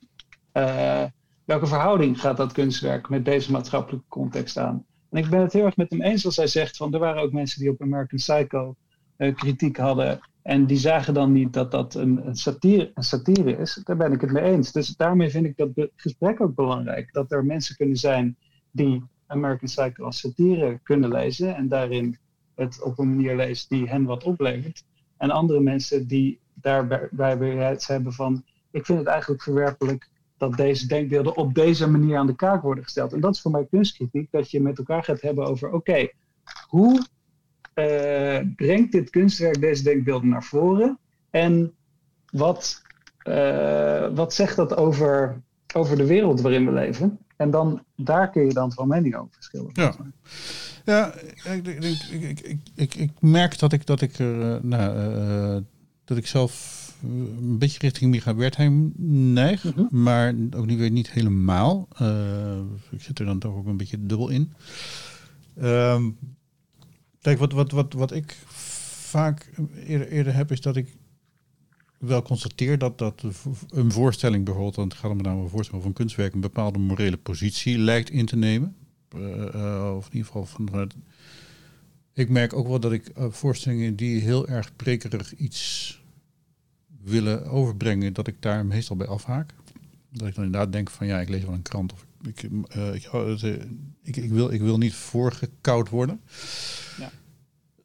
eh, 0.51 1.03
welke 1.45 1.67
verhouding 1.67 2.19
gaat 2.19 2.37
dat 2.37 2.51
kunstwerk 2.51 3.09
met 3.09 3.25
deze 3.25 3.51
maatschappelijke 3.51 4.07
context 4.07 4.57
aan. 4.57 4.85
En 5.09 5.23
ik 5.23 5.29
ben 5.29 5.41
het 5.41 5.53
heel 5.53 5.65
erg 5.65 5.77
met 5.77 5.89
hem 5.89 6.01
eens 6.01 6.25
als 6.25 6.35
hij 6.35 6.47
zegt 6.47 6.77
van 6.77 6.93
er 6.93 6.99
waren 6.99 7.21
ook 7.21 7.31
mensen 7.31 7.59
die 7.59 7.69
op 7.69 7.81
American 7.81 8.17
Psycho 8.17 8.75
uh, 9.17 9.35
kritiek 9.35 9.77
hadden. 9.77 10.19
En 10.41 10.65
die 10.65 10.77
zagen 10.77 11.13
dan 11.13 11.31
niet 11.31 11.53
dat 11.53 11.71
dat 11.71 11.95
een, 11.95 12.27
een, 12.27 12.35
satire, 12.35 12.91
een 12.93 13.03
satire 13.03 13.57
is. 13.57 13.81
Daar 13.83 13.97
ben 13.97 14.11
ik 14.11 14.21
het 14.21 14.31
mee 14.31 14.43
eens. 14.43 14.71
Dus 14.71 14.95
daarmee 14.95 15.29
vind 15.29 15.45
ik 15.45 15.57
dat 15.57 15.89
gesprek 15.95 16.41
ook 16.41 16.55
belangrijk. 16.55 17.13
Dat 17.13 17.31
er 17.31 17.45
mensen 17.45 17.75
kunnen 17.75 17.97
zijn 17.97 18.37
die 18.71 19.03
American 19.27 19.67
Psycho 19.67 20.03
als 20.03 20.19
satire 20.19 20.79
kunnen 20.83 21.11
lezen. 21.11 21.55
En 21.55 21.67
daarin 21.67 22.17
het 22.55 22.81
op 22.83 22.99
een 22.99 23.09
manier 23.09 23.35
lezen 23.35 23.69
die 23.69 23.89
hen 23.89 24.03
wat 24.03 24.23
oplevert. 24.23 24.83
En 25.17 25.31
andere 25.31 25.59
mensen 25.59 26.07
die 26.07 26.39
daarbij 26.53 27.37
bereid 27.37 27.87
hebben 27.87 28.13
van... 28.13 28.43
ik 28.71 28.85
vind 28.85 28.99
het 28.99 29.07
eigenlijk 29.07 29.43
verwerpelijk 29.43 30.09
dat 30.37 30.57
deze 30.57 30.87
denkbeelden 30.87 31.37
op 31.37 31.53
deze 31.53 31.89
manier 31.89 32.17
aan 32.17 32.27
de 32.27 32.35
kaak 32.35 32.61
worden 32.61 32.83
gesteld. 32.83 33.13
En 33.13 33.19
dat 33.19 33.35
is 33.35 33.41
voor 33.41 33.51
mij 33.51 33.65
kunstkritiek, 33.69 34.31
dat 34.31 34.51
je 34.51 34.61
met 34.61 34.77
elkaar 34.77 35.03
gaat 35.03 35.21
hebben 35.21 35.45
over... 35.45 35.71
oké, 35.71 36.07
hoe 36.67 37.05
brengt 38.55 38.91
dit 38.91 39.09
kunstwerk 39.09 39.61
deze 39.61 39.83
denkbeelden 39.83 40.29
naar 40.29 40.43
voren? 40.43 40.97
En 41.29 41.73
wat, 42.31 42.81
uh, 43.23 44.15
wat 44.15 44.33
zegt 44.33 44.55
dat 44.55 44.75
over, 44.75 45.41
over 45.75 45.97
de 45.97 46.05
wereld 46.05 46.41
waarin 46.41 46.65
we 46.65 46.71
leven? 46.71 47.19
En 47.35 47.51
dan, 47.51 47.83
daar 47.95 48.29
kun 48.29 48.45
je 48.45 48.53
dan 48.53 48.73
van 48.73 48.87
mening 48.87 49.15
over 49.15 49.33
verschillen. 49.33 49.69
Ja, 49.73 49.95
ja 50.85 51.13
ik, 51.53 51.67
ik, 51.67 51.83
ik, 51.83 52.39
ik, 52.39 52.59
ik, 52.75 52.95
ik, 52.95 53.11
merk 53.19 53.59
dat 53.59 53.73
ik, 53.73 53.85
dat 53.85 54.01
ik, 54.01 54.19
uh, 54.19 54.55
nou, 54.61 55.63
dat 56.05 56.17
ik 56.17 56.27
zelf 56.27 56.77
een 57.03 57.57
beetje 57.57 57.79
richting 57.79 58.11
Micha 58.11 58.35
Wertheim 58.35 58.93
neig, 59.33 59.63
mm 59.63 59.71
-hmm. 59.75 59.87
maar 59.91 60.33
ook 60.55 60.65
niet 60.65 60.79
weer 60.79 60.91
niet 60.91 61.11
helemaal. 61.11 61.87
ik 62.91 63.01
zit 63.01 63.19
er 63.19 63.25
dan 63.25 63.39
toch 63.39 63.55
ook 63.55 63.65
een 63.65 63.77
beetje 63.77 64.05
dubbel 64.05 64.29
in. 64.29 64.53
Um, 65.61 66.17
Wat, 67.37 67.51
wat, 67.51 67.71
wat, 67.71 67.93
wat 67.93 68.11
ik 68.11 68.37
vaak 69.09 69.49
eerder, 69.85 70.35
heb, 70.35 70.51
is 70.51 70.61
dat 70.61 70.75
ik 70.75 70.97
wel 71.97 72.21
constateer 72.21 72.77
dat, 72.77 72.97
dat 72.97 73.23
een 73.69 73.91
voorstelling 73.91 74.45
bijvoorbeeld, 74.45 74.75
want 74.75 74.91
het 74.91 75.01
gaat 75.01 75.11
om 75.11 75.25
een 75.25 75.49
voorstelling 75.49 75.83
van 75.83 75.93
kunstwerk, 75.93 76.33
een 76.33 76.39
bepaalde 76.39 76.79
morele 76.79 77.17
positie 77.17 77.77
lijkt 77.77 78.09
in 78.09 78.25
te 78.25 78.35
nemen. 78.35 78.75
Uh, 79.15 79.21
uh, 79.55 79.93
of 79.95 80.05
in 80.05 80.13
ieder 80.13 80.31
geval 80.31 80.45
van. 80.45 80.91
ik 82.13 82.29
merk 82.29 82.53
ook 82.53 82.67
wel 82.67 82.79
dat 82.79 82.91
ik 82.91 83.11
voorstellingen 83.15 83.95
die 83.95 84.21
heel 84.21 84.47
erg 84.47 84.75
prekerig 84.75 85.35
iets 85.35 85.93
willen 87.03 87.45
overbrengen, 87.45 88.13
dat 88.13 88.27
ik 88.27 88.35
daar 88.39 88.65
meestal 88.65 88.95
bij 88.95 89.07
afhaak. 89.07 89.53
Dat 90.09 90.27
ik 90.27 90.35
dan 90.35 90.43
inderdaad 90.43 90.71
denk 90.71 90.89
van 90.89 91.07
ja, 91.07 91.19
ik 91.19 91.29
lees 91.29 91.43
wel 91.43 91.53
een 91.53 91.61
krant 91.61 91.93
of 91.93 92.05
ik, 92.21 92.43
ik, 92.93 93.09
ik, 94.03 94.15
ik, 94.15 94.31
wil, 94.31 94.51
ik 94.51 94.61
wil 94.61 94.77
niet 94.77 94.93
voorgekoud 94.93 95.89
worden. 95.89 96.21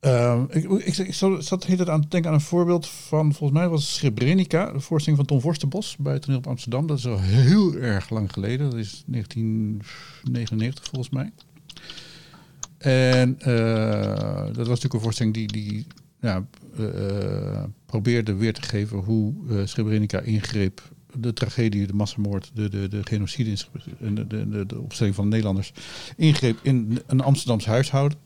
Uh, 0.04 0.42
ik, 0.48 0.64
ik, 0.70 0.96
ik, 0.96 1.14
zat 1.38 1.64
heel 1.64 1.90
aan 1.90 2.04
denken 2.08 2.30
aan 2.30 2.36
een 2.36 2.40
voorbeeld 2.40 2.88
van, 2.88 3.34
volgens 3.34 3.58
mij 3.58 3.68
was 3.68 3.94
Srebrenica, 3.94 4.72
de 4.72 4.80
voorstelling 4.80 5.20
van 5.20 5.26
Tom 5.28 5.40
Vorstenbos 5.40 5.96
bij 5.96 6.12
het 6.12 6.22
toneel 6.22 6.38
op 6.38 6.46
Amsterdam. 6.46 6.86
Dat 6.86 6.98
is 6.98 7.06
al 7.06 7.20
heel 7.20 7.74
erg 7.74 8.10
lang 8.10 8.32
geleden, 8.32 8.70
dat 8.70 8.78
is 8.78 9.02
1999 9.06 10.84
volgens 10.84 11.10
mij. 11.10 11.32
En 12.78 13.36
uh, 13.38 13.46
dat 14.36 14.56
was 14.56 14.66
natuurlijk 14.66 14.94
een 14.94 15.00
voorstelling 15.00 15.34
die, 15.34 15.46
die 15.46 15.86
ja, 16.20 16.46
uh, 16.78 17.62
probeerde 17.86 18.34
weer 18.34 18.52
te 18.52 18.62
geven 18.62 18.98
hoe 18.98 19.34
Srebrenica 19.64 20.20
ingreep 20.20 20.82
de 21.16 21.32
tragedie, 21.32 21.86
de 21.86 21.94
massamoord, 21.94 22.50
de, 22.54 22.68
de, 22.68 22.88
de 22.88 23.00
genocide 23.04 23.56
en 24.00 24.14
de, 24.14 24.26
de, 24.26 24.66
de, 24.66 24.80
opstelling 24.80 25.14
van 25.14 25.24
de 25.24 25.30
Nederlanders 25.30 25.72
ingreep 26.16 26.58
in 26.62 26.98
een 27.06 27.20
Amsterdams 27.20 27.66
huishouden. 27.66 28.18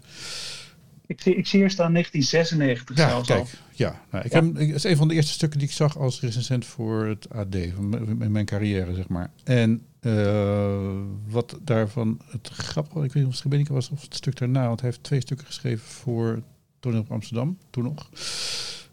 Ik 1.08 1.20
zie, 1.20 1.34
ik 1.34 1.46
zie 1.46 1.60
hier 1.60 1.70
staan 1.70 1.92
1996 1.92 2.96
ja, 2.96 3.08
zelfs 3.08 3.28
kijk, 3.28 3.40
al. 3.40 3.46
Ja, 3.72 4.00
nou, 4.10 4.24
ik 4.24 4.32
ja. 4.32 4.42
Heb, 4.42 4.56
het 4.56 4.74
is 4.74 4.84
een 4.84 4.96
van 4.96 5.08
de 5.08 5.14
eerste 5.14 5.32
stukken 5.32 5.58
die 5.58 5.68
ik 5.68 5.74
zag 5.74 5.98
als 5.98 6.20
recensent 6.20 6.66
voor 6.66 7.06
het 7.06 7.30
AD, 7.30 7.54
in 7.54 8.32
mijn 8.32 8.44
carrière, 8.44 8.94
zeg 8.94 9.08
maar. 9.08 9.30
En 9.44 9.82
uh, 10.00 11.00
wat 11.28 11.58
daarvan 11.62 12.20
het 12.30 12.48
grappige, 12.48 13.04
ik 13.04 13.12
weet 13.12 13.14
niet 13.14 13.24
of 13.24 13.30
het 13.30 13.38
Srebrenica 13.38 13.72
was 13.72 13.90
of 13.90 14.02
het 14.02 14.14
stuk 14.14 14.36
daarna, 14.36 14.66
want 14.66 14.80
hij 14.80 14.90
heeft 14.90 15.02
twee 15.02 15.20
stukken 15.20 15.46
geschreven 15.46 15.86
voor 15.86 16.42
Toneel 16.80 17.00
op 17.00 17.12
Amsterdam, 17.12 17.58
toen 17.70 17.84
nog. 17.84 18.10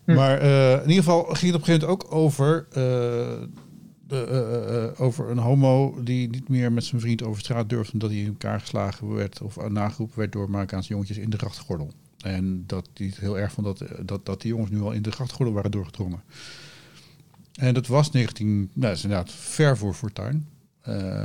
Hm. 0.04 0.14
Maar 0.14 0.44
uh, 0.44 0.72
in 0.72 0.90
ieder 0.90 1.04
geval 1.04 1.24
ging 1.24 1.54
het 1.54 1.56
op 1.56 1.60
een 1.60 1.66
gegeven 1.66 1.88
moment 1.88 2.04
ook 2.04 2.14
over... 2.14 2.68
Uh, 2.78 3.48
de, 4.08 4.28
uh, 4.30 4.76
uh, 4.76 5.02
over 5.06 5.30
een 5.30 5.38
homo 5.38 6.04
die 6.04 6.30
niet 6.30 6.50
meer 6.50 6.72
met 6.72 6.84
zijn 6.84 7.02
vriend 7.02 7.24
over 7.24 7.42
straat 7.42 7.70
durfde 7.70 7.94
omdat 7.94 8.10
hij 8.10 8.20
in 8.20 8.28
elkaar 8.28 8.60
geslagen 8.60 9.14
werd 9.14 9.42
of 9.42 9.70
nageroepen 9.70 10.20
werd 10.20 10.32
door 10.32 10.50
Marokkaanse 10.50 10.90
jongetjes 10.90 11.18
in 11.18 11.30
de 11.30 11.38
grachtgordel. 11.38 11.92
En 12.26 12.64
dat 12.68 12.90
het 12.94 13.18
heel 13.18 13.40
erg 13.40 13.52
vond 13.52 13.68
dat, 13.68 13.90
dat, 14.08 14.26
dat 14.26 14.42
die 14.42 14.52
jongens 14.52 14.72
nu 14.72 14.82
al 14.82 14.92
in 14.92 15.02
de 15.02 15.12
grachtgordel 15.12 15.54
waren 15.54 15.72
doorgedrongen. 15.72 16.24
En 17.54 17.74
dat 17.74 17.88
was 17.88 18.12
19, 18.12 18.58
nou, 18.58 18.70
dat 18.74 18.92
is 18.92 19.04
inderdaad 19.04 19.32
ver 19.32 19.78
voor 19.78 19.94
Fortuin. 19.94 20.48
Uh, 20.88 21.24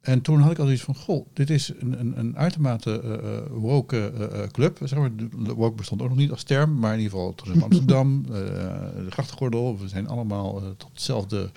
en 0.00 0.20
toen 0.20 0.40
had 0.40 0.50
ik 0.50 0.58
al 0.58 0.70
iets 0.70 0.82
van, 0.82 0.94
goh, 0.94 1.26
dit 1.32 1.50
is 1.50 1.72
een, 1.78 2.00
een, 2.00 2.18
een 2.18 2.36
uitermate 2.36 3.02
uh, 3.04 3.58
woke 3.58 4.12
uh, 4.18 4.42
club. 4.46 4.78
Zeg 4.84 4.98
maar, 4.98 5.10
woke 5.32 5.76
bestond 5.76 6.02
ook 6.02 6.08
nog 6.08 6.18
niet 6.18 6.30
als 6.30 6.42
term, 6.42 6.78
maar 6.78 6.92
in 6.92 7.00
ieder 7.00 7.12
geval 7.12 7.34
tot 7.34 7.48
in 7.48 7.62
Amsterdam, 7.62 8.22
de 8.26 9.06
grachtgordel. 9.10 9.78
We 9.78 9.88
zijn 9.88 10.08
allemaal 10.08 10.76
tot 10.76 10.90
hetzelfde 10.92 11.50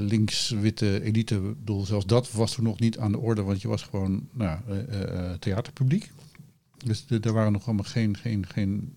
links-witte 0.00 1.02
elite. 1.02 1.34
Ik 1.34 1.58
bedoel, 1.58 1.86
zelfs 1.86 2.06
dat 2.06 2.32
was 2.32 2.54
toen 2.54 2.64
nog 2.64 2.80
niet 2.80 2.98
aan 2.98 3.12
de 3.12 3.18
orde, 3.18 3.42
want 3.42 3.62
je 3.62 3.68
was 3.68 3.82
gewoon 3.82 4.28
nou, 4.32 4.58
theaterpubliek. 5.38 6.12
Dus 6.84 7.06
daar 7.06 7.32
waren 7.32 7.52
nog 7.52 7.66
allemaal 7.66 7.84
geen, 7.84 8.16
geen, 8.16 8.46
geen 8.46 8.94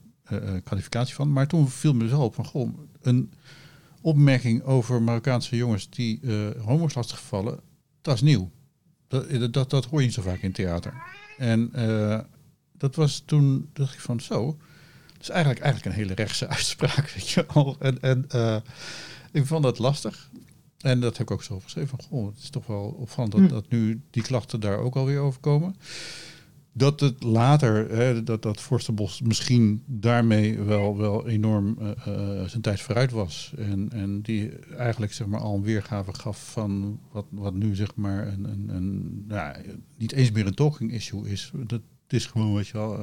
kwalificatie 0.63 1.15
van. 1.15 1.31
Maar 1.31 1.47
toen 1.47 1.69
viel 1.69 1.93
me 1.93 2.07
zo 2.07 2.21
op 2.21 2.35
van, 2.35 2.45
goh, 2.45 2.77
een 3.01 3.31
opmerking 4.01 4.63
over 4.63 5.01
Marokkaanse 5.01 5.55
jongens 5.55 5.89
die 5.89 6.19
homo's 6.59 6.93
lastiggevallen 6.93 7.59
dat 8.01 8.15
is 8.15 8.21
nieuw. 8.21 8.51
Dat, 9.07 9.53
dat, 9.53 9.69
dat 9.69 9.85
hoor 9.85 9.99
je 9.99 10.05
niet 10.05 10.15
zo 10.15 10.21
vaak 10.21 10.41
in 10.41 10.51
theater. 10.51 10.93
En 11.37 11.71
uh, 11.75 12.19
dat 12.77 12.95
was 12.95 13.23
toen, 13.25 13.69
dacht 13.73 13.93
ik 13.93 13.99
van 13.99 14.19
zo, 14.19 14.57
dat 15.13 15.21
is 15.21 15.29
eigenlijk, 15.29 15.63
eigenlijk 15.63 15.95
een 15.95 16.01
hele 16.01 16.13
rechtse 16.15 16.47
uitspraak, 16.57 17.09
weet 17.09 17.29
je 17.29 17.45
wel. 17.53 17.75
En, 17.79 18.01
en 18.01 18.25
uh, 18.35 18.57
ik 19.31 19.45
vond 19.45 19.63
dat 19.63 19.79
lastig. 19.79 20.29
En 20.79 20.99
dat 20.99 21.17
heb 21.17 21.27
ik 21.27 21.33
ook 21.33 21.43
zo 21.43 21.59
geschreven 21.59 21.89
van, 21.89 22.01
goh, 22.01 22.27
het 22.27 22.43
is 22.43 22.49
toch 22.49 22.67
wel 22.67 22.95
opvallend 22.99 23.31
dat, 23.31 23.41
hm. 23.41 23.47
dat 23.47 23.69
nu 23.69 24.01
die 24.09 24.23
klachten 24.23 24.59
daar 24.59 24.77
ook 24.77 24.95
alweer 24.95 25.19
over 25.19 25.39
komen 25.39 25.75
dat 26.73 26.99
het 26.99 27.23
later, 27.23 27.89
hè, 27.89 28.23
dat, 28.23 28.41
dat 28.41 28.61
Forstenbos 28.61 29.21
misschien 29.21 29.83
daarmee 29.85 30.59
wel, 30.59 30.97
wel 30.97 31.27
enorm 31.27 31.77
uh, 31.81 31.89
uh, 32.07 32.43
zijn 32.43 32.61
tijd 32.61 32.81
vooruit 32.81 33.11
was. 33.11 33.53
En, 33.57 33.89
en 33.91 34.21
die 34.21 34.49
eigenlijk 34.59 35.13
zeg 35.13 35.27
maar 35.27 35.39
al 35.39 35.55
een 35.55 35.63
weergave 35.63 36.13
gaf 36.13 36.51
van 36.51 36.99
wat, 37.11 37.25
wat 37.29 37.53
nu 37.53 37.75
zeg 37.75 37.95
maar 37.95 38.27
een, 38.27 38.43
een, 38.43 38.69
een 38.69 39.83
niet 39.97 40.11
eens 40.11 40.31
meer 40.31 40.47
een 40.47 40.53
talking 40.53 40.91
issue 40.91 41.29
is. 41.29 41.51
Dat 41.67 41.81
is 42.07 42.25
gewoon, 42.25 42.53
weet 42.53 42.67
je 42.67 42.77
wel, 42.77 42.95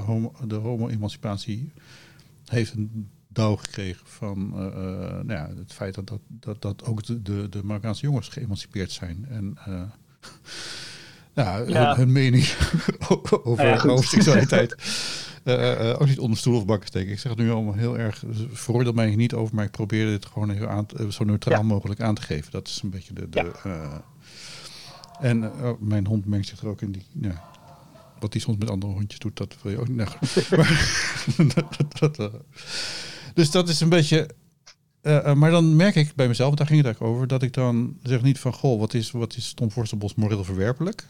homo, 0.00 0.32
de 0.46 0.54
homo-emancipatie 0.54 1.72
heeft 2.44 2.72
een 2.72 3.08
douw 3.28 3.56
gekregen 3.56 4.06
van 4.06 4.48
nou 4.48 5.32
ja, 5.32 5.50
het 5.56 5.72
feit 5.72 5.94
dat, 5.94 6.06
dat, 6.06 6.20
dat, 6.28 6.62
dat 6.62 6.84
ook 6.84 7.04
de, 7.04 7.22
de, 7.22 7.48
de 7.48 7.64
Marokkaanse 7.64 8.02
jongens 8.02 8.28
geëmancipeerd 8.28 8.90
zijn. 8.90 9.26
En 9.28 9.54
ja, 11.34 11.58
ja. 11.66 11.96
Hun, 11.96 12.12
mening 12.12 12.48
over 13.44 13.66
ja, 13.66 13.78
homoseksualiteit. 13.78 14.74
Uh, 15.44 15.54
uh, 15.80 16.00
ook 16.00 16.06
niet 16.06 16.18
onder 16.18 16.38
stoel 16.38 16.56
of 16.56 16.64
bakken 16.64 16.88
steken. 16.88 17.12
Ik 17.12 17.18
zeg 17.18 17.32
het 17.32 17.40
nu 17.40 17.50
allemaal 17.50 17.74
heel 17.74 17.98
erg. 17.98 18.22
Veroordeel 18.52 18.92
mij 18.92 19.16
niet 19.16 19.34
over, 19.34 19.54
maar 19.54 19.64
ik 19.64 19.70
probeer 19.70 20.06
dit 20.06 20.26
gewoon 20.26 20.50
heel 20.50 20.68
aan, 20.68 20.86
zo 21.08 21.24
neutraal 21.24 21.58
ja. 21.58 21.62
mogelijk 21.62 22.00
aan 22.00 22.14
te 22.14 22.22
geven. 22.22 22.52
Dat 22.52 22.68
is 22.68 22.80
een 22.82 22.90
beetje 22.90 23.14
de. 23.14 23.28
de 23.28 23.52
en 25.20 25.44
oh, 25.44 25.80
mijn 25.80 26.06
hond 26.06 26.26
mengt 26.26 26.48
zich 26.48 26.60
er 26.60 26.68
ook 26.68 26.80
in 26.80 26.92
die. 26.92 27.06
Ja, 27.20 27.44
wat 28.20 28.32
hij 28.32 28.42
soms 28.42 28.56
met 28.56 28.70
andere 28.70 28.92
hondjes 28.92 29.18
doet, 29.18 29.36
dat 29.36 29.56
wil 29.62 29.72
je 29.72 29.78
ook 29.78 29.88
niet. 29.88 29.96
Nou, 29.96 30.10
maar, 30.56 31.54
dat, 31.98 32.16
dat, 32.16 32.32
dus 33.34 33.50
dat 33.50 33.68
is 33.68 33.80
een 33.80 33.88
beetje. 33.88 34.28
Maar 35.34 35.50
dan 35.50 35.76
merk 35.76 35.94
ik 35.94 36.14
bij 36.14 36.28
mezelf, 36.28 36.54
daar 36.54 36.66
ging 36.66 36.78
het 36.78 36.86
eigenlijk 36.86 37.14
over, 37.14 37.28
dat 37.28 37.42
ik 37.42 37.52
dan 37.52 37.96
zeg 38.02 38.22
niet 38.22 38.38
van, 38.38 38.52
goh, 38.52 38.78
wat 38.78 38.94
is, 38.94 39.10
wat 39.10 39.36
is 39.36 39.52
Tom 39.52 39.70
Forstenbos 39.70 40.14
moreel 40.14 40.44
verwerpelijk? 40.44 41.06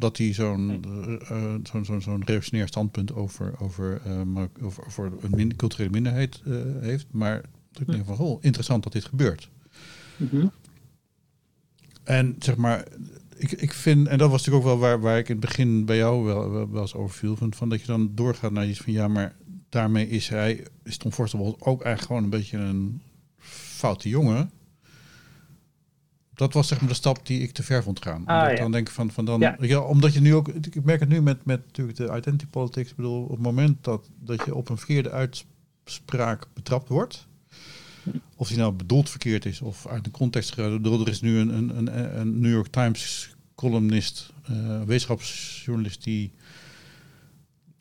Dat 0.00 0.16
hij 0.16 0.32
zo'n 0.34 0.84
uh, 1.30 1.54
zo'n 1.62 1.84
zo'n 1.84 2.00
zo'n 2.00 2.24
reactionair 2.24 2.68
standpunt 2.68 3.14
over, 3.14 3.54
over, 3.58 4.00
uh, 4.06 4.42
over, 4.62 4.86
over 4.86 5.12
een 5.20 5.30
min 5.30 5.56
culturele 5.56 5.90
minderheid 5.90 6.42
heeft. 6.80 7.06
Maar 7.10 7.44
ik 7.80 7.86
denk 7.86 8.06
van, 8.06 8.16
goh, 8.16 8.38
interessant 8.40 8.82
dat 8.82 8.92
dit 8.92 9.04
gebeurt. 9.04 9.50
Mm 10.16 10.28
-hmm. 10.30 10.50
En 12.04 12.36
zeg 12.38 12.56
maar, 12.56 12.84
ik, 13.36 13.52
ik 13.52 13.72
vind, 13.72 14.08
en 14.08 14.18
dat 14.18 14.30
was 14.30 14.38
natuurlijk 14.38 14.66
ook 14.66 14.70
wel 14.70 14.88
waar, 14.88 15.00
waar 15.00 15.18
ik 15.18 15.28
in 15.28 15.36
het 15.36 15.46
begin 15.46 15.84
bij 15.84 15.96
jou 15.96 16.24
wel, 16.24 16.50
wel, 16.50 16.70
wel 16.70 16.80
eens 16.80 16.94
over 16.94 17.16
viel, 17.16 17.36
van, 17.36 17.54
van 17.54 17.68
dat 17.68 17.80
je 17.80 17.86
dan 17.86 18.10
doorgaat 18.14 18.52
naar 18.52 18.68
iets 18.68 18.78
van, 18.78 18.92
ja, 18.92 19.08
maar 19.08 19.34
daarmee 19.68 20.08
is 20.08 20.28
hij, 20.28 20.66
is 20.84 20.96
Tom 20.96 21.12
Forstenbos 21.12 21.54
ook 21.58 21.82
eigenlijk 21.82 22.06
gewoon 22.06 22.22
een 22.24 22.38
beetje 22.38 22.58
een 22.58 23.00
foute 23.80 24.08
jongen. 24.08 24.50
Dat 26.40 26.52
was 26.52 26.68
zeg 26.68 26.80
maar 26.80 26.88
de 26.88 26.94
stap 26.94 27.26
die 27.26 27.40
ik 27.40 27.52
te 27.52 27.62
ver 27.62 27.82
vond 27.82 28.02
gaan. 28.02 28.26
Ah, 28.26 28.34
Omdat 28.36 28.50
ik 28.50 28.56
ja. 28.56 28.62
dan 28.62 28.72
denk 28.72 28.88
ik 28.88 28.94
van, 28.94 29.10
van 29.10 29.24
dan, 29.24 29.40
Ja. 29.40 29.56
ja. 29.60 29.80
omdat 29.80 30.14
je 30.14 30.20
nu 30.20 30.34
ook, 30.34 30.48
ik 30.48 30.84
merk 30.84 31.00
het 31.00 31.08
nu 31.08 31.22
met, 31.22 31.44
met 31.44 31.66
natuurlijk 31.66 31.98
de 31.98 32.04
identity 32.16 32.46
politics. 32.46 32.90
Ik 32.90 32.96
bedoel, 32.96 33.22
op 33.22 33.30
het 33.30 33.40
moment 33.40 33.84
dat, 33.84 34.08
dat 34.18 34.44
je 34.44 34.54
op 34.54 34.68
een 34.68 34.76
verkeerde 34.76 35.10
uitspraak 35.10 36.46
betrapt 36.54 36.88
wordt, 36.88 37.26
of 38.36 38.48
die 38.48 38.56
nou 38.56 38.72
bedoeld 38.72 39.10
verkeerd 39.10 39.44
is 39.44 39.60
of 39.60 39.86
uit 39.86 40.04
de 40.04 40.10
context 40.10 40.56
bedoel, 40.56 41.00
Er 41.00 41.08
is 41.08 41.20
nu 41.20 41.38
een, 41.38 41.48
een, 41.48 41.76
een, 41.76 42.20
een 42.20 42.40
New 42.40 42.52
York 42.52 42.68
Times 42.68 43.34
columnist, 43.54 44.32
eh, 44.44 44.82
wetenschapsjournalist 44.82 46.04
die 46.04 46.32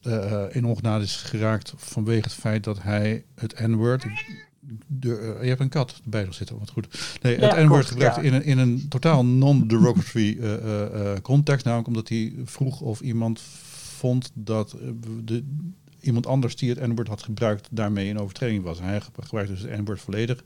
eh, 0.01 0.43
in 0.51 0.65
ongenade 0.65 1.03
is 1.03 1.15
geraakt 1.15 1.73
vanwege 1.77 2.23
het 2.23 2.33
feit 2.33 2.63
dat 2.63 2.81
hij 2.81 3.23
het 3.35 3.59
N-word. 3.67 4.05
De, 4.87 5.17
eh, 5.17 5.41
je 5.43 5.47
hebt 5.47 5.59
een 5.61 5.69
kat 5.69 5.99
erbij 6.03 6.23
nog 6.23 6.33
zitten, 6.33 6.59
wat 6.59 6.69
goed. 6.69 7.17
Nee, 7.21 7.33
het 7.37 7.41
Ja, 7.41 7.81
gebruikt 7.81 8.15
ja. 8.15 8.21
in, 8.21 8.33
een, 8.33 8.43
in 8.43 8.57
een 8.57 8.85
totaal 8.89 9.25
non-derogatory 9.25 10.37
eh, 10.39 11.13
context. 11.21 11.65
Namelijk 11.65 11.87
omdat 11.87 12.09
hij 12.09 12.33
vroeg 12.45 12.81
of 12.81 13.01
iemand 13.01 13.41
vond 13.97 14.31
dat 14.33 14.75
de, 15.23 15.43
iemand 16.01 16.27
anders 16.27 16.55
die 16.55 16.69
het 16.69 16.87
N-word 16.87 17.07
had 17.07 17.23
gebruikt 17.23 17.67
daarmee 17.71 18.07
in 18.07 18.19
overtreding 18.19 18.63
was. 18.63 18.79
En 18.79 18.85
hij 18.85 19.01
ge- 19.01 19.11
gebruikte 19.19 19.53
dus 19.53 19.61
het 19.61 19.77
N-word 19.81 20.01
volledig. 20.01 20.43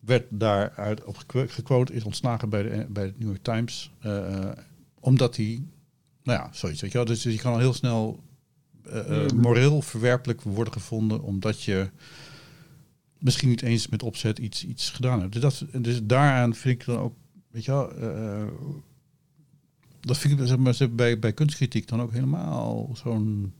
Werd 0.00 0.24
daaruit 0.30 1.04
op 1.04 1.16
gequote, 1.46 1.92
is 1.92 2.04
ontslagen 2.04 2.48
bij 2.48 2.62
de, 2.62 2.86
bij 2.88 3.06
de 3.06 3.12
New 3.16 3.28
York 3.28 3.42
Times. 3.42 3.90
omdat 5.00 5.36
hij, 5.36 5.62
nou 6.22 6.38
ja, 6.38 6.48
zoiets. 6.52 6.80
Weet 6.80 6.92
je 6.92 6.96
wel. 6.98 7.06
Dus 7.06 7.22
je 7.22 7.36
kan 7.38 7.52
al 7.52 7.58
heel 7.58 7.72
snel 7.74 8.20
eh, 8.90 9.26
moreel 9.34 9.82
verwerpelijk 9.82 10.42
worden 10.42 10.72
gevonden 10.72 11.22
omdat 11.22 11.62
je 11.62 11.88
misschien 13.18 13.48
niet 13.48 13.62
eens 13.62 13.88
met 13.88 14.02
opzet 14.02 14.38
iets, 14.38 14.64
iets 14.64 14.90
gedaan 14.90 15.20
hebt. 15.20 15.32
Dus, 15.32 15.42
dat, 15.42 15.64
dus 15.82 16.00
daaraan 16.02 16.54
vind 16.54 16.80
ik 16.80 16.86
dan 16.86 16.98
ook, 16.98 17.14
weet 17.50 17.64
je 17.64 17.70
wel, 17.70 17.92
eh, 17.92 18.46
dat 20.00 20.18
vind 20.18 20.40
ik 20.40 20.46
zeg 20.46 20.58
maar, 20.58 20.94
bij, 20.94 21.18
bij 21.18 21.32
kunstkritiek 21.32 21.88
dan 21.88 22.00
ook 22.00 22.12
helemaal 22.12 22.90
zo'n 22.94 23.52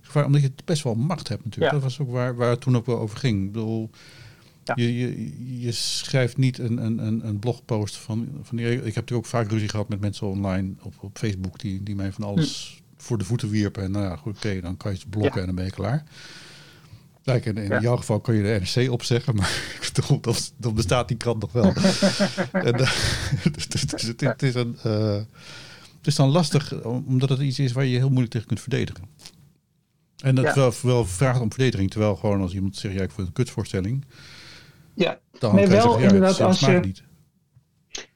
gevaar, 0.00 0.24
omdat 0.24 0.42
je 0.42 0.52
best 0.64 0.82
wel 0.82 0.94
macht 0.94 1.28
hebt 1.28 1.44
natuurlijk. 1.44 1.72
Ja. 1.72 1.78
Dat 1.80 1.88
was 1.88 2.00
ook 2.00 2.10
waar, 2.10 2.36
waar 2.36 2.50
het 2.50 2.60
toen 2.60 2.76
ook 2.76 2.86
wel 2.86 2.98
over 2.98 3.18
ging. 3.18 3.44
Ik 3.44 3.52
bedoel, 3.52 3.90
Ja. 4.64 4.72
je, 4.76 4.98
je, 4.98 5.60
je 5.60 5.72
schrijft 5.72 6.36
niet 6.36 6.58
een, 6.58 6.84
een, 6.84 7.26
een, 7.26 7.38
blogpost 7.38 7.96
van, 7.96 8.28
van... 8.42 8.58
Ik 8.58 8.66
heb 8.68 8.84
natuurlijk 8.84 9.12
ook 9.12 9.26
vaak 9.26 9.50
ruzie 9.50 9.68
gehad 9.68 9.88
met 9.88 10.00
mensen 10.00 10.26
online 10.26 10.72
op, 10.82 10.94
op 11.00 11.18
Facebook... 11.18 11.58
die, 11.58 11.82
die 11.82 11.94
mij 11.94 12.12
van 12.12 12.24
alles 12.24 12.82
voor 12.96 13.18
de 13.18 13.24
voeten 13.24 13.48
wierpen. 13.48 13.82
En 13.82 13.90
nou 13.90 14.04
ja, 14.04 14.16
goed, 14.16 14.36
oké, 14.36 14.60
dan 14.60 14.76
kan 14.76 14.92
je 14.92 14.98
ze 14.98 15.08
blokken 15.08 15.32
Hm. 15.32 15.38
Ja. 15.38 15.40
en 15.40 15.46
dan 15.46 15.56
ben 15.56 15.64
je 15.64 15.70
klaar. 15.70 16.04
Kijk, 17.24 17.44
in, 17.44 17.56
in 17.56 17.68
Ja. 17.68 17.80
jouw 17.80 17.96
geval 17.96 18.20
kan 18.20 18.34
je 18.34 18.42
de 18.42 18.60
NRC 18.60 18.90
opzeggen, 18.90 19.34
maar 19.34 19.50
ik 19.80 19.90
bedoel, 19.94 20.20
dan, 20.20 20.34
dan 20.56 20.74
bestaat 20.74 21.08
die 21.08 21.16
krant 21.16 21.40
nog 21.40 21.52
wel. 21.52 21.64
en, 22.52 22.74
eh, 22.74 22.90
dus, 23.52 23.68
dus, 23.68 23.82
dus 23.82 24.02
het, 24.02 24.20
het 24.20 24.42
is 24.42 24.54
een, 24.54 24.76
eh, 24.82 25.14
het 25.98 26.06
is 26.06 26.14
dan 26.14 26.28
lastig, 26.28 26.82
om- 26.84 27.04
omdat 27.08 27.28
het 27.28 27.40
iets 27.40 27.58
is 27.58 27.72
waar 27.72 27.84
je 27.84 27.96
heel 27.96 28.08
moeilijk 28.08 28.30
tegen 28.32 28.46
kunt 28.46 28.60
verdedigen. 28.60 29.04
En 30.22 30.34
dat 30.34 30.44
Ja. 30.44 30.54
wel, 30.54 30.72
wel 30.82 31.06
vraagt 31.06 31.40
om 31.40 31.50
verdediging, 31.52 31.90
terwijl 31.90 32.16
gewoon 32.16 32.40
als 32.40 32.54
iemand 32.54 32.76
zegt, 32.76 32.94
ja, 32.94 33.02
ik 33.02 33.10
vind 33.10 33.26
een 33.26 33.32
kutvoorstelling, 33.32 34.04
Ja, 34.94 35.18
dan 35.38 35.54
Nee, 35.54 35.66
wel 35.66 35.80
zeggen, 35.82 36.00
ja, 36.00 36.06
inderdaad, 36.06 36.40
als 36.40 36.60
je- 36.60 36.80
niet. 36.84 37.02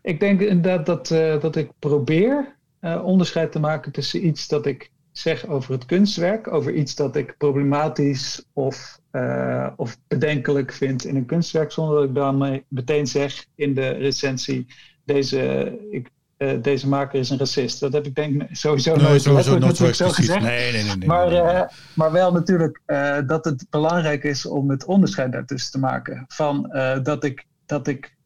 Ik 0.02 0.20
denk 0.20 0.40
inderdaad 0.40 0.86
dat, 0.86 1.10
eh, 1.10 1.40
dat 1.40 1.56
ik 1.56 1.70
probeer 1.78 2.56
onderscheid 3.02 3.52
te 3.52 3.58
maken 3.58 3.92
tussen 3.92 4.26
iets 4.26 4.48
dat 4.48 4.66
ik 4.66 4.90
zeg 5.16 5.46
over 5.46 5.72
het 5.72 5.84
kunstwerk, 5.84 6.52
over 6.52 6.74
iets 6.74 6.94
dat 6.94 7.16
ik 7.16 7.34
problematisch 7.38 8.44
of, 8.52 9.00
eh, 9.10 9.66
of 9.76 9.98
bedenkelijk 10.08 10.72
vind 10.72 11.04
in 11.04 11.16
een 11.16 11.26
kunstwerk, 11.26 11.72
zonder 11.72 11.94
dat 11.94 12.04
ik 12.04 12.14
daarmee 12.14 12.64
meteen 12.68 13.06
zeg 13.06 13.46
in 13.54 13.74
de 13.74 13.88
recensie, 13.88 14.66
deze, 15.04 15.72
ik, 15.90 16.10
eh, 16.36 16.62
deze 16.62 16.88
maker 16.88 17.18
is 17.18 17.30
een 17.30 17.38
racist. 17.38 17.80
Dat 17.80 17.92
heb 17.92 18.06
ik 18.06 18.14
denk 18.14 18.42
ik 18.42 18.48
sowieso 18.56 18.96
Nee, 18.96 19.04
nooit 19.04 19.22
sowieso 19.22 19.58
nooit 19.58 19.76
zo 19.76 19.86
expliciet. 19.86 20.16
gezegd. 20.16 20.40
Nee, 20.40 20.72
nee, 20.72 20.82
nee. 20.82 20.96
nee, 20.96 21.08
Maar, 21.08 21.32
eh, 21.32 21.68
maar 21.94 22.12
wel 22.12 22.32
natuurlijk 22.32 22.80
dat 23.26 23.44
het 23.44 23.66
belangrijk 23.70 24.24
is 24.24 24.46
om 24.46 24.70
het 24.70 24.84
onderscheid 24.84 25.32
daartussen 25.32 25.72
te 25.72 25.78
maken. 25.78 26.24
Van 26.28 26.70
dat, 27.02 27.24
ik, 27.24 27.44
dat 27.66 27.86
ik 27.86 28.16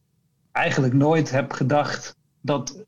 eigenlijk 0.53 0.95
nooit 0.95 1.31
heb 1.31 1.53
gedacht 1.53 2.17
dat 2.41 2.85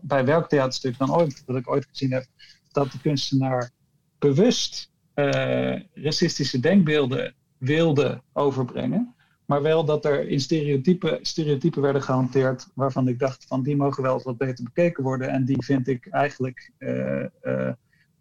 bij 0.00 0.24
welk 0.24 0.48
theaterstuk 0.48 0.98
dan 0.98 1.14
ooit, 1.14 1.42
dat 1.46 1.56
ik 1.56 1.70
ooit 1.70 1.86
gezien 1.90 2.12
heb, 2.12 2.26
dat 2.72 2.92
de 2.92 3.00
kunstenaar 3.00 3.70
bewust 4.18 4.90
eh, 5.14 5.80
racistische 5.94 6.60
denkbeelden 6.60 7.34
wilde 7.58 8.22
overbrengen. 8.32 9.14
Maar 9.48 9.62
wel 9.62 9.84
dat 9.84 10.04
er 10.04 10.28
in 10.28 10.40
stereotypen, 10.40 11.18
stereotypen 11.22 11.82
werden 11.82 12.02
gehanteerd 12.02 12.68
waarvan 12.74 13.08
ik 13.08 13.18
dacht 13.18 13.44
van 13.46 13.62
die 13.62 13.76
mogen 13.76 14.02
wel 14.02 14.22
wat 14.22 14.36
beter 14.36 14.64
bekeken 14.64 15.02
worden. 15.02 15.28
En 15.28 15.44
die 15.44 15.64
vind 15.64 15.88
ik 15.88 16.06
eigenlijk 16.06 16.72
eh, 16.78 17.24
eh, 17.24 17.72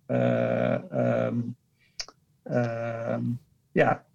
eh, 0.05 0.91
ehm, 0.91 1.39
ehm, 2.43 3.23
ja, 3.71 4.05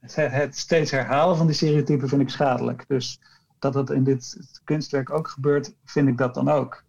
het, 0.00 0.14
het 0.14 0.56
steeds 0.56 0.90
herhalen 0.90 1.36
van 1.36 1.46
die 1.46 1.54
stereotypen 1.54 2.08
vind 2.08 2.22
ik 2.22 2.30
schadelijk. 2.30 2.84
Dus 2.88 3.20
dat 3.58 3.74
het 3.74 3.90
in 3.90 4.04
dit 4.04 4.36
kunstwerk 4.64 5.10
ook 5.10 5.28
gebeurt, 5.28 5.74
vind 5.84 6.08
ik 6.08 6.18
dat 6.18 6.34
dan 6.34 6.48
ook. 6.48 6.84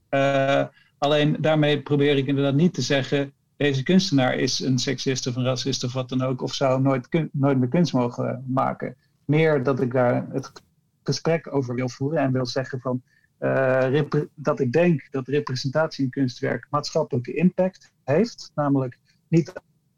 Alleen 0.99 1.37
daarmee 1.39 1.81
probeer 1.81 2.17
ik 2.17 2.27
inderdaad 2.27 2.53
niet 2.53 2.73
te 2.73 2.81
zeggen. 2.81 3.33
Deze 3.57 3.83
kunstenaar 3.83 4.35
is 4.35 4.59
een 4.59 4.79
seksist 4.79 5.27
of 5.27 5.35
een 5.35 5.43
racist 5.43 5.83
of 5.83 5.93
wat 5.93 6.09
dan 6.09 6.21
ook, 6.21 6.41
of 6.41 6.53
zou 6.53 6.81
nooit, 6.81 7.07
nooit 7.31 7.57
meer 7.57 7.67
kunst 7.67 7.93
mogen 7.93 8.45
maken. 8.47 8.95
Meer 9.25 9.63
dat 9.63 9.81
ik 9.81 9.91
daar 9.91 10.27
het 10.31 10.51
gesprek 11.03 11.53
over 11.53 11.75
wil 11.75 11.89
voeren 11.89 12.19
en 12.19 12.31
wil 12.31 12.45
zeggen 12.45 12.79
van 12.79 13.01
eh, 13.37 14.01
dat 14.35 14.59
ik 14.59 14.71
denk 14.71 15.07
dat 15.11 15.27
representatie 15.27 16.03
in 16.03 16.09
kunstwerk 16.09 16.67
maatschappelijke 16.69 17.33
impact 17.33 17.91
heeft. 18.03 18.51
Namelijk 18.55 18.99
niet, 19.27 19.53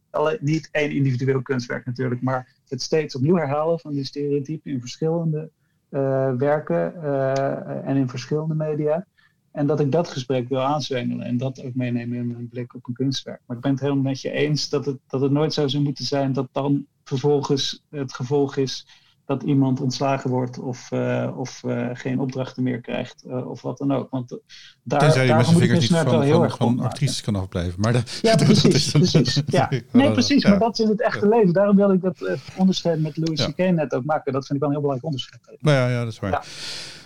alle, 0.10 0.38
niet 0.41 0.70
één 0.72 0.91
individueel 0.91 1.41
kunstwerk 1.41 1.86
natuurlijk, 1.86 2.22
maar 2.22 2.56
het 2.68 2.82
steeds 2.82 3.16
opnieuw 3.16 3.36
herhalen 3.36 3.80
van 3.80 3.93
die 3.93 4.06
stereotypen 4.06 4.72
in 4.72 4.80
verschillende 4.80 5.52
eh, 5.89 6.34
werken 6.34 7.04
eh, 7.04 7.88
en 7.88 7.95
in 7.95 8.10
verschillende 8.10 8.56
media. 8.56 9.06
En 9.52 9.68
dat 9.68 9.80
ik 9.80 9.91
dat 9.91 10.08
gesprek 10.08 10.49
wil 10.49 10.62
aanzwengelen 10.62 11.26
en 11.26 11.38
dat 11.38 11.64
ook 11.64 11.76
meenemen 11.76 12.18
in 12.18 12.28
mijn 12.28 12.49
blik 12.49 12.76
op 12.76 12.88
een 12.88 12.93
kunstwerk. 12.93 13.41
Maar 13.45 13.58
ik 13.58 13.64
ben 13.64 13.72
het 13.72 13.80
helemaal 13.80 14.04
met 14.04 14.22
je 14.22 14.32
eens 14.32 14.70
dat 14.70 14.86
het, 14.86 14.97
dat 15.08 15.22
het 15.22 15.32
nooit 15.32 15.54
zo 15.54 15.68
zou 15.68 15.84
moeten 15.84 16.06
zijn 16.06 16.34
dat 16.34 16.47
dan 16.52 16.86
vervolgens 17.04 17.84
het 17.89 18.14
gevolg 18.14 18.58
is 18.58 18.86
dat 19.26 19.43
iemand 19.43 19.82
ontslagen 19.82 20.30
wordt 20.30 20.60
of, 20.60 20.91
eh, 20.91 21.32
of 21.36 21.64
eh, 21.64 21.89
geen 21.93 22.20
opdrachten 22.20 22.64
meer 22.64 22.82
krijgt 22.82 23.24
eh, 23.24 23.49
of 23.49 23.62
wat 23.62 23.78
dan 23.78 23.93
ook. 23.93 24.10
Want 24.10 24.39
daar, 24.84 24.99
Tenzij 24.99 25.26
je 25.26 25.34
met 25.34 25.45
zijn 25.45 25.58
vingers 25.58 25.80
niet 25.80 25.89
kunstenaar 25.89 26.04
wel 26.06 26.14
van, 26.14 26.47
heel 26.47 26.49
van, 26.58 26.80
actrices 26.80 27.22
kan 27.22 27.36
afblijven. 27.36 27.80
Maar 27.82 27.93
dat, 27.93 28.20
Ja, 28.22 28.36
dat 28.36 28.45
precies. 28.45 28.74
is- 28.74 28.91
precies. 28.91 29.41
Ja. 29.45 29.70
Nee, 29.91 30.12
precies. 30.12 30.43
Ja. 30.43 30.49
Maar 30.49 30.60
dat 30.60 30.80
is 30.80 30.86
in 30.86 30.91
het 30.91 31.02
echte 31.02 31.28
leven. 31.28 31.54
Daarom 31.54 31.76
wil 31.76 31.91
ik 31.91 32.02
dat 32.02 32.30
onderscheid 32.58 33.02
met 33.02 33.18
Louis. 33.18 33.45
C.K. 33.45 33.58
net 33.58 33.93
ook 33.93 34.06
maken. 34.06 34.34
Dat 34.34 34.45
vind 34.45 34.54
ik 34.54 34.66
wel 34.66 34.76
een 34.76 34.82
heel 34.82 34.82
belangrijk 34.82 35.06
onderscheid. 35.06 35.41
Nou 35.60 35.78
ja, 35.78 35.89
ja, 35.89 36.04
dat 36.04 36.12
is 36.14 36.20
waar. 36.20 36.45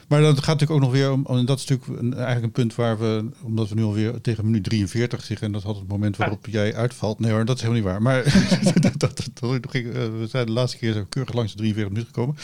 Maar 0.07 0.21
dat 0.21 0.37
gaat 0.37 0.59
natuurlijk 0.59 0.71
ook 0.71 0.79
nog 0.79 0.91
weer 0.91 1.11
om, 1.11 1.25
en 1.25 1.45
dat 1.45 1.59
is 1.59 1.65
natuurlijk 1.65 2.01
een, 2.01 2.13
eigenlijk 2.13 2.45
een 2.45 2.51
punt 2.51 2.75
waar 2.75 2.99
we, 2.99 3.29
omdat 3.41 3.69
we 3.69 3.75
nu 3.75 3.83
alweer 3.83 4.21
tegen 4.21 4.45
minuut 4.45 4.63
43 4.63 5.23
zitten, 5.23 5.45
en 5.45 5.51
dat 5.51 5.63
had 5.63 5.75
het 5.75 5.87
moment 5.87 6.17
waarop 6.17 6.45
jij 6.45 6.75
uitvalt. 6.75 7.19
Nee 7.19 7.31
hoor, 7.31 7.45
dat 7.45 7.55
is 7.55 7.61
helemaal 7.61 7.83
niet 7.83 7.91
waar. 7.91 8.01
Maar 8.01 8.23
dat, 8.81 8.99
dat, 8.99 9.29
dat, 9.33 9.61
dat 9.61 9.71
ging, 9.71 9.87
eh, 9.87 9.93
we 9.93 10.27
zijn 10.27 10.45
de 10.45 10.51
laatste 10.51 10.77
keer 10.77 10.93
zo 10.93 11.05
keurig 11.09 11.33
langs 11.33 11.51
de 11.51 11.57
43 11.57 11.93
minuten 11.93 12.13
gekomen. 12.13 12.35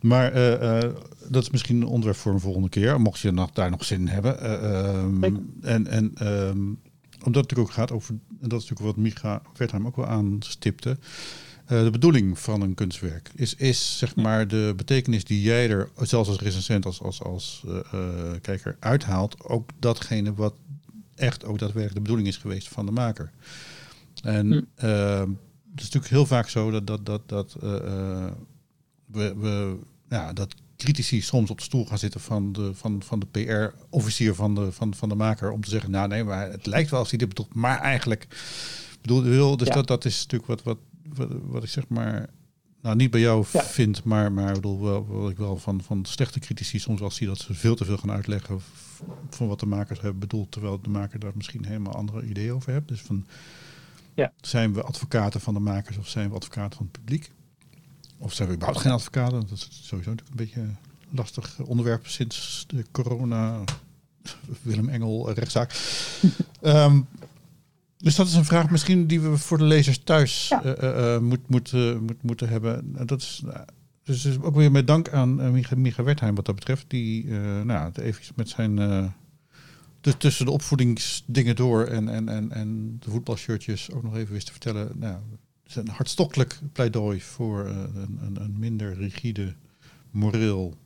Maar 0.00 0.32
eh, 0.32 0.82
eh, 0.82 0.90
dat 1.28 1.42
is 1.42 1.50
misschien 1.50 1.80
een 1.80 1.86
onderwerp 1.86 2.16
voor 2.16 2.32
een 2.32 2.40
volgende 2.40 2.68
keer, 2.68 3.00
mocht 3.00 3.20
je 3.20 3.30
nog, 3.30 3.50
daar 3.50 3.70
nog 3.70 3.84
zin 3.84 4.00
in 4.00 4.08
hebben. 4.08 4.40
Eh, 4.40 4.88
ehm, 4.88 5.24
en 5.60 5.86
en 5.86 6.12
ehm, 6.14 6.58
omdat 7.24 7.42
het 7.42 7.50
natuurlijk 7.50 7.68
ook 7.68 7.72
gaat 7.72 7.92
over, 7.92 8.14
en 8.40 8.48
dat 8.48 8.62
is 8.62 8.68
natuurlijk 8.68 8.96
wat 8.96 9.04
Micha 9.04 9.42
Wertheim 9.56 9.86
ook 9.86 9.96
wel 9.96 10.06
aanstipte, 10.06 10.98
de 11.84 11.90
bedoeling 11.90 12.38
van 12.38 12.60
een 12.60 12.74
kunstwerk 12.74 13.30
is, 13.34 13.54
is 13.54 13.98
zeg 13.98 14.16
maar 14.16 14.48
de 14.48 14.72
betekenis 14.76 15.24
die 15.24 15.42
jij 15.42 15.70
er, 15.70 15.88
zelfs 16.00 16.28
als 16.28 16.38
recensent, 16.40 16.84
als, 16.84 17.00
als, 17.00 17.22
als 17.22 17.64
eh, 17.66 17.78
eh, 17.92 18.40
kijker, 18.40 18.76
uithaalt, 18.80 19.44
ook 19.44 19.70
datgene 19.78 20.34
wat 20.34 20.54
echt 21.14 21.44
ook 21.44 21.58
daadwerkelijk 21.58 21.94
de 21.94 22.00
bedoeling 22.00 22.28
is 22.28 22.36
geweest 22.36 22.68
van 22.68 22.86
de 22.86 22.92
maker. 22.92 23.30
En 24.22 24.46
Hm. 24.52 24.60
eh, 24.74 25.20
het 25.70 25.80
is 25.80 25.84
natuurlijk 25.90 26.12
heel 26.12 26.26
vaak 26.26 26.48
zo 26.48 26.70
dat, 26.70 26.86
dat, 26.86 27.06
dat, 27.06 27.28
dat 27.28 27.56
eh, 27.62 27.74
eh, 27.76 28.30
we, 29.06 29.34
we 29.36 29.76
ja, 30.08 30.32
dat 30.32 30.54
critici 30.76 31.20
soms 31.20 31.50
op 31.50 31.58
de 31.58 31.64
stoel 31.64 31.86
gaan 31.86 31.98
zitten 31.98 32.20
van 32.20 32.52
de, 32.52 32.74
van, 32.74 33.02
van 33.02 33.18
de 33.20 33.26
PR-officier 33.26 34.34
van 34.34 34.54
de, 34.54 34.72
van, 34.72 34.94
van 34.94 35.08
de 35.08 35.14
maker 35.14 35.50
om 35.50 35.60
te 35.62 35.70
zeggen, 35.70 35.90
nou 35.90 36.08
nee, 36.08 36.24
maar 36.24 36.50
het 36.50 36.66
lijkt 36.66 36.90
wel 36.90 37.00
als 37.00 37.10
hij 37.10 37.18
dit 37.18 37.28
bedoelt, 37.28 37.54
maar 37.54 37.78
eigenlijk 37.80 38.26
bedoel. 39.00 39.56
Dus 39.56 39.68
Ja. 39.68 39.74
dat, 39.74 39.86
dat 39.86 40.04
is 40.04 40.20
natuurlijk 40.20 40.46
wat, 40.46 40.62
wat, 40.62 40.78
wat, 41.14 41.28
wat 41.42 41.62
ik 41.62 41.68
zeg 41.68 41.88
maar, 41.88 42.28
nou 42.80 42.96
niet 42.96 43.10
bij 43.10 43.20
jou 43.20 43.44
Ja. 43.52 43.62
vind, 43.64 44.04
maar, 44.04 44.32
maar 44.32 44.48
ik 44.48 44.54
bedoel 44.54 44.82
wel, 44.82 45.06
wat 45.06 45.30
ik 45.30 45.36
wel 45.36 45.56
van, 45.56 45.82
van 45.82 46.04
slechte 46.04 46.38
critici 46.40 46.78
soms 46.78 47.00
wel 47.00 47.10
zie 47.10 47.26
dat 47.26 47.38
ze 47.38 47.54
veel 47.54 47.74
te 47.76 47.84
veel 47.84 47.98
gaan 47.98 48.10
uitleggen 48.10 48.60
van 49.30 49.48
wat 49.48 49.60
de 49.60 49.66
makers 49.66 50.00
hebben 50.00 50.20
bedoeld, 50.20 50.50
terwijl 50.52 50.80
de 50.80 50.88
maker 50.88 51.18
daar 51.18 51.32
misschien 51.34 51.64
helemaal 51.64 51.94
andere 51.94 52.26
ideeën 52.26 52.52
over 52.52 52.72
heeft. 52.72 52.88
Dus 52.88 53.00
van, 53.00 53.26
Ja. 54.14 54.32
zijn 54.40 54.74
we 54.74 54.82
advocaten 54.82 55.40
van 55.40 55.54
de 55.54 55.60
makers 55.60 55.96
of 55.96 56.08
zijn 56.08 56.28
we 56.28 56.34
advocaten 56.34 56.76
van 56.76 56.86
het 56.92 57.00
publiek? 57.00 57.30
Of 58.18 58.32
zijn 58.32 58.48
we 58.48 58.54
überhaupt 58.54 58.80
geen 58.82 58.92
advocaten? 58.92 59.40
Dat 59.40 59.50
is 59.50 59.68
sowieso 59.70 60.10
natuurlijk 60.10 60.28
een 60.40 60.44
beetje 60.46 60.68
lastig 61.10 61.58
onderwerp 61.60 62.06
sinds 62.06 62.64
de 62.68 62.84
corona 62.90 63.64
Willem 64.62 64.88
Engel 64.88 65.32
rechtszaak. 65.32 65.74
Ehm, 66.60 67.00
dus 68.02 68.14
dat 68.14 68.26
is 68.26 68.34
een 68.34 68.44
vraag 68.44 68.70
misschien 68.70 69.06
die 69.06 69.20
we 69.20 69.36
voor 69.36 69.58
de 69.58 69.64
lezers 69.64 69.98
thuis 69.98 70.48
Ja. 70.48 70.62
eh, 70.62 70.82
eh, 70.82 71.14
eh, 71.14 71.22
moet, 71.22 71.48
moet, 71.48 71.72
moet, 72.00 72.22
moeten 72.22 72.48
hebben. 72.48 72.96
En 72.96 73.06
Dat 73.06 73.20
is, 73.20 73.42
dus 74.04 74.24
is 74.24 74.40
ook 74.40 74.54
weer 74.54 74.70
met 74.70 74.86
dank 74.86 75.08
aan 75.08 75.52
Micha, 75.52 75.76
Micha 75.76 76.02
Wertheim 76.02 76.34
wat 76.34 76.46
dat 76.46 76.54
betreft. 76.54 76.84
Die 76.88 77.24
nou, 77.64 77.84
het 77.84 77.98
even 77.98 78.34
met 78.36 78.48
zijn... 78.48 78.76
dus 80.00 80.14
tussen 80.18 80.44
de 80.44 80.50
opvoedingsdingen 80.50 81.56
door 81.56 81.84
en, 81.84 82.08
en, 82.08 82.28
en, 82.28 82.52
en 82.52 82.96
de 83.00 83.10
voetbalshirtjes 83.10 83.90
ook 83.90 84.02
nog 84.02 84.16
even 84.16 84.32
wist 84.32 84.46
te 84.46 84.52
vertellen. 84.52 84.90
Nou, 84.94 85.16
is 85.66 85.76
een 85.76 85.88
hartstochtelijk 85.88 86.60
pleidooi 86.72 87.20
voor 87.20 87.66
een, 87.66 88.18
een, 88.22 88.42
een 88.42 88.58
minder 88.58 88.94
rigide 88.94 89.54
moreel 90.10 90.76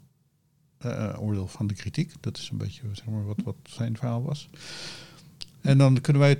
oordeel 1.18 1.46
van 1.46 1.66
de 1.66 1.74
kritiek. 1.74 2.12
Dat 2.20 2.36
is 2.36 2.48
een 2.50 2.58
beetje 2.58 2.82
zeg 2.92 3.06
maar, 3.06 3.24
wat, 3.24 3.40
wat 3.44 3.56
zijn 3.62 3.96
verhaal 3.96 4.22
was. 4.22 4.48
En 5.60 5.78
dan 5.78 6.00
kunnen 6.00 6.22
wij 6.22 6.38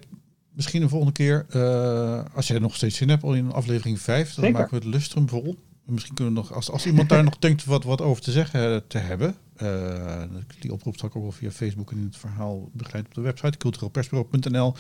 misschien 0.57 0.83
een 0.83 0.89
volgende 0.89 1.13
keer, 1.13 1.47
eh, 1.49 2.25
als 2.35 2.47
jij 2.47 2.59
nog 2.59 2.75
steeds 2.75 2.97
zin 2.97 3.09
hebt, 3.09 3.23
al 3.23 3.35
in 3.35 3.53
aflevering 3.53 4.01
5, 4.01 4.35
dan 4.35 4.45
Zeker. 4.45 4.59
maken 4.61 4.79
we 4.79 4.85
het 4.85 4.95
lustrum 4.95 5.29
vol. 5.29 5.57
Misschien 5.85 6.15
kunnen 6.15 6.35
we 6.35 6.41
nog, 6.41 6.53
als, 6.53 6.71
als 6.71 6.87
iemand 6.87 7.09
daar 7.09 7.25
nog 7.31 7.39
denkt 7.39 7.65
wat, 7.65 7.85
wat 7.85 8.01
over 8.01 8.23
te 8.23 8.33
zeggen 8.33 8.75
eh, 8.75 8.81
te 8.89 8.99
hebben, 8.99 9.37
eh, 9.57 10.23
die 10.59 10.73
oproep 10.73 10.99
zal 10.99 11.09
ik 11.09 11.17
ook 11.17 11.23
wel 11.23 11.33
via 11.33 11.51
Facebook 11.51 11.91
en 11.91 11.99
in 11.99 12.05
het 12.05 12.17
verhaal 12.17 12.71
begeleid 12.73 13.07
op 13.07 13.15
de 13.15 13.21
website 13.21 13.59
cultureelpersbureau.nl 13.59 14.75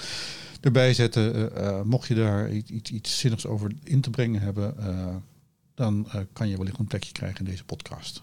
erbij 0.61 0.95
zetten. 0.95 1.51
Mocht 1.89 2.09
je 2.09 2.14
daar 2.14 2.53
iets, 2.53 2.70
iets, 2.70 2.91
iets 2.91 3.18
zinnigs 3.18 3.47
over 3.47 3.72
in 3.85 4.01
te 4.01 4.11
brengen 4.11 4.41
hebben, 4.41 4.74
dan 5.74 6.09
kan 6.33 6.49
je 6.49 6.57
wellicht 6.57 6.79
een 6.79 6.87
plekje 6.87 7.12
krijgen 7.12 7.39
in 7.39 7.51
deze 7.51 7.64
podcast. 7.64 8.22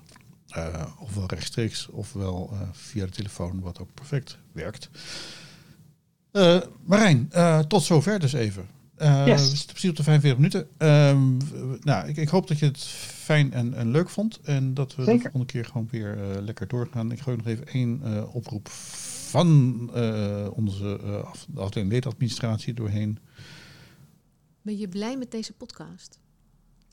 Ofwel 0.99 1.26
rechtstreeks, 1.28 1.88
ofwel 1.88 2.58
via 2.72 3.06
de 3.06 3.12
telefoon, 3.12 3.60
wat 3.60 3.80
ook 3.80 3.93
perfect 3.93 4.38
werkt. 4.51 4.89
Eh, 6.34 6.61
Marijn, 6.84 7.27
eh, 7.31 7.59
tot 7.59 7.84
zover 7.84 8.19
dus 8.19 8.34
even. 8.34 8.67
Eh, 8.95 9.23
Yes. 9.27 9.41
We 9.41 9.47
zitten 9.47 9.67
precies 9.67 9.89
op 9.89 9.95
de 9.95 10.03
45 10.03 10.39
minuten. 10.39 10.67
Ehm, 10.77 11.38
nou, 11.79 12.07
ik, 12.07 12.17
ik 12.17 12.27
hoop 12.29 12.47
dat 12.47 12.59
je 12.59 12.65
het 12.65 12.84
fijn 12.84 13.53
en, 13.53 13.73
en 13.73 13.91
leuk 13.91 14.09
vond. 14.09 14.39
En 14.43 14.73
dat 14.73 14.95
we 14.95 15.03
de 15.05 15.11
volgende 15.19 15.45
keer 15.45 15.65
gewoon 15.65 15.88
weer 15.91 16.17
lekker 16.41 16.67
doorgaan. 16.67 17.11
Ik 17.11 17.19
gooi 17.19 17.38
nog 17.38 17.45
even 17.47 17.67
één 17.67 18.01
eh, 18.03 18.36
oproep 18.36 18.67
van 18.69 19.89
eh, 19.93 20.47
onze 20.53 20.99
eh, 21.03 21.23
af- 21.23 21.45
de 21.49 21.59
afdeling 21.61 21.91
ledenadministratie 21.91 22.73
doorheen. 22.73 23.19
Ben 24.61 24.77
je 24.77 24.88
blij 24.88 25.17
met 25.17 25.31
deze 25.31 25.53
podcast? 25.53 26.19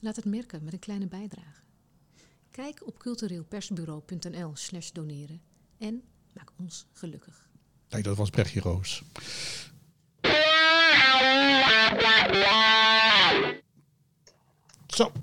Laat 0.00 0.16
het 0.16 0.24
merken 0.24 0.64
met 0.64 0.72
een 0.72 0.78
kleine 0.78 1.06
bijdrage. 1.06 1.60
Kijk 2.50 2.82
op 2.86 2.98
cultureelpersbureau.nl 2.98 4.50
slash 4.54 4.90
doneren 4.90 5.40
en 5.78 6.02
maak 6.34 6.50
ons 6.58 6.86
gelukkig. 6.92 7.48
Kijk, 7.90 8.04
dat 8.04 8.16
was 8.16 8.30
Brechtje 8.30 8.60
Roos. 8.60 9.02
Zo, 14.86 15.12